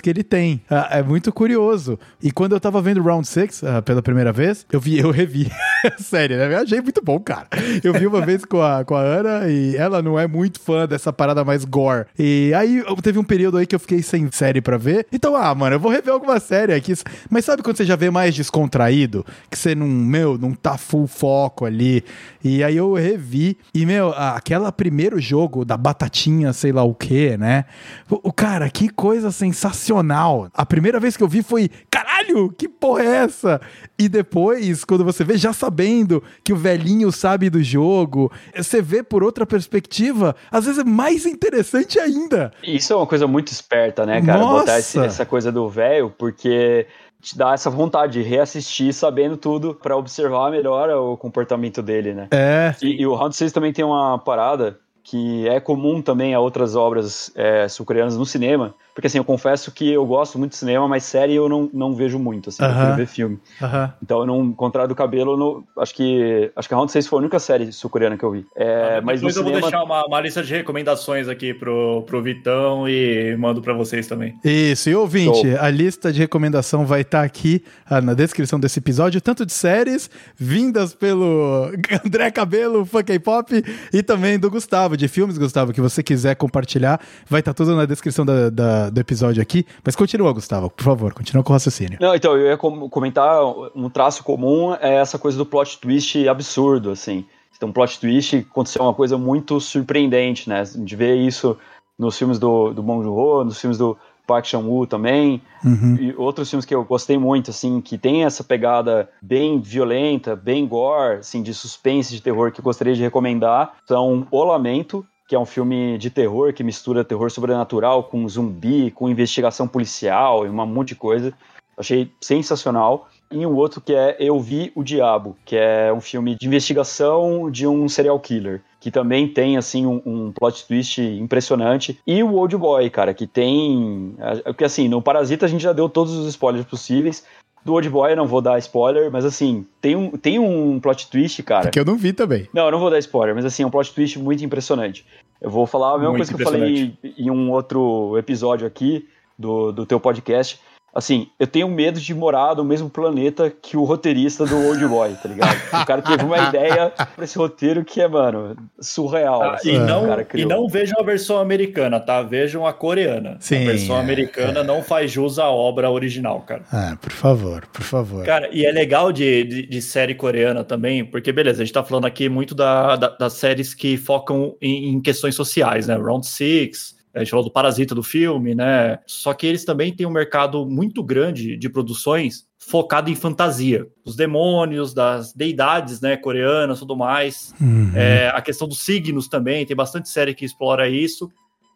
[0.00, 0.60] que ele tem.
[0.70, 1.98] Ah, é muito curioso.
[2.22, 5.50] E quando eu tava vendo Round 6 ah, pela primeira vez, eu vi, eu revi.
[5.98, 6.54] Sério, né?
[6.54, 7.48] Eu achei muito bom, cara.
[7.82, 10.86] Eu vi uma vez com a, com a Ana e ela não é muito fã
[10.86, 12.06] dessa parada mais gore.
[12.18, 15.06] E aí teve um período aí que eu fiquei sem série pra ver.
[15.12, 16.94] Então, ah, mano, eu vou rever alguma série aqui.
[17.30, 19.24] Mas sabe quando você já vê mais descontraído?
[19.50, 22.04] Que você não, meu, não tá full foco ali.
[22.42, 23.56] E aí eu revi.
[23.74, 27.64] E, meu, aquela primeiro jogo da batatinha, sei lá o que, né?
[28.08, 30.48] O, cara, que coisa sensacional sensacional.
[30.54, 33.60] A primeira vez que eu vi foi, caralho, que porra é essa?
[33.98, 39.02] E depois, quando você vê, já sabendo que o velhinho sabe do jogo, você vê
[39.02, 42.52] por outra perspectiva, às vezes é mais interessante ainda.
[42.62, 44.40] Isso é uma coisa muito esperta, né, cara?
[44.40, 44.60] Nossa.
[44.60, 46.86] Botar esse- essa coisa do velho, porque
[47.22, 52.28] te dá essa vontade de reassistir sabendo tudo pra observar melhor o comportamento dele, né?
[52.30, 52.74] É.
[52.82, 56.74] E, e o Round 6 também tem uma parada que é comum também a outras
[56.74, 58.74] obras é, sul-coreanas no cinema.
[58.96, 61.94] Porque assim, eu confesso que eu gosto muito de cinema, mas série eu não, não
[61.94, 62.76] vejo muito, assim, eu Aham.
[62.78, 63.38] prefiro ver filme.
[63.60, 63.92] Aham.
[64.02, 66.90] Então, eu não, ao contrário do cabelo, eu não- acho que acho que a Round
[66.90, 68.46] 6 foi a única série sul-coreana que eu vi.
[68.56, 72.04] É, mas no Depois eu vou cinema, deixar uma, uma lista de recomendações aqui pro,
[72.06, 74.34] pro Vitão e mando pra vocês também.
[74.42, 75.60] Isso, e ouvinte, Show.
[75.60, 80.08] a lista de recomendação vai estar aqui ah, na descrição desse episódio, tanto de séries
[80.38, 81.70] vindas pelo
[82.02, 83.62] André Cabelo, Funk Pop,
[83.92, 86.98] e também do Gustavo, de filmes, Gustavo, que você quiser compartilhar,
[87.28, 89.66] vai estar tudo na descrição da- da- do episódio aqui.
[89.84, 91.98] Mas continua, Gustavo, por favor, continua com o raciocínio.
[92.00, 93.42] Não, então, eu ia com- comentar
[93.74, 97.24] um traço comum é essa coisa do plot twist absurdo, assim.
[97.56, 100.62] Então, plot twist aconteceu uma coisa muito surpreendente, né?
[100.64, 101.56] De ver isso
[101.98, 103.96] nos filmes do, do Bong Joon-ho, nos filmes do
[104.26, 105.96] Park Chan-woo também, Uhum.
[106.00, 110.66] e outros filmes que eu gostei muito, assim, que tem essa pegada bem violenta, bem
[110.66, 115.34] gore, assim, de suspense, de terror, que eu gostaria de recomendar, são O Lamento, que
[115.34, 120.48] é um filme de terror que mistura terror sobrenatural com zumbi, com investigação policial e
[120.48, 121.32] um monte de coisa.
[121.76, 123.08] Achei sensacional.
[123.30, 127.50] E um outro que é Eu Vi o Diabo, que é um filme de investigação
[127.50, 132.00] de um serial killer, que também tem, assim, um, um plot twist impressionante.
[132.06, 134.14] E o Old Boy, cara, que tem...
[134.18, 137.24] é, Porque, assim, no Parasita a gente já deu todos os spoilers possíveis.
[137.66, 141.10] Do Old Boy eu não vou dar spoiler, mas, assim, tem um, tem um plot
[141.10, 141.70] twist, cara.
[141.70, 142.48] Que eu não vi também.
[142.54, 145.04] Não, eu não vou dar spoiler, mas assim, é um plot twist muito impressionante.
[145.40, 149.08] Eu vou falar a mesma Muito coisa que eu falei em um outro episódio aqui
[149.36, 150.60] do, do teu podcast.
[150.96, 155.12] Assim, eu tenho medo de morar no mesmo planeta que o roteirista do Old Boy,
[155.22, 155.54] tá ligado?
[155.82, 159.42] O cara teve uma ideia pra esse roteiro que é, mano, surreal.
[159.42, 162.22] Ah, assim, e, não, cara e não vejam a versão americana, tá?
[162.22, 163.36] Vejam a coreana.
[163.40, 166.62] Sim, a versão é, americana não faz jus à obra original, cara.
[166.72, 168.24] Ah, por favor, por favor.
[168.24, 171.84] Cara, e é legal de, de, de série coreana também, porque beleza, a gente tá
[171.84, 175.94] falando aqui muito da, da- das séries que focam em, em questões sociais, né?
[175.94, 178.98] Round Six, a gente falou do Parasita do filme, né?
[179.06, 183.86] Só que eles também têm um mercado muito grande de produções focado em fantasia.
[184.04, 187.54] Os demônios, das deidades, né, coreanas, tudo mais.
[187.60, 187.92] Uhum.
[187.94, 191.30] É, a questão dos signos também, tem bastante série que explora isso.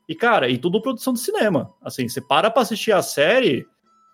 [0.07, 1.71] E, cara, e tudo produção de cinema.
[1.83, 3.65] Assim, você para pra assistir a série,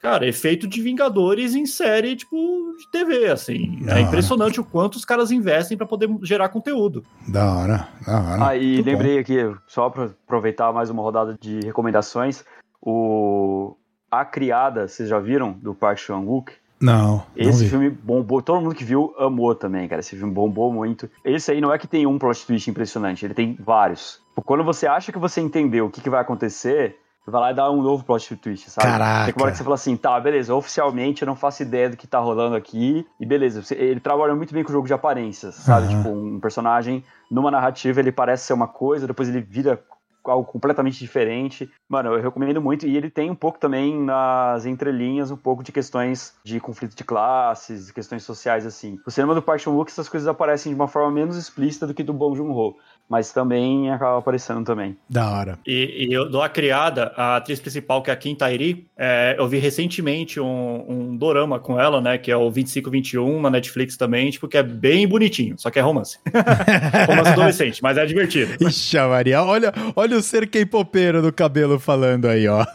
[0.07, 2.37] cara, efeito de Vingadores em série, tipo,
[2.79, 3.79] de TV, assim.
[3.83, 4.01] Da é hora.
[4.03, 7.03] impressionante o quanto os caras investem pra poder gerar conteúdo.
[7.27, 8.47] Da hora, da hora.
[8.49, 8.91] Ah, e Muito bom.
[8.93, 12.45] lembrei aqui, só para aproveitar mais uma rodada de recomendações,
[12.81, 13.77] o
[14.09, 16.53] A Criada, vocês já viram, do Park Chan-wook?
[16.81, 17.71] Não, não Esse vi.
[17.71, 20.01] filme bombou, todo mundo que viu amou também, cara.
[20.01, 21.11] Esse filme bombou muito.
[21.25, 24.21] Esse aí não é que tem um plot twist impressionante, ele tem vários.
[24.45, 26.97] Quando você acha que você entendeu o que, que vai acontecer,
[27.27, 28.87] você vai lá e dá um novo plot twist, sabe?
[28.87, 29.25] Caraca.
[29.25, 31.97] Tem uma hora que você fala assim, tá, beleza, oficialmente eu não faço ideia do
[31.97, 35.57] que tá rolando aqui, e beleza, ele trabalha muito bem com o jogo de aparências,
[35.57, 35.89] sabe?
[35.89, 35.97] Aham.
[35.97, 39.83] Tipo, um personagem, numa narrativa, ele parece ser uma coisa, depois ele vira
[40.31, 41.71] algo completamente diferente.
[41.89, 42.87] Mano, eu recomendo muito.
[42.87, 47.05] E ele tem um pouco também nas entrelinhas, um pouco de questões de conflito de
[47.05, 48.99] classes, de questões sociais, assim.
[49.07, 52.03] O cinema do Park Chan-wook, essas coisas aparecem de uma forma menos explícita do que
[52.03, 52.77] do Bong Joon-ho.
[53.09, 54.97] Mas também acaba aparecendo também.
[55.09, 55.59] Da hora.
[55.67, 59.37] E, e eu dou a criada, a atriz principal, que é a Kim Tairi, é,
[59.39, 63.97] eu vi recentemente um, um dorama com ela, né, que é o 2521 na Netflix
[63.97, 66.19] também, tipo, que é bem bonitinho, só que é romance.
[67.07, 68.57] romance adolescente, mas é divertido.
[68.61, 72.65] Ixi, Maria, olha, olha o ser K-popeiro do cabelo falando aí, ó.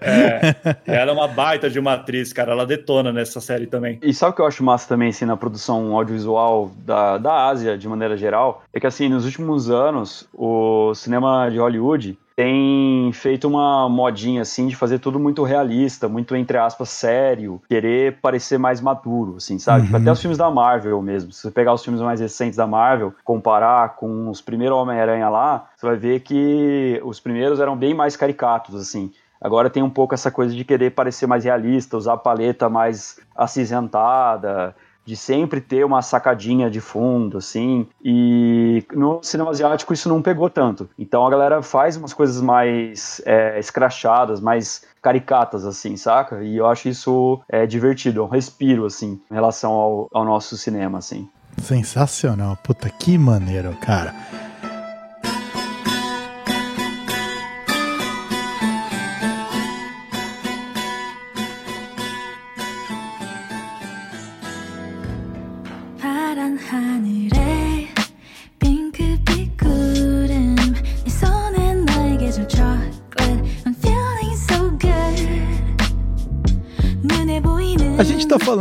[0.00, 0.54] É,
[0.86, 3.98] ela é uma baita de uma atriz, cara, ela detona nessa série também.
[4.02, 7.76] E sabe o que eu acho massa também, assim, na produção audiovisual da, da Ásia,
[7.76, 8.62] de maneira geral?
[8.72, 14.66] É que, assim, nos últimos anos, o cinema de Hollywood tem feito uma modinha, assim,
[14.66, 19.84] de fazer tudo muito realista, muito, entre aspas, sério, querer parecer mais maduro, assim, sabe?
[19.86, 20.02] Tipo, Uhum.
[20.02, 21.32] até os filmes da Marvel mesmo.
[21.32, 25.66] Se você pegar os filmes mais recentes da Marvel, comparar com os primeiros Homem-Aranha lá,
[25.74, 29.10] você vai ver que os primeiros eram bem mais caricatos, assim.
[29.40, 33.18] Agora tem um pouco essa coisa de querer parecer mais realista, usar a paleta mais
[33.34, 34.74] acinzentada,
[35.06, 37.86] de sempre ter uma sacadinha de fundo, assim.
[38.04, 40.90] E no cinema asiático isso não pegou tanto.
[40.98, 46.42] Então a galera faz umas coisas mais é, escrachadas, mais caricatas, assim, saca?
[46.42, 50.56] E eu acho isso é, divertido, é um respiro, assim, em relação ao, ao nosso
[50.56, 51.28] cinema, assim.
[51.58, 52.58] Sensacional.
[52.62, 54.14] Puta, que maneiro, cara.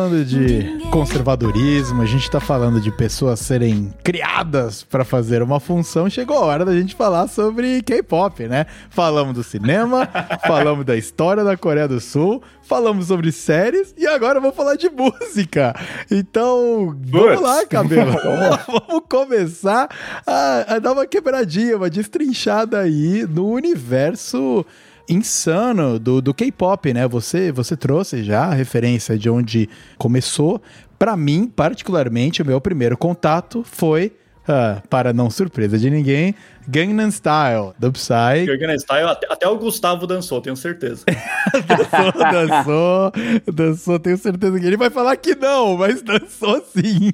[0.06, 6.08] Falando de conservadorismo, a gente tá falando de pessoas serem criadas pra fazer uma função.
[6.08, 8.68] Chegou a hora da gente falar sobre K-pop, né?
[8.92, 10.08] Falamos do cinema,
[10.46, 14.90] falamos da história da Coreia do Sul, falamos sobre séries e agora vamos falar de
[14.90, 15.74] música.
[16.12, 18.12] Então, vamos lá, cabelo.
[18.68, 19.90] vamos começar
[20.26, 24.64] a, a dar uma quebradinha, uma destrinchada aí no universo
[25.08, 27.08] insano do, do K-pop, né?
[27.08, 30.62] Você, você trouxe já a referência de onde começou.
[30.98, 34.14] Pra mim, particularmente, o meu primeiro contato foi,
[34.48, 36.36] ah, para não surpresa de ninguém,
[36.68, 38.46] Gangnam Style, do Psy.
[38.46, 41.06] Gangnam Style, até, até o Gustavo dançou, tenho certeza.
[41.68, 43.12] dançou, dançou,
[43.54, 47.12] dançou, tenho certeza que ele vai falar que não, mas dançou sim.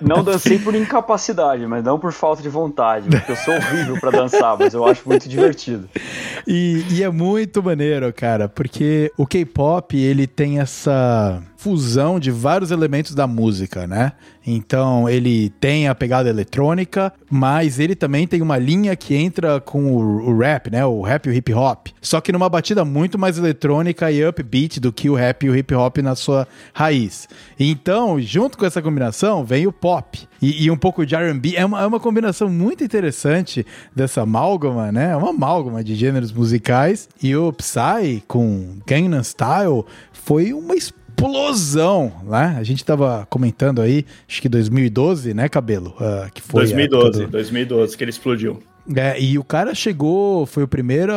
[0.00, 4.10] Não dancei por incapacidade, mas não por falta de vontade, porque eu sou horrível pra
[4.10, 5.88] dançar, mas eu acho muito divertido.
[6.46, 12.72] E, e é muito maneiro, cara, porque o K-pop, ele tem essa fusão de vários
[12.72, 14.12] elementos da música, né?
[14.44, 19.92] Então, ele tem a pegada eletrônica, mas ele também tem uma linha que entra com
[19.92, 20.84] o, o rap, né?
[20.84, 21.86] O rap e o hip hop.
[22.00, 25.56] Só que numa batida muito mais eletrônica e upbeat do que o rap e o
[25.56, 27.28] hip hop na sua raiz.
[27.58, 30.18] Então, junto com essa combinação, vem o pop.
[30.40, 31.54] E, e um pouco de R&B.
[31.54, 33.64] É uma, é uma combinação muito interessante
[33.94, 35.12] dessa amálgama, né?
[35.12, 37.08] É uma amálgama de gêneros musicais.
[37.22, 41.01] E o Psy com Gangnam Style foi uma explosão,
[42.24, 42.56] né?
[42.58, 45.94] A gente tava comentando aí, acho que 2012, né, Cabelo?
[46.00, 48.58] Ah, que foi a época 2012, do- 2012, que ele explodiu.
[48.96, 51.12] é, e o cara chegou, foi o primeiro,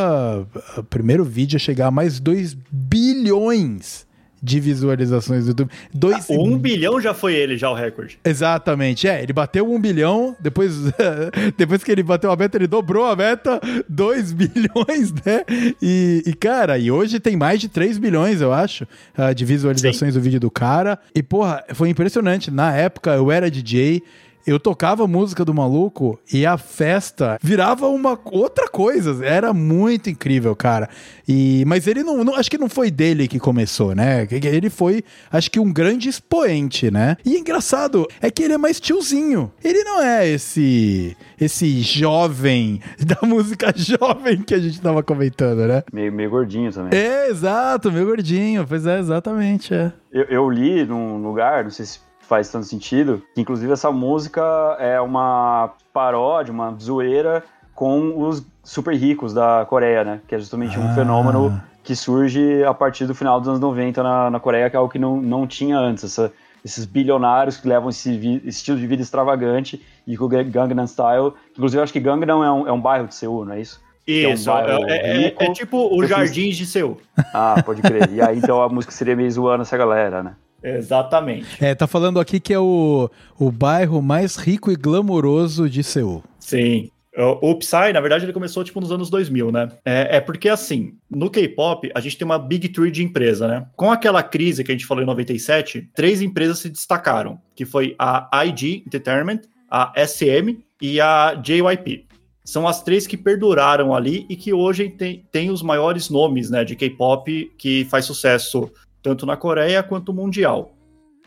[0.77, 4.04] o primeiro vídeo a chegar a mais 2 bilhões
[4.45, 5.71] de visualizações do YouTube.
[5.91, 8.19] Dois, O 1 bilhão já foi ele, já o recorde.
[8.23, 10.73] Exatamente, é, ele bateu um bilhão, depois,
[11.57, 13.59] depois que ele bateu a meta, ele dobrou a meta,
[13.89, 15.43] 2 bilhões, né?
[15.81, 20.13] E, e, cara, e hoje tem mais de 3 bilhões, eu acho, ah, de visualizações
[20.13, 20.99] do vídeo do cara.
[21.15, 22.51] E, porra, foi impressionante.
[22.51, 24.03] Na época, eu era DJ,
[24.45, 29.25] eu tocava a música do maluco e a festa virava uma outra coisa.
[29.25, 30.87] Era muito incrível, cara.
[31.27, 34.27] E, mas ele não, não- Acho que não foi dele que começou, né?
[34.29, 37.17] Ele foi, acho que, um grande expoente, né?
[37.25, 39.51] E engraçado é que ele é mais tiozinho.
[39.63, 41.15] Ele não é esse.
[41.39, 45.83] Esse jovem da música jovem que a gente tava comentando, né?
[45.91, 46.97] Meio, meio gordinho também.
[46.97, 48.65] É, exato, meu gordinho.
[48.67, 49.73] Pois é, exatamente.
[49.73, 49.91] É.
[50.11, 54.41] Eu, eu li num lugar, não sei se faz tanto sentido, que inclusive essa música
[54.79, 57.43] é uma paródia, uma zoeira
[57.73, 60.21] com os super ricos da Coreia, né?
[60.27, 60.95] Que é justamente um Ah.
[60.95, 64.79] fenômeno que surge a partir do final dos anos 90 na, na Coreia, que é
[64.79, 66.03] algo que não, não tinha antes.
[66.03, 66.31] essa-
[66.63, 70.87] esses bilionários que levam esse vi- esse estilo de vida extravagante e com o Gangnam
[70.87, 71.31] Style.
[71.51, 73.79] Inclusive, eu acho que Gangnam é um, é um bairro de Seul, não é isso?
[74.07, 75.43] é um Isso, bairro é, é- rico.
[75.43, 76.97] é tipo os Eu fiz- Jardins de Seul.
[77.33, 78.09] Ah, pode crer.
[78.11, 80.33] e aí, então, a música seria meio zoando essa galera, né?
[80.65, 81.63] Exatamente.
[81.63, 86.23] É, tá falando aqui que é o, o bairro mais rico e glamouroso de Seul.
[86.39, 86.89] Sim.
[87.17, 89.69] O Psy, na verdade, ele começou tipo nos anos 2000, né?
[89.85, 93.65] É, é porque assim, no K-pop, a gente tem uma Big Three de empresa, né?
[93.77, 97.95] Com aquela crise que a gente falou em 97, três empresas se destacaram, que foi
[97.97, 102.05] a IG Entertainment, a SM e a JYP.
[102.43, 106.63] São as três que perduraram ali e que hoje tem, tem os maiores nomes, né,
[106.63, 108.69] de K-pop que faz sucesso
[109.05, 110.75] tanto na Coreia quanto mundial.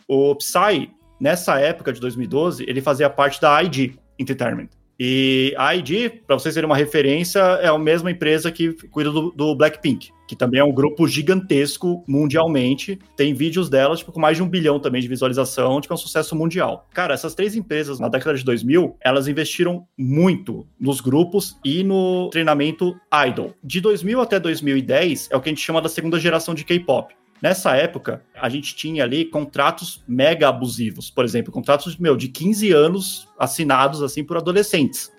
[0.08, 0.90] O Psy,
[1.20, 4.70] nessa época de 2012, ele fazia parte da IG Entertainment.
[4.98, 9.30] E a IG, para vocês terem uma referência, é a mesma empresa que cuida do,
[9.30, 12.98] do Blackpink, que também é um grupo gigantesco mundialmente.
[13.16, 15.98] Tem vídeos delas tipo, com mais de um bilhão também de visualização, tipo, é um
[15.98, 16.84] sucesso mundial.
[16.92, 22.28] Cara, essas três empresas, na década de 2000, elas investiram muito nos grupos e no
[22.30, 22.96] treinamento
[23.28, 23.54] idol.
[23.62, 27.14] De 2000 até 2010 é o que a gente chama da segunda geração de K-pop.
[27.40, 31.10] Nessa época, a gente tinha ali contratos mega abusivos.
[31.10, 35.12] Por exemplo, contratos meu, de 15 anos assinados assim por adolescentes.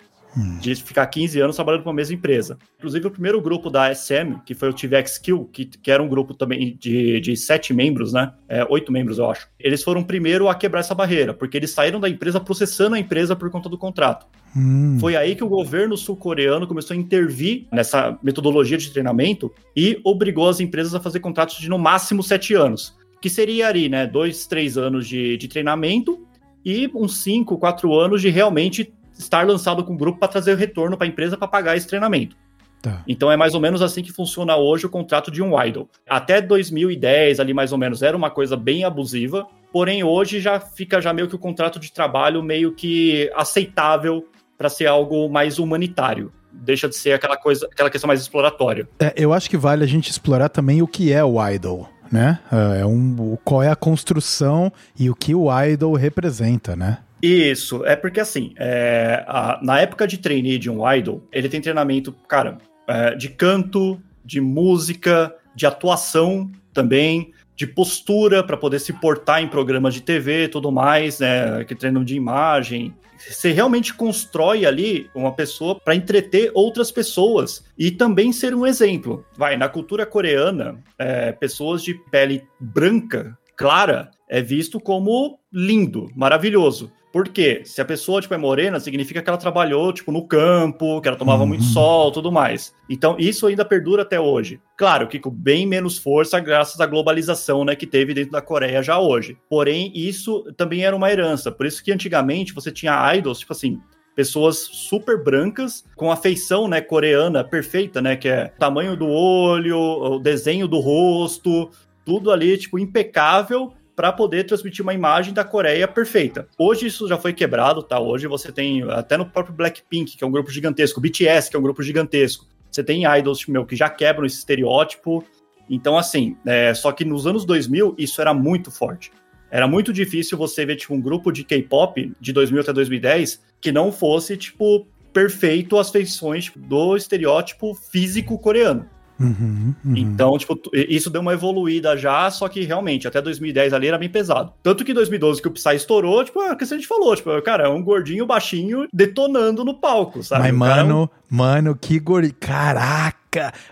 [0.60, 2.58] De ficar 15 anos trabalhando com a mesma empresa.
[2.78, 6.08] Inclusive, o primeiro grupo da SM, que foi o TVX Kill, que, que era um
[6.08, 8.32] grupo também de, de sete membros, né?
[8.48, 9.48] É, oito membros, eu acho.
[9.60, 13.00] Eles foram o primeiro a quebrar essa barreira, porque eles saíram da empresa processando a
[13.00, 14.28] empresa por conta do contrato.
[14.56, 14.98] Hum.
[15.00, 20.48] Foi aí que o governo sul-coreano começou a intervir nessa metodologia de treinamento e obrigou
[20.48, 22.98] as empresas a fazer contratos de no máximo sete anos.
[23.22, 24.08] Que seria ali, né?
[24.08, 26.26] Dois, três anos de, de treinamento
[26.64, 30.58] e uns cinco, quatro anos de realmente estar lançado com o grupo para trazer o
[30.58, 32.36] retorno para a empresa para pagar esse treinamento.
[32.82, 33.04] Tá.
[33.06, 35.90] Então é mais ou menos assim que funciona hoje o contrato de um idol.
[36.08, 39.46] Até 2010, ali mais ou menos, era uma coisa bem abusiva.
[39.72, 44.26] Porém, hoje já fica já meio que o contrato de trabalho meio que aceitável
[44.58, 46.32] para ser algo mais humanitário.
[46.52, 48.88] Deixa de ser aquela coisa, aquela questão mais exploratória.
[49.00, 52.40] É, eu acho que vale a gente explorar também o que é o idol, né?
[52.80, 57.00] É um, qual é a construção e o que o idol representa, né?
[57.22, 61.60] Isso, é porque assim, é, a- na época de trainee de um idol, ele tem
[61.60, 68.94] treinamento, cara, é, de canto, de música, de atuação também, de postura para poder se
[68.94, 71.64] portar em programas de TV tudo mais, né?
[71.66, 72.94] Que treinam de imagem.
[73.18, 79.26] Você realmente constrói ali uma pessoa para entreter outras pessoas e também ser um exemplo.
[79.36, 86.90] Vai, na cultura coreana, é, pessoas de pele branca, clara, é visto como lindo, maravilhoso.
[87.12, 87.62] Por quê?
[87.66, 91.18] Se a pessoa tipo, é morena, significa que ela trabalhou tipo, no campo, que ela
[91.18, 91.50] tomava Uhum.
[91.50, 92.74] muito sol tudo mais.
[92.88, 94.60] Então, isso ainda perdura até hoje.
[94.78, 98.84] Claro que com bem menos força, graças à globalização né, que teve dentro da Coreia
[98.84, 99.38] já hoje.
[99.50, 101.52] Porém, isso também era uma herança.
[101.52, 103.80] Por isso que antigamente você tinha idols, tipo assim,
[104.16, 108.16] pessoas super brancas, com a feição né, coreana perfeita, né?
[108.18, 111.70] Que é o tamanho do olho, o desenho do rosto,
[112.06, 116.48] tudo ali, tipo, impecável para poder transmitir uma imagem da Coreia perfeita.
[116.58, 118.00] Hoje isso já foi quebrado, tá?
[118.00, 121.60] Hoje você tem, até no próprio Blackpink, que é um grupo gigantesco, BTS, que é
[121.60, 125.22] um grupo gigantesco, você tem idols, meu, que já quebram esse estereótipo.
[125.70, 129.12] Então, assim, é, só que nos anos 2000 isso era muito forte.
[129.52, 133.70] Era muito difícil você ver, tipo, um grupo de K-pop de 2000 até 2010 que
[133.70, 138.90] não fosse, tipo, perfeito as feições do estereótipo físico coreano.
[139.20, 139.96] Uhum, uhum.
[139.98, 144.10] Então, tipo, isso deu uma evoluída já, só que realmente, até 2010 ali era bem
[144.10, 144.54] pesado.
[144.64, 147.16] Tanto que em 2012 que o Psy estourou, tipo, é o que a gente falou,
[147.16, 150.52] tipo, cara, é um gordinho baixinho detonando no palco, sabe?
[150.52, 152.34] Mas, O cara é um- mano, mano, que gordinho.
[152.40, 153.19] Caraca!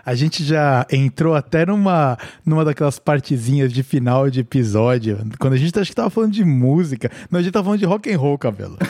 [0.04, 2.16] A gente já entrou até numa,
[2.46, 5.18] numa daquelas partezinhas de final de episódio.
[5.38, 7.10] Quando a gente acho que tava falando de música.
[7.30, 8.78] Não, a gente tava falando de rock and roll, cabelo.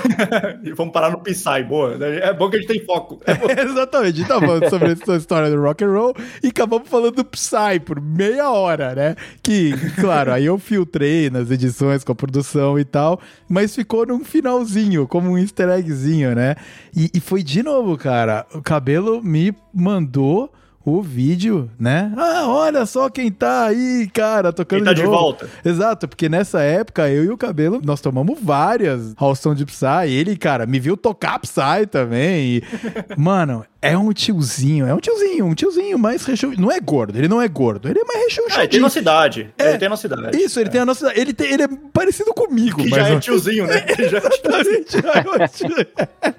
[0.63, 1.95] E vamos parar no Psy, boa.
[2.05, 3.21] É bom que a gente tem foco.
[3.25, 3.47] É bom.
[3.49, 7.15] Exatamente, a gente tava falando sobre essa história do rock and roll e acabamos falando
[7.15, 9.15] do Psy por meia hora, né?
[9.43, 14.25] Que, claro, aí eu filtrei nas edições com a produção e tal, mas ficou num
[14.25, 16.57] finalzinho, como um easter eggzinho, né?
[16.99, 20.53] E, e foi de novo, cara, o Cabelo me mandou
[20.85, 22.13] o vídeo, né?
[22.17, 25.15] Ah, olha só quem tá aí, cara, tocando Quem tá de novo.
[25.15, 25.49] volta.
[25.65, 30.09] Exato, porque nessa época eu e o Cabelo, nós tomamos várias Halston de Psy.
[30.09, 32.57] Ele, cara, me viu tocar Psy também.
[32.57, 32.63] E,
[33.17, 36.67] mano, é um tiozinho, é um tiozinho, um tiozinho mais rechonchadinho.
[36.67, 39.55] Não é gordo, ele não é gordo, ele é mais Ah, ele tem nossa idade.
[39.57, 39.71] É.
[39.71, 40.37] Ele tem nossa idade.
[40.37, 41.13] Isso, ele tem a nossa.
[41.15, 43.87] Ele, tem, ele é parecido comigo, Que mas já é tiozinho, né?
[43.89, 45.87] Ele já é tiozinho.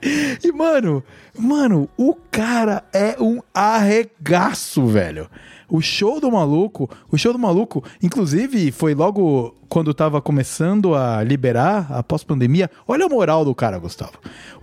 [0.43, 1.03] E, mano,
[1.37, 5.29] mano, o cara é um arregaço, velho.
[5.69, 11.23] O show do maluco, o show do maluco, inclusive, foi logo quando tava começando a
[11.23, 12.69] liberar a pós-pandemia.
[12.87, 14.13] Olha a moral do cara, Gustavo.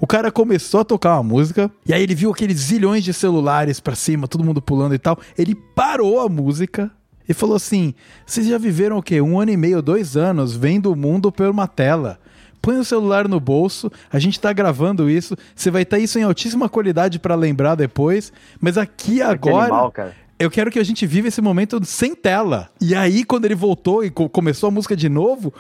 [0.01, 3.78] O cara começou a tocar uma música, e aí ele viu aqueles zilhões de celulares
[3.78, 5.19] pra cima, todo mundo pulando e tal.
[5.39, 6.91] Ele parou a música,
[7.28, 9.20] e falou assim: vocês já viveram o quê?
[9.20, 12.19] Um ano e meio, dois anos, vendo o mundo por uma tela.
[12.62, 16.24] Põe o celular no bolso, a gente tá gravando isso, você vai ter isso em
[16.24, 19.66] altíssima qualidade pra lembrar depois, mas aqui agora.
[19.66, 19.93] animal.
[20.38, 22.68] Eu quero que a gente viva esse momento sem tela.
[22.80, 25.52] E aí, quando ele voltou e co- começou a música de novo,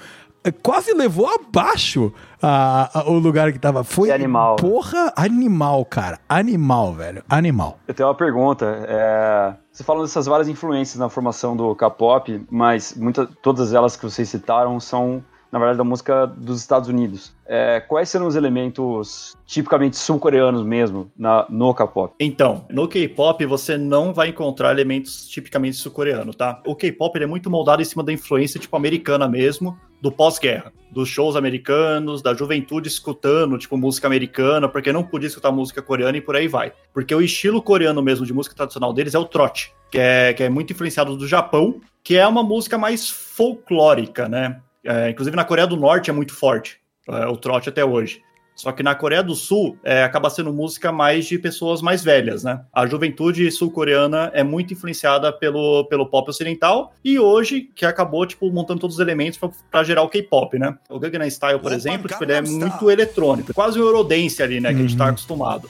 [0.44, 2.12] eh, quase levou abaixo
[2.42, 3.82] a- a- o lugar que tava.
[3.82, 4.56] Foi Que animal.
[4.56, 6.18] Porra, animal, cara.
[6.28, 7.22] Animal, velho.
[7.26, 7.78] Animal.
[7.88, 8.66] Eu tenho uma pergunta.
[8.86, 14.02] é, Você falou dessas várias influências na formação do K-pop, mas muita, todas elas que
[14.04, 17.34] vocês citaram são, na verdade, da música dos Estados Unidos.
[17.46, 22.14] É, quais serão os elementos tipicamente sul-coreanos mesmo na, no K-pop?
[22.18, 26.60] Então, no K-pop você não vai encontrar elementos tipicamente sul-coreano, tá?
[26.66, 31.08] O K-pop é muito moldado em cima da influência tipo americana mesmo, do pós-guerra, dos
[31.08, 36.20] shows americanos, da juventude escutando tipo música americana, porque não podia escutar música coreana e
[36.20, 36.72] por aí vai.
[36.92, 40.42] Porque o estilo coreano mesmo de música tradicional deles é o trot, que é, que
[40.42, 44.60] é muito influenciado do Japão, que é uma música mais folclórica, né?
[44.86, 48.22] É, inclusive na Coreia do Norte é muito forte é, o trote até hoje.
[48.54, 52.42] Só que na Coreia do Sul é, acaba sendo música mais de pessoas mais velhas,
[52.42, 52.62] né?
[52.72, 58.50] A juventude sul-coreana é muito influenciada pelo, pelo pop ocidental e hoje que acabou tipo
[58.50, 59.38] montando todos os elementos
[59.70, 60.74] para gerar o K-pop, né?
[60.88, 64.58] O Gangnam Style, por Opa, exemplo, tipo, ele é muito eletrônico, quase um Eurodance ali,
[64.58, 64.70] né?
[64.72, 65.10] Que a gente tá Uhum.
[65.10, 65.68] acostumado.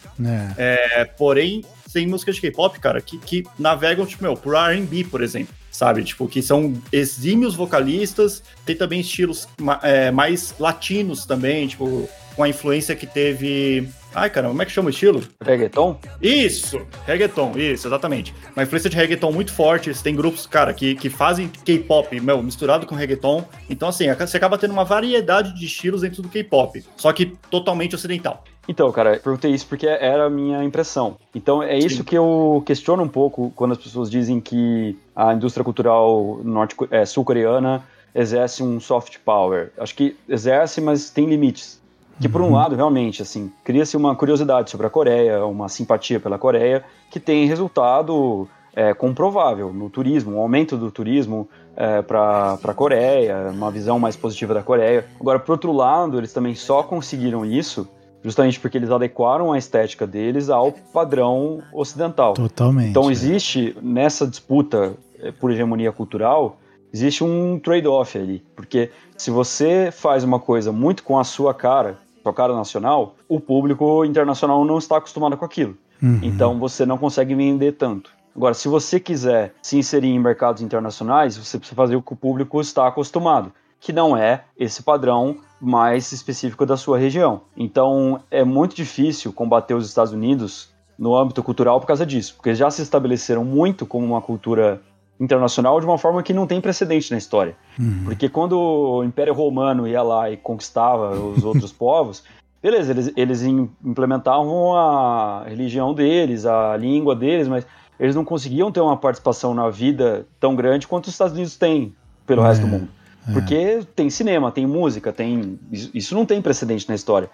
[0.56, 1.00] É.
[1.00, 5.22] É, porém, tem músicas de K-pop, cara, que, que navegam, tipo, meu, por R&B, por
[5.24, 5.52] exemplo.
[5.76, 6.02] Sabe?
[6.02, 8.42] Tipo, que são exímios vocalistas.
[8.64, 9.46] Tem também estilos
[9.82, 13.86] é, mais latinos também, tipo, com a influência que teve
[14.18, 15.22] Ai, caramba, como é que chama o estilo?
[15.44, 16.00] Reggaeton?
[16.22, 18.34] Isso, reggaeton, isso, exatamente.
[18.56, 19.92] Uma influência de reggaeton muito forte.
[20.02, 23.44] Tem grupos, cara, que, que fazem K-pop, meu, misturado com reggaeton.
[23.68, 27.94] Então, assim, você acaba tendo uma variedade de estilos dentro do K-pop, só que totalmente
[27.94, 28.42] ocidental.
[28.68, 31.16] Então, cara, perguntei isso porque era a minha impressão.
[31.34, 32.04] Então, é isso Sim.
[32.04, 37.04] que eu questiono um pouco quando as pessoas dizem que a indústria cultural norte, é,
[37.04, 37.84] sul-coreana
[38.14, 39.70] exerce um soft power.
[39.78, 41.80] Acho que exerce, mas tem limites.
[42.18, 46.38] Que, por um lado, realmente, assim, cria-se uma curiosidade sobre a Coreia, uma simpatia pela
[46.38, 52.74] Coreia, que tem resultado é, comprovável no turismo, um aumento do turismo é, para a
[52.74, 55.06] Coreia, uma visão mais positiva da Coreia.
[55.20, 57.86] Agora, por outro lado, eles também só conseguiram isso
[58.26, 62.34] justamente porque eles adequaram a estética deles ao padrão ocidental.
[62.34, 62.90] Totalmente.
[62.90, 66.58] Então existe nessa disputa eh, por hegemonia cultural,
[66.92, 71.98] existe um trade-off ali, porque se você faz uma coisa muito com a sua cara,
[72.20, 75.76] sua cara nacional, o público internacional não está acostumado com aquilo.
[76.02, 76.18] Uhum.
[76.20, 78.10] Então você não consegue vender tanto.
[78.34, 82.16] Agora, se você quiser se inserir em mercados internacionais, você precisa fazer o que o
[82.16, 83.52] público está acostumado,
[83.86, 87.42] que não é esse padrão mais específico da sua região.
[87.56, 92.48] Então, é muito difícil combater os Estados Unidos no âmbito cultural por causa disso, porque
[92.48, 94.80] eles já se estabeleceram muito como uma cultura
[95.20, 97.54] internacional de uma forma que não tem precedente na história.
[97.78, 98.02] Uhum.
[98.06, 102.24] Porque quando o Império Romano ia lá e conquistava os outros povos,
[102.60, 107.64] beleza, eles, eles im- implementavam a religião deles, a língua deles, mas
[108.00, 111.94] eles não conseguiam ter uma participação na vida tão grande quanto os Estados Unidos têm
[112.26, 112.88] pelo É, resto do mundo.
[113.32, 115.58] Porque tem cinema, tem música, tem.
[115.70, 117.28] Isso, isso não tem precedente na história.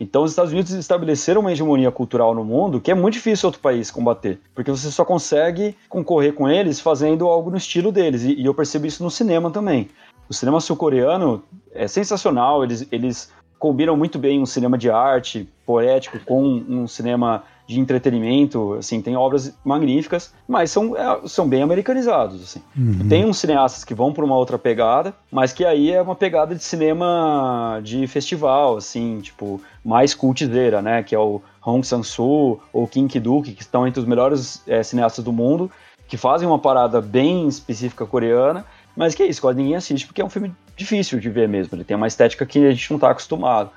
[0.00, 3.60] Então os Estados Unidos estabeleceram uma hegemonia cultural no mundo que é muito difícil outro
[3.60, 4.38] país combater.
[4.54, 8.22] Porque você só consegue concorrer com eles fazendo algo no estilo deles.
[8.22, 9.88] E, e eu percebo isso no cinema também.
[10.28, 11.42] O cinema sul-coreano
[11.72, 17.42] é sensacional, eles, eles combinam muito bem um cinema de arte, poético, com um cinema
[17.66, 22.62] de entretenimento, assim, tem obras magníficas, mas são, é, são bem americanizados, assim.
[22.74, 23.06] Uhum.
[23.08, 26.54] Tem uns cineastas que vão por uma outra pegada, mas que aí é uma pegada
[26.54, 32.86] de cinema de festival, assim, tipo, mais cultizeira, né, que é o Hong Sang-soo ou
[32.86, 35.70] Kim Ki-duk, que estão entre os melhores é, cineastas do mundo,
[36.06, 38.64] que fazem uma parada bem específica coreana,
[38.96, 41.76] mas que é isso, quase ninguém assiste, porque é um filme difícil de ver mesmo,
[41.76, 43.70] ele tem uma estética que a gente não tá acostumado.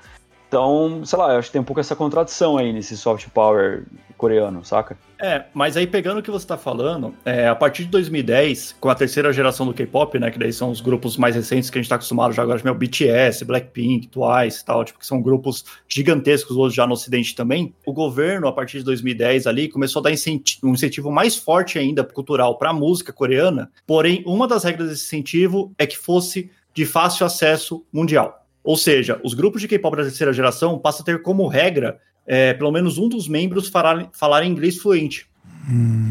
[0.48, 3.84] Então, sei lá, eu acho que tem um pouco essa contradição aí nesse soft power
[4.18, 4.98] coreano, saca?
[5.18, 8.90] É, mas aí pegando o que você tá falando, é, a partir de 2010, com
[8.90, 11.80] a terceira geração do K-pop, né, que daí são os grupos mais recentes que a
[11.80, 15.64] gente tá acostumado já agora, tipo, BTS, Blackpink, Twice e tal, tipo, que são grupos
[15.88, 20.02] gigantescos hoje já no ocidente também, o governo, a partir de 2010 ali, começou a
[20.02, 24.90] dar incenti- um incentivo mais forte ainda cultural pra música coreana, porém, uma das regras
[24.90, 28.46] desse incentivo é que fosse de fácil acesso mundial.
[28.64, 32.54] Ou seja, os grupos de K-pop da terceira geração passam a ter como regra é,
[32.54, 35.26] pelo menos um dos membros falar, falar inglês fluente.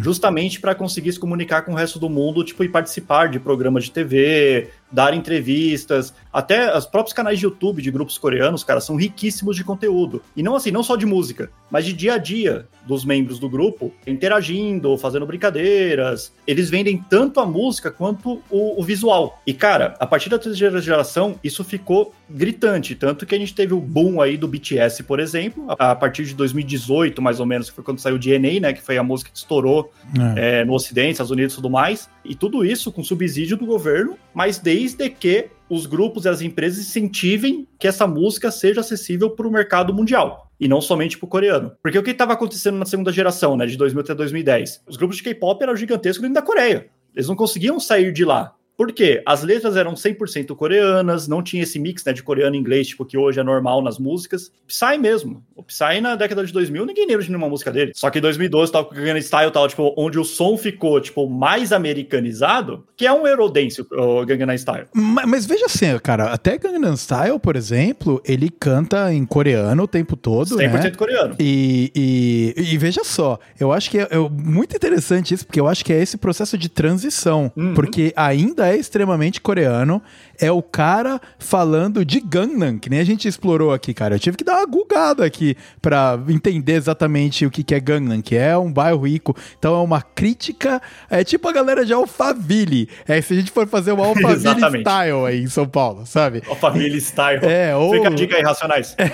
[0.02, 3.86] Justamente para conseguir se comunicar com o resto do mundo, tipo, e participar de programas
[3.86, 8.95] de TV, dar entrevistas, até os próprios canais de YouTube de grupos coreanos, cara, são
[8.95, 10.22] riquíssimos de conteúdo.
[10.35, 13.49] E não assim, não só de música, mas de dia a dia dos membros do
[13.49, 16.34] grupo, interagindo, fazendo brincadeiras.
[16.47, 19.41] Eles vendem tanto a música quanto o, o visual.
[19.45, 22.95] E, cara, a partir da terceira geração, isso ficou gritante.
[22.95, 26.26] Tanto que a gente teve o boom aí do BTS, por exemplo, a, a partir
[26.26, 28.73] de 2018, mais ou menos, que foi quando saiu o DNA, né?
[28.73, 29.91] Que foi a música que estourou
[30.35, 30.61] É.
[30.61, 32.09] é, no Ocidente, Estados Unidos e tudo mais.
[32.23, 36.80] E tudo isso com subsídio do governo, mas desde que os grupos e as empresas
[36.80, 40.52] incentivem que essa música seja acessível para o mercado mundial.
[40.60, 41.72] E não somente para o coreano.
[41.81, 44.84] Porque o que estava acontecendo na segunda geração, né, de 2000 até 2010?
[44.88, 46.89] Os grupos de K-pop eram gigantescos dentro da Coreia.
[47.15, 48.53] Eles não conseguiam sair de lá.
[48.81, 49.22] Por quê?
[49.26, 53.06] As letras eram 100% coreanas, não tinha esse mix né, de coreano e inglês, tipo,
[53.06, 54.52] que hoje é normal nas músicas.
[54.65, 55.45] Psy mesmo.
[55.62, 57.92] O Psy, na década de 2000, ninguém lembra de nenhuma música dele.
[57.96, 61.00] Só que em 2012, tava com o Gangnam Style, tal, tipo, onde o som ficou,
[61.00, 64.86] tipo, mais americanizado, que é um Eurodance, o Gangnam Style.
[64.94, 69.88] Ma- Mas, veja assim, cara, até Gangnam Style, por exemplo, ele canta em coreano o
[69.88, 70.92] tempo todo, 100% né?
[70.92, 71.36] coreano.
[71.40, 75.68] E, e, e veja só, eu acho que é, é muito interessante isso, porque eu
[75.68, 77.52] acho que é esse processo de transição.
[77.56, 77.74] Uhum.
[77.74, 80.02] Porque ainda é extremamente coreano.
[80.40, 84.16] É o cara falando de Gangnam, que nem a gente explorou aqui, cara.
[84.16, 85.51] Eu tive que dar uma gugada aqui
[85.82, 89.36] pra entender exatamente o que, que é Gangnam, que é um bairro rico.
[89.57, 92.90] Então é uma crítica, é tipo a galera de Alphaville.
[93.07, 96.41] É, se a gente for fazer uma Alphaville style aí em São Paulo, sabe?
[96.49, 97.45] A família Style.
[97.45, 98.95] É, ou- Fica a dica aí, Racionais.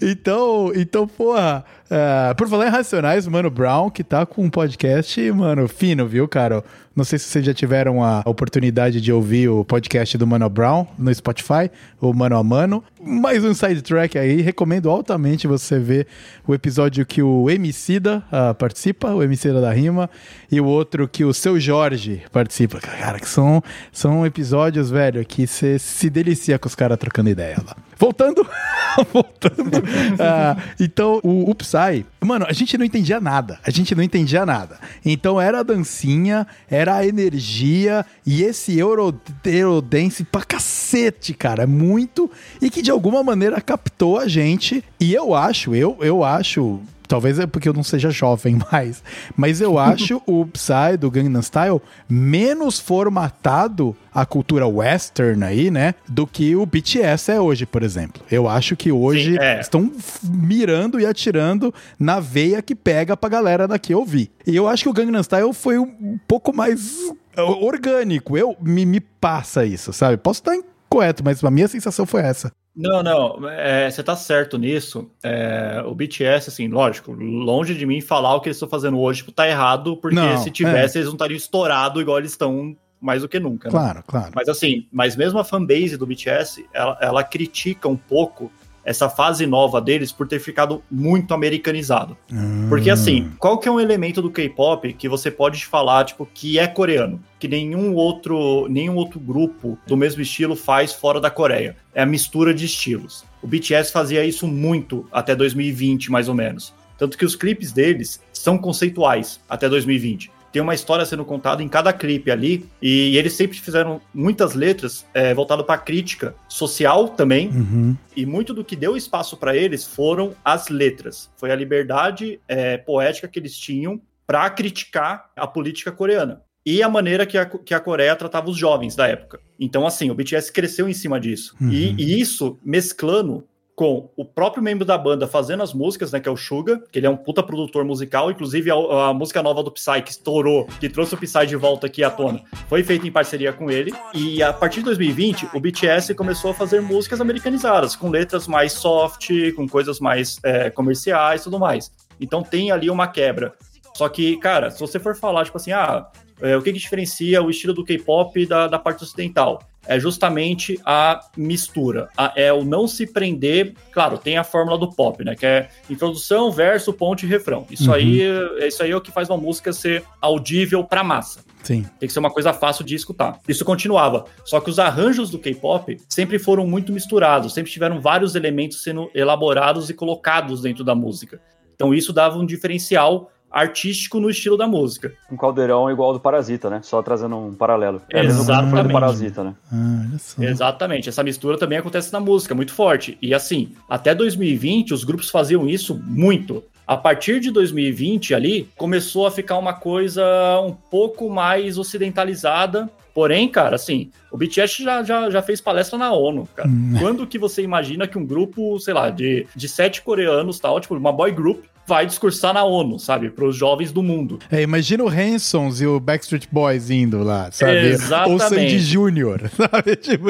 [0.00, 5.20] então, então, porra, É, por falar em Racionais, Mano Brown, que tá com um podcast,
[5.32, 6.62] mano, fino, viu, cara?
[6.94, 10.86] Não sei se vocês já tiveram a oportunidade de ouvir o podcast do Mano Brown
[10.96, 11.68] no Spotify,
[12.00, 12.84] o Mano a Mano.
[13.02, 16.06] Mais um sidetrack aí, recomendo altamente você ver
[16.46, 20.08] o episódio que o Emicida uh, participa, o Emicida da Rima,
[20.48, 22.78] e o outro que o Seu Jorge participa.
[22.78, 23.60] Cara, que são,
[23.90, 27.74] são episódios, velho, que você se delicia com os caras trocando ideia lá.
[28.00, 28.48] Voltando,
[29.12, 29.76] voltando.
[29.76, 33.60] Uh, então, o, o Psy, mano, a gente não entendia nada.
[33.62, 34.78] A gente não entendia nada.
[35.04, 41.66] Então era a dancinha, era a energia e esse Euro, Eurodance pra cacete, cara.
[41.66, 42.30] Muito.
[42.62, 44.82] E que de alguma maneira captou a gente.
[44.98, 49.02] E eu acho, eu, eu acho Talvez é porque eu não seja jovem mais.
[49.36, 55.96] Mas eu acho o Psy do Gangnam Style menos formatado a cultura western aí, né?
[56.08, 58.22] Do que o BTS é hoje, por exemplo.
[58.30, 59.60] Eu acho que hoje Sim, é.
[59.60, 59.90] estão
[60.22, 64.30] mirando e atirando na veia que pega pra galera daqui ouvir.
[64.46, 66.96] E eu acho que o Gangnam Style foi um pouco mais
[67.36, 68.38] orgânico.
[68.38, 70.16] Eu me, me passa isso, sabe?
[70.16, 72.52] Posso estar incorreto, mas a minha sensação foi essa.
[72.80, 75.10] Não, não, é, você tá certo nisso.
[75.22, 79.20] É, o BTS, assim, lógico, longe de mim falar o que eles estão fazendo hoje
[79.20, 81.00] tipo, tá errado, porque não, se tivesse, é.
[81.00, 83.68] eles não estariam estourados igual eles estão mais do que nunca.
[83.68, 83.72] Né?
[83.72, 84.32] Claro, claro.
[84.34, 88.52] Mas assim, mas mesmo a fanbase do BTS, ela, ela critica um pouco
[88.84, 92.16] essa fase nova deles por ter ficado muito americanizado.
[92.32, 92.66] Hum.
[92.68, 96.58] Porque assim, qual que é um elemento do K-pop que você pode falar, tipo, que
[96.58, 97.22] é coreano?
[97.38, 101.76] Que nenhum outro, nenhum outro grupo do mesmo estilo faz fora da Coreia.
[101.94, 103.24] É a mistura de estilos.
[103.42, 106.74] O BTS fazia isso muito até 2020, mais ou menos.
[106.98, 111.68] Tanto que os clipes deles são conceituais até 2020 tem uma história sendo contada em
[111.68, 117.08] cada clipe ali, e, e eles sempre fizeram muitas letras é, voltadas para crítica social
[117.08, 117.96] também, uhum.
[118.16, 121.30] e muito do que deu espaço para eles foram as letras.
[121.36, 126.88] Foi a liberdade é, poética que eles tinham para criticar a política coreana e a
[126.88, 129.40] maneira que a, que a Coreia tratava os jovens da época.
[129.58, 131.56] Então, assim, o BTS cresceu em cima disso.
[131.60, 131.70] Uhum.
[131.70, 133.44] E, e, isso mesclando
[133.80, 136.98] com o próprio membro da banda fazendo as músicas, né, que é o Suga, que
[136.98, 140.66] ele é um puta produtor musical, inclusive a, a, música nova do Psy, que estourou,
[140.78, 143.90] que trouxe o Psy de volta aqui à tona, foi feita em parceria com ele,
[144.12, 148.74] e a partir de 2020, o BTS começou a fazer músicas americanizadas, com letras mais
[148.74, 151.90] soft, com coisas mais é, comerciais e tudo mais.
[152.20, 153.54] Então tem ali uma quebra.
[153.94, 156.06] Só que, cara, se você for falar, tipo assim, ah,
[156.42, 159.60] é, o que, que diferencia o estilo do K-pop da, da parte ocidental?
[159.86, 163.74] é justamente a mistura, a, é o não se prender.
[163.90, 165.34] Claro, tem a fórmula do pop, né?
[165.34, 167.66] Que é introdução, verso, ponte e refrão.
[167.70, 167.94] Isso uhum.
[167.94, 168.22] aí,
[168.60, 171.40] isso aí é o que faz uma música ser audível para massa.
[171.62, 171.84] Sim.
[171.98, 173.38] Tem que ser uma coisa fácil de escutar.
[173.48, 174.26] Isso continuava.
[174.44, 179.10] Só que os arranjos do K-pop sempre foram muito misturados, sempre tiveram vários elementos sendo
[179.14, 181.40] elaborados e colocados dentro da música.
[181.74, 185.12] Então isso dava um diferencial artístico no estilo da música.
[185.30, 186.80] Um caldeirão igual ao do Parasita, né?
[186.82, 188.00] Só trazendo um paralelo.
[188.12, 188.86] É Exatamente.
[188.86, 189.54] do Parasita, né?
[189.72, 190.06] Ah,
[190.38, 191.08] Exatamente.
[191.08, 193.18] Essa mistura também acontece na música, muito forte.
[193.20, 196.62] E assim, até 2020, os grupos faziam isso muito.
[196.86, 200.24] A partir de 2020 ali, começou a ficar uma coisa
[200.60, 202.90] um pouco mais ocidentalizada.
[203.14, 206.68] Porém, cara, assim, o BTS já, já, já fez palestra na ONU, cara.
[206.68, 206.94] Hum.
[206.98, 210.96] Quando que você imagina que um grupo, sei lá, de, de sete coreanos, tal, tipo,
[210.96, 213.30] uma boy group, vai discursar na ONU, sabe?
[213.30, 214.38] Para os jovens do mundo.
[214.48, 217.88] É, imagina o Hansons e o Backstreet Boys indo lá, sabe?
[217.88, 218.42] Exatamente.
[218.42, 219.96] Ou Sandy Júnior, sabe?
[219.96, 220.26] Tipo...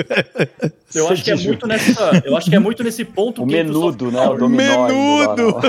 [0.95, 3.53] Eu acho que é muito nessa, eu acho que é muito nesse ponto o que
[3.53, 4.27] menudo, né?
[4.27, 5.61] O menudo.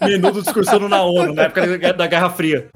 [0.00, 2.68] menudo discursando na ONU, na época da Guerra Fria.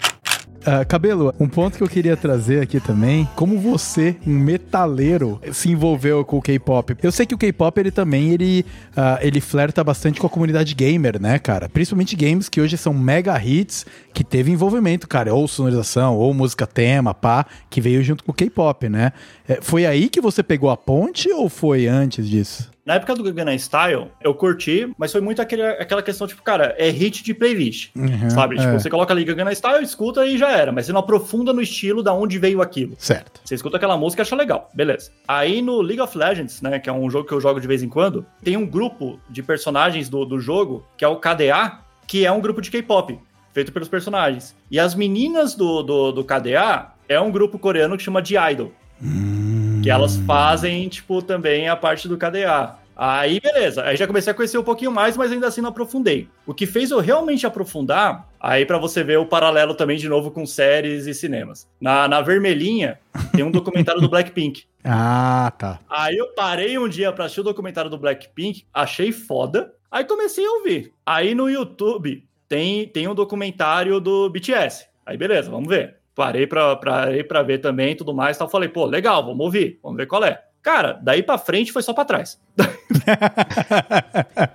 [0.63, 5.69] Uh, Cabelo, um ponto que eu queria trazer aqui também, como você, um metaleiro, se
[5.69, 6.97] envolveu com o K-pop.
[7.03, 10.73] Eu sei que o K-pop ele também ele, uh, ele flerta bastante com a comunidade
[10.75, 11.69] gamer, né, cara?
[11.69, 13.85] Principalmente games que hoje são mega hits,
[14.15, 18.35] que teve envolvimento, cara, ou sonorização, ou música tema, pá, que veio junto com o
[18.35, 19.13] K-pop, né?
[19.49, 22.72] É, foi aí que você pegou a ponte ou foi antes disso?
[22.85, 26.75] Na época do Gangnam Style, eu curti, mas foi muito aquele, aquela questão, tipo, cara,
[26.77, 28.57] é hit de playlist, uhum, sabe?
[28.57, 28.79] Tipo, é.
[28.79, 32.03] você coloca ali Gangnam Style, escuta e já era, mas você não aprofunda no estilo
[32.03, 32.97] da onde veio aquilo.
[32.99, 33.41] Certo.
[33.45, 35.13] Você escuta aquela música e acha legal, beleza.
[35.29, 37.85] Aí no League of Legends, né, que é um jogo que eu jogo de vez
[37.85, 42.27] em quando, tem um grupo de personagens do, do jogo, que é o KDA, que
[42.27, 43.17] é um grupo de K-pop,
[43.53, 44.57] feito pelos personagens.
[44.69, 48.73] E as meninas do, do, do KDA é um grupo coreano que chama de Idol.
[49.01, 49.41] Hum.
[49.83, 52.79] Que elas fazem, tipo, também a parte do KDA.
[52.97, 53.83] Aí, beleza.
[53.85, 56.29] Aí já comecei a conhecer um pouquinho mais, mas ainda assim não aprofundei.
[56.47, 60.31] O que fez eu realmente aprofundar, aí para você ver o paralelo também de novo
[60.31, 61.67] com séries e cinemas.
[61.81, 63.01] Na, na vermelhinha,
[63.35, 64.65] tem um documentário do Blackpink.
[64.85, 65.79] Ah, tá.
[65.89, 69.73] Aí eu parei um dia pra assistir o documentário do Blackpink, achei foda.
[69.89, 70.93] Aí comecei a ouvir.
[71.07, 74.89] Aí no YouTube tem, tem um documentário do BTS.
[75.07, 76.02] Aí beleza, vamos ver.
[76.15, 78.37] Parei pra ver também tudo mais.
[78.37, 80.43] Então falei, pô, legal, vamos ouvir, vamos ver qual é.
[80.63, 82.39] Cara, daí pra frente foi só pra trás.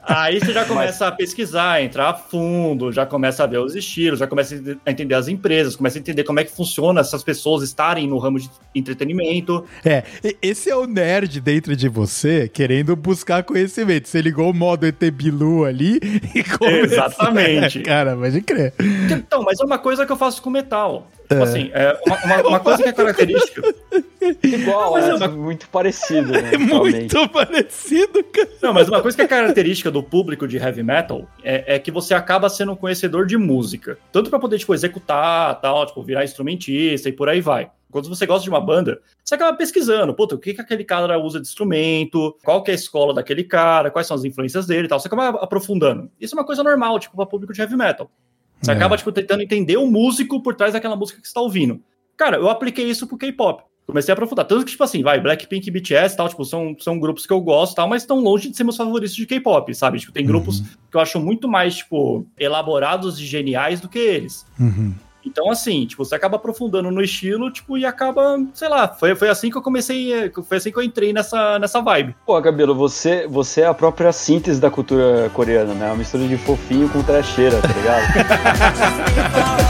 [0.04, 1.14] Aí você já começa Mas...
[1.14, 4.56] a pesquisar, entrar a fundo, já começa a ver os estilos, já começa
[4.86, 8.18] a entender as empresas, começa a entender como é que funciona essas pessoas estarem no
[8.20, 9.66] ramo de entretenimento.
[9.84, 10.04] É,
[10.42, 14.08] esse é o nerd dentro de você querendo buscar conhecimento.
[14.08, 16.00] Você ligou o modo ET Bilu ali
[16.34, 16.86] e começou.
[16.86, 17.82] Exatamente.
[17.88, 18.74] Cara, pode crer.
[19.12, 21.08] Então, mas é uma coisa que eu faço com metal.
[21.28, 21.44] Tipo é.
[21.44, 23.62] assim, é uma, uma, uma, coisa que é característica.
[24.42, 25.28] Igual, mas é, é uma...
[25.28, 26.52] muito parecido, né?
[26.54, 28.50] É muito parecido, cara.
[28.62, 31.92] Não, mas uma coisa que é característica do público de heavy metal é, é que
[31.92, 33.98] você acaba sendo um conhecedor de música.
[34.12, 37.70] Tanto para poder, tipo, executar, tal, tipo, virar instrumentista e por aí vai.
[37.90, 41.18] Quando você gosta de uma banda, você acaba pesquisando, puta, o que, que aquele cara
[41.18, 44.86] usa de instrumento, qual que é a escola daquele cara, quais são as influências dele
[44.86, 45.00] e tal.
[45.00, 46.12] Você acaba aprofundando.
[46.20, 48.12] Isso é uma coisa normal, tipo, para público de heavy metal.
[48.62, 48.74] Você é.
[48.74, 51.82] acaba, tipo, tentando entender o músico por trás daquela música que você está ouvindo.
[52.18, 53.64] Cara, eu apliquei isso pro K-pop.
[53.88, 54.46] Comecei a aprofundar.
[54.46, 57.40] Tanto que, tipo assim, vai, Blackpink e BTS tal, tipo, são, são grupos que eu
[57.40, 59.98] gosto tal, mas estão longe de ser meus favoritos de K-pop, sabe?
[59.98, 60.28] Tipo, tem uhum.
[60.28, 60.60] grupos
[60.92, 64.46] que eu acho muito mais, tipo, elaborados e geniais do que eles.
[64.60, 64.94] Uhum.
[65.26, 69.30] Então, assim, tipo, você acaba aprofundando no estilo, tipo, e acaba, sei lá, foi, foi
[69.30, 72.16] assim que eu comecei, foi assim que eu entrei nessa, nessa vibe.
[72.26, 75.88] Pô, Cabelo, você, você é a própria síntese da cultura coreana, né?
[75.88, 78.08] Uma mistura de fofinho com trecheira, tá ligado?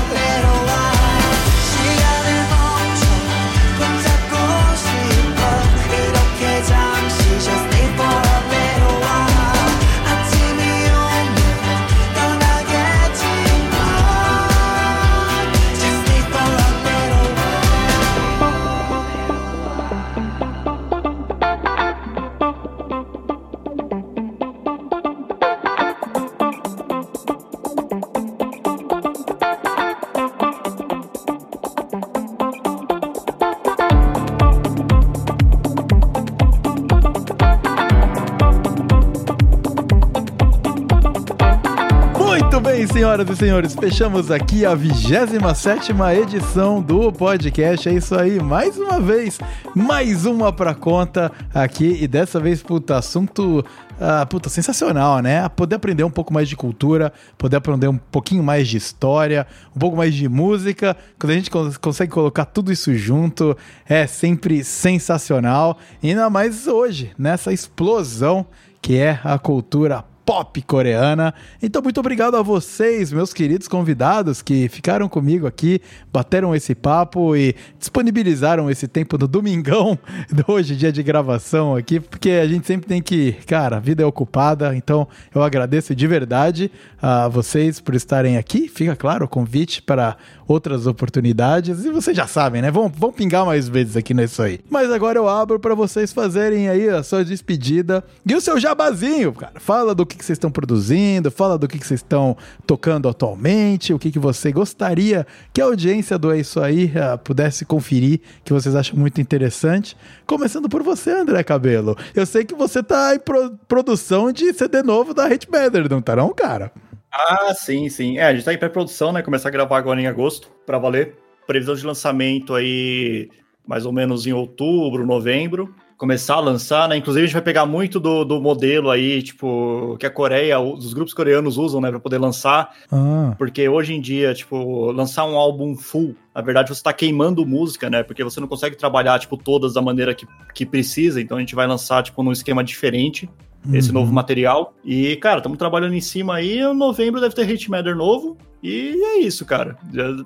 [43.17, 45.91] senhoras e senhores, fechamos aqui a 27
[46.21, 47.89] edição do podcast.
[47.89, 49.39] É isso aí, mais uma vez,
[49.73, 51.97] mais uma pra conta aqui.
[51.99, 53.65] E dessa vez, puta, assunto
[53.99, 55.49] ah, puta, sensacional, né?
[55.49, 59.79] Poder aprender um pouco mais de cultura, poder aprender um pouquinho mais de história, um
[59.79, 60.95] pouco mais de música.
[61.17, 61.49] Quando a gente
[61.81, 63.57] consegue colocar tudo isso junto,
[63.89, 65.79] é sempre sensacional.
[66.03, 68.45] E ainda mais hoje, nessa explosão
[68.79, 71.33] que é a cultura pop coreana.
[71.63, 75.79] Então, muito obrigado a vocês, meus queridos convidados, que ficaram comigo aqui,
[76.11, 79.97] bateram esse papo e disponibilizaram esse tempo no domingão,
[80.45, 84.05] hoje, dia de gravação aqui, porque a gente sempre tem que, cara, a vida é
[84.05, 86.69] ocupada, então eu agradeço de verdade
[87.01, 88.67] a vocês por estarem aqui.
[88.67, 90.17] Fica claro o convite para
[90.47, 91.85] outras oportunidades.
[91.85, 92.71] E vocês já sabem, né?
[92.71, 94.59] Vão, vão pingar mais vezes aqui nisso aí.
[94.69, 99.33] Mas agora eu abro para vocês fazerem aí a sua despedida e o seu jabazinho,
[99.33, 99.59] cara.
[99.59, 102.35] Fala do que, que vocês estão produzindo, fala do que, que vocês estão
[102.65, 107.17] tocando atualmente, o que, que você gostaria que a audiência do É Isso Aí uh,
[107.19, 109.95] pudesse conferir, que vocês acham muito interessante.
[110.25, 111.95] Começando por você, André Cabelo.
[112.15, 116.01] Eu sei que você tá em pro produção de CD novo da Hate Matter, não
[116.01, 116.71] tá não, cara?
[117.11, 118.17] Ah, sim, sim.
[118.17, 119.21] É, a gente tá em pré-produção, né?
[119.21, 121.15] Começar a gravar agora em agosto, para valer.
[121.45, 123.29] Previsão de lançamento aí
[123.67, 125.75] mais ou menos em outubro, novembro.
[125.97, 126.95] Começar a lançar, né?
[126.95, 130.93] Inclusive, a gente vai pegar muito do, do modelo aí, tipo, que a Coreia, os
[130.93, 132.71] grupos coreanos usam, né, para poder lançar.
[132.91, 133.33] Ah.
[133.37, 137.89] Porque hoje em dia, tipo, lançar um álbum full, na verdade, você tá queimando música,
[137.89, 138.03] né?
[138.03, 141.19] Porque você não consegue trabalhar, tipo, todas da maneira que, que precisa.
[141.19, 143.27] Então, a gente vai lançar, tipo, num esquema diferente
[143.73, 144.13] esse novo uhum.
[144.13, 144.73] material.
[144.83, 146.59] E, cara, estamos trabalhando em cima aí.
[146.59, 148.37] Em novembro deve ter Hate Matter novo.
[148.61, 149.77] E é isso, cara.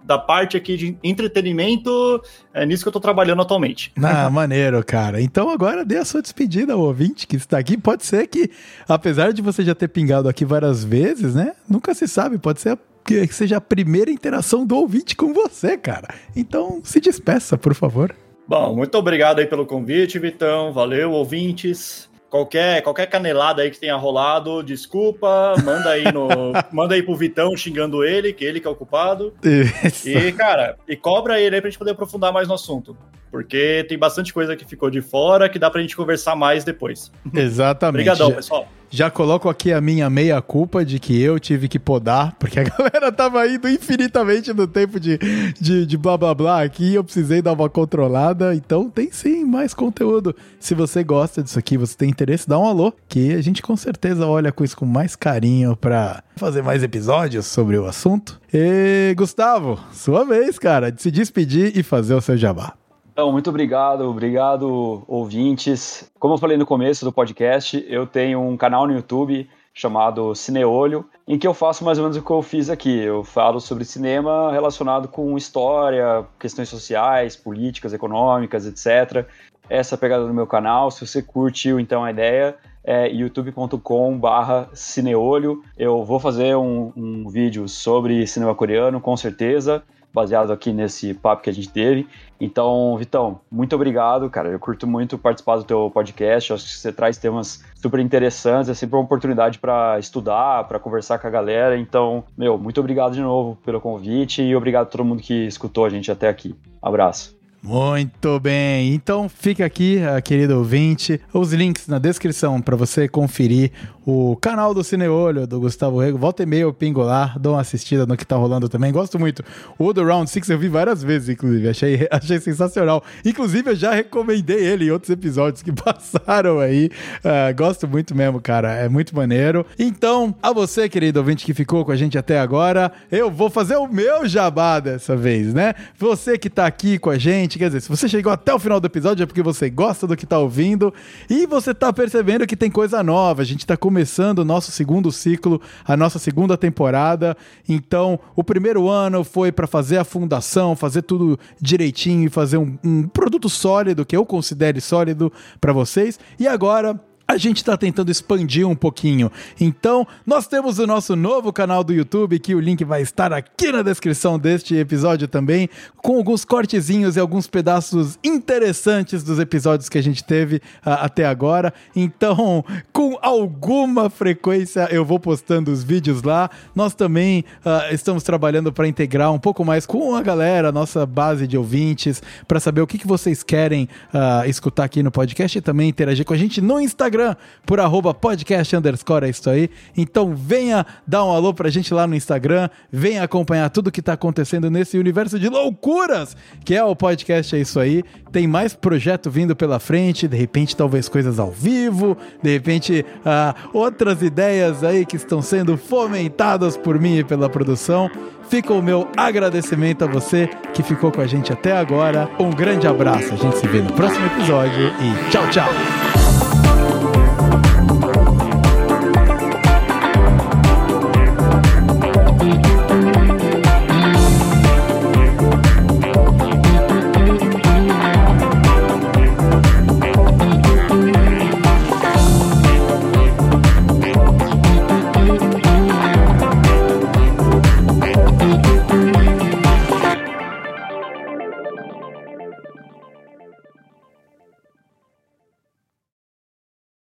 [0.05, 2.21] Da parte aqui de entretenimento,
[2.53, 3.91] é nisso que eu tô trabalhando atualmente.
[4.03, 5.21] Ah, maneiro, cara.
[5.21, 7.77] Então agora dê a sua despedida ao ouvinte que está aqui.
[7.77, 8.49] Pode ser que,
[8.87, 11.53] apesar de você já ter pingado aqui várias vezes, né?
[11.69, 16.13] Nunca se sabe, pode ser que seja a primeira interação do ouvinte com você, cara.
[16.35, 18.13] Então se despeça, por favor.
[18.47, 20.73] Bom, muito obrigado aí pelo convite, Vitão.
[20.73, 26.27] Valeu, ouvintes qualquer, qualquer canelada aí que tenha rolado, desculpa, manda aí no,
[26.71, 29.33] manda aí pro Vitão xingando ele, que ele que é o culpado.
[29.43, 30.09] Isso.
[30.09, 32.97] E, cara, e cobra ele aí pra gente poder aprofundar mais no assunto.
[33.31, 37.11] Porque tem bastante coisa que ficou de fora que dá pra gente conversar mais depois.
[37.33, 38.09] Exatamente.
[38.09, 38.67] Obrigadão, pessoal.
[38.93, 42.63] Já coloco aqui a minha meia culpa de que eu tive que podar, porque a
[42.67, 45.17] galera tava indo infinitamente no tempo de,
[45.61, 48.53] de, de blá blá blá aqui eu precisei dar uma controlada.
[48.53, 50.35] Então tem sim mais conteúdo.
[50.59, 53.77] Se você gosta disso aqui, você tem interesse, dá um alô, que a gente com
[53.77, 58.41] certeza olha com isso com mais carinho pra fazer mais episódios sobre o assunto.
[58.53, 62.73] E Gustavo, sua vez, cara, de se despedir e fazer o seu jabá.
[63.21, 66.11] Então, muito obrigado, obrigado, ouvintes.
[66.17, 71.05] Como eu falei no começo do podcast, eu tenho um canal no YouTube chamado Cineolho,
[71.27, 72.97] em que eu faço mais ou menos o que eu fiz aqui.
[72.97, 79.27] Eu falo sobre cinema relacionado com história, questões sociais, políticas, econômicas, etc.
[79.69, 80.89] Essa é a pegada do meu canal.
[80.89, 85.63] Se você curtiu então a ideia, é youtube.com barra cineolho.
[85.77, 89.83] Eu vou fazer um, um vídeo sobre cinema coreano, com certeza,
[90.13, 92.07] baseado aqui nesse papo que a gente teve.
[92.39, 94.49] Então, Vitão, muito obrigado, cara.
[94.49, 96.49] Eu curto muito participar do teu podcast.
[96.49, 98.69] Eu acho que você traz temas super interessantes.
[98.69, 101.77] É sempre uma oportunidade para estudar, para conversar com a galera.
[101.77, 105.85] Então, meu, muito obrigado de novo pelo convite e obrigado a todo mundo que escutou
[105.85, 106.55] a gente até aqui.
[106.81, 107.40] Abraço.
[107.63, 113.71] Muito bem, então fica aqui, ah, querido ouvinte, os links na descrição para você conferir
[114.05, 116.17] o canal do Cineolho do Gustavo Rego.
[116.17, 118.91] Volta e meia eu pingo lá, dou uma assistida no que tá rolando também.
[118.91, 119.43] Gosto muito.
[119.77, 123.03] O do Round 6 eu vi várias vezes, inclusive, achei, achei sensacional.
[123.23, 126.89] Inclusive eu já recomendei ele em outros episódios que passaram aí.
[127.23, 129.65] Ah, gosto muito mesmo, cara, é muito maneiro.
[129.77, 133.75] Então, a você, querido ouvinte que ficou com a gente até agora, eu vou fazer
[133.75, 135.75] o meu jabá dessa vez, né?
[135.97, 138.79] Você que tá aqui com a gente, quer dizer, se você chegou até o final
[138.79, 140.93] do episódio é porque você gosta do que tá ouvindo
[141.29, 143.41] e você tá percebendo que tem coisa nova.
[143.41, 147.35] A gente tá começando o nosso segundo ciclo, a nossa segunda temporada.
[147.67, 152.77] Então, o primeiro ano foi para fazer a fundação, fazer tudo direitinho e fazer um,
[152.83, 156.19] um produto sólido, que eu considere sólido para vocês.
[156.39, 156.99] E agora
[157.31, 159.31] a gente está tentando expandir um pouquinho.
[159.59, 163.71] Então, nós temos o nosso novo canal do YouTube, que o link vai estar aqui
[163.71, 169.97] na descrição deste episódio também, com alguns cortezinhos e alguns pedaços interessantes dos episódios que
[169.97, 171.73] a gente teve ah, até agora.
[171.95, 176.49] Então, com alguma frequência eu vou postando os vídeos lá.
[176.75, 181.47] Nós também ah, estamos trabalhando para integrar um pouco mais com a galera, nossa base
[181.47, 185.61] de ouvintes, para saber o que, que vocês querem ah, escutar aqui no podcast e
[185.61, 186.81] também interagir com a gente no
[187.21, 187.35] Instagram
[187.65, 189.69] por arroba podcast underscore, é isso aí.
[189.95, 194.13] Então venha dar um alô pra gente lá no Instagram, venha acompanhar tudo que tá
[194.13, 196.35] acontecendo nesse universo de loucuras
[196.65, 198.03] que é o podcast, é isso aí.
[198.31, 203.55] Tem mais projeto vindo pela frente, de repente talvez coisas ao vivo, de repente ah,
[203.73, 208.09] outras ideias aí que estão sendo fomentadas por mim e pela produção.
[208.49, 212.29] Fica o meu agradecimento a você que ficou com a gente até agora.
[212.37, 216.20] Um grande abraço, a gente se vê no próximo episódio e tchau, tchau!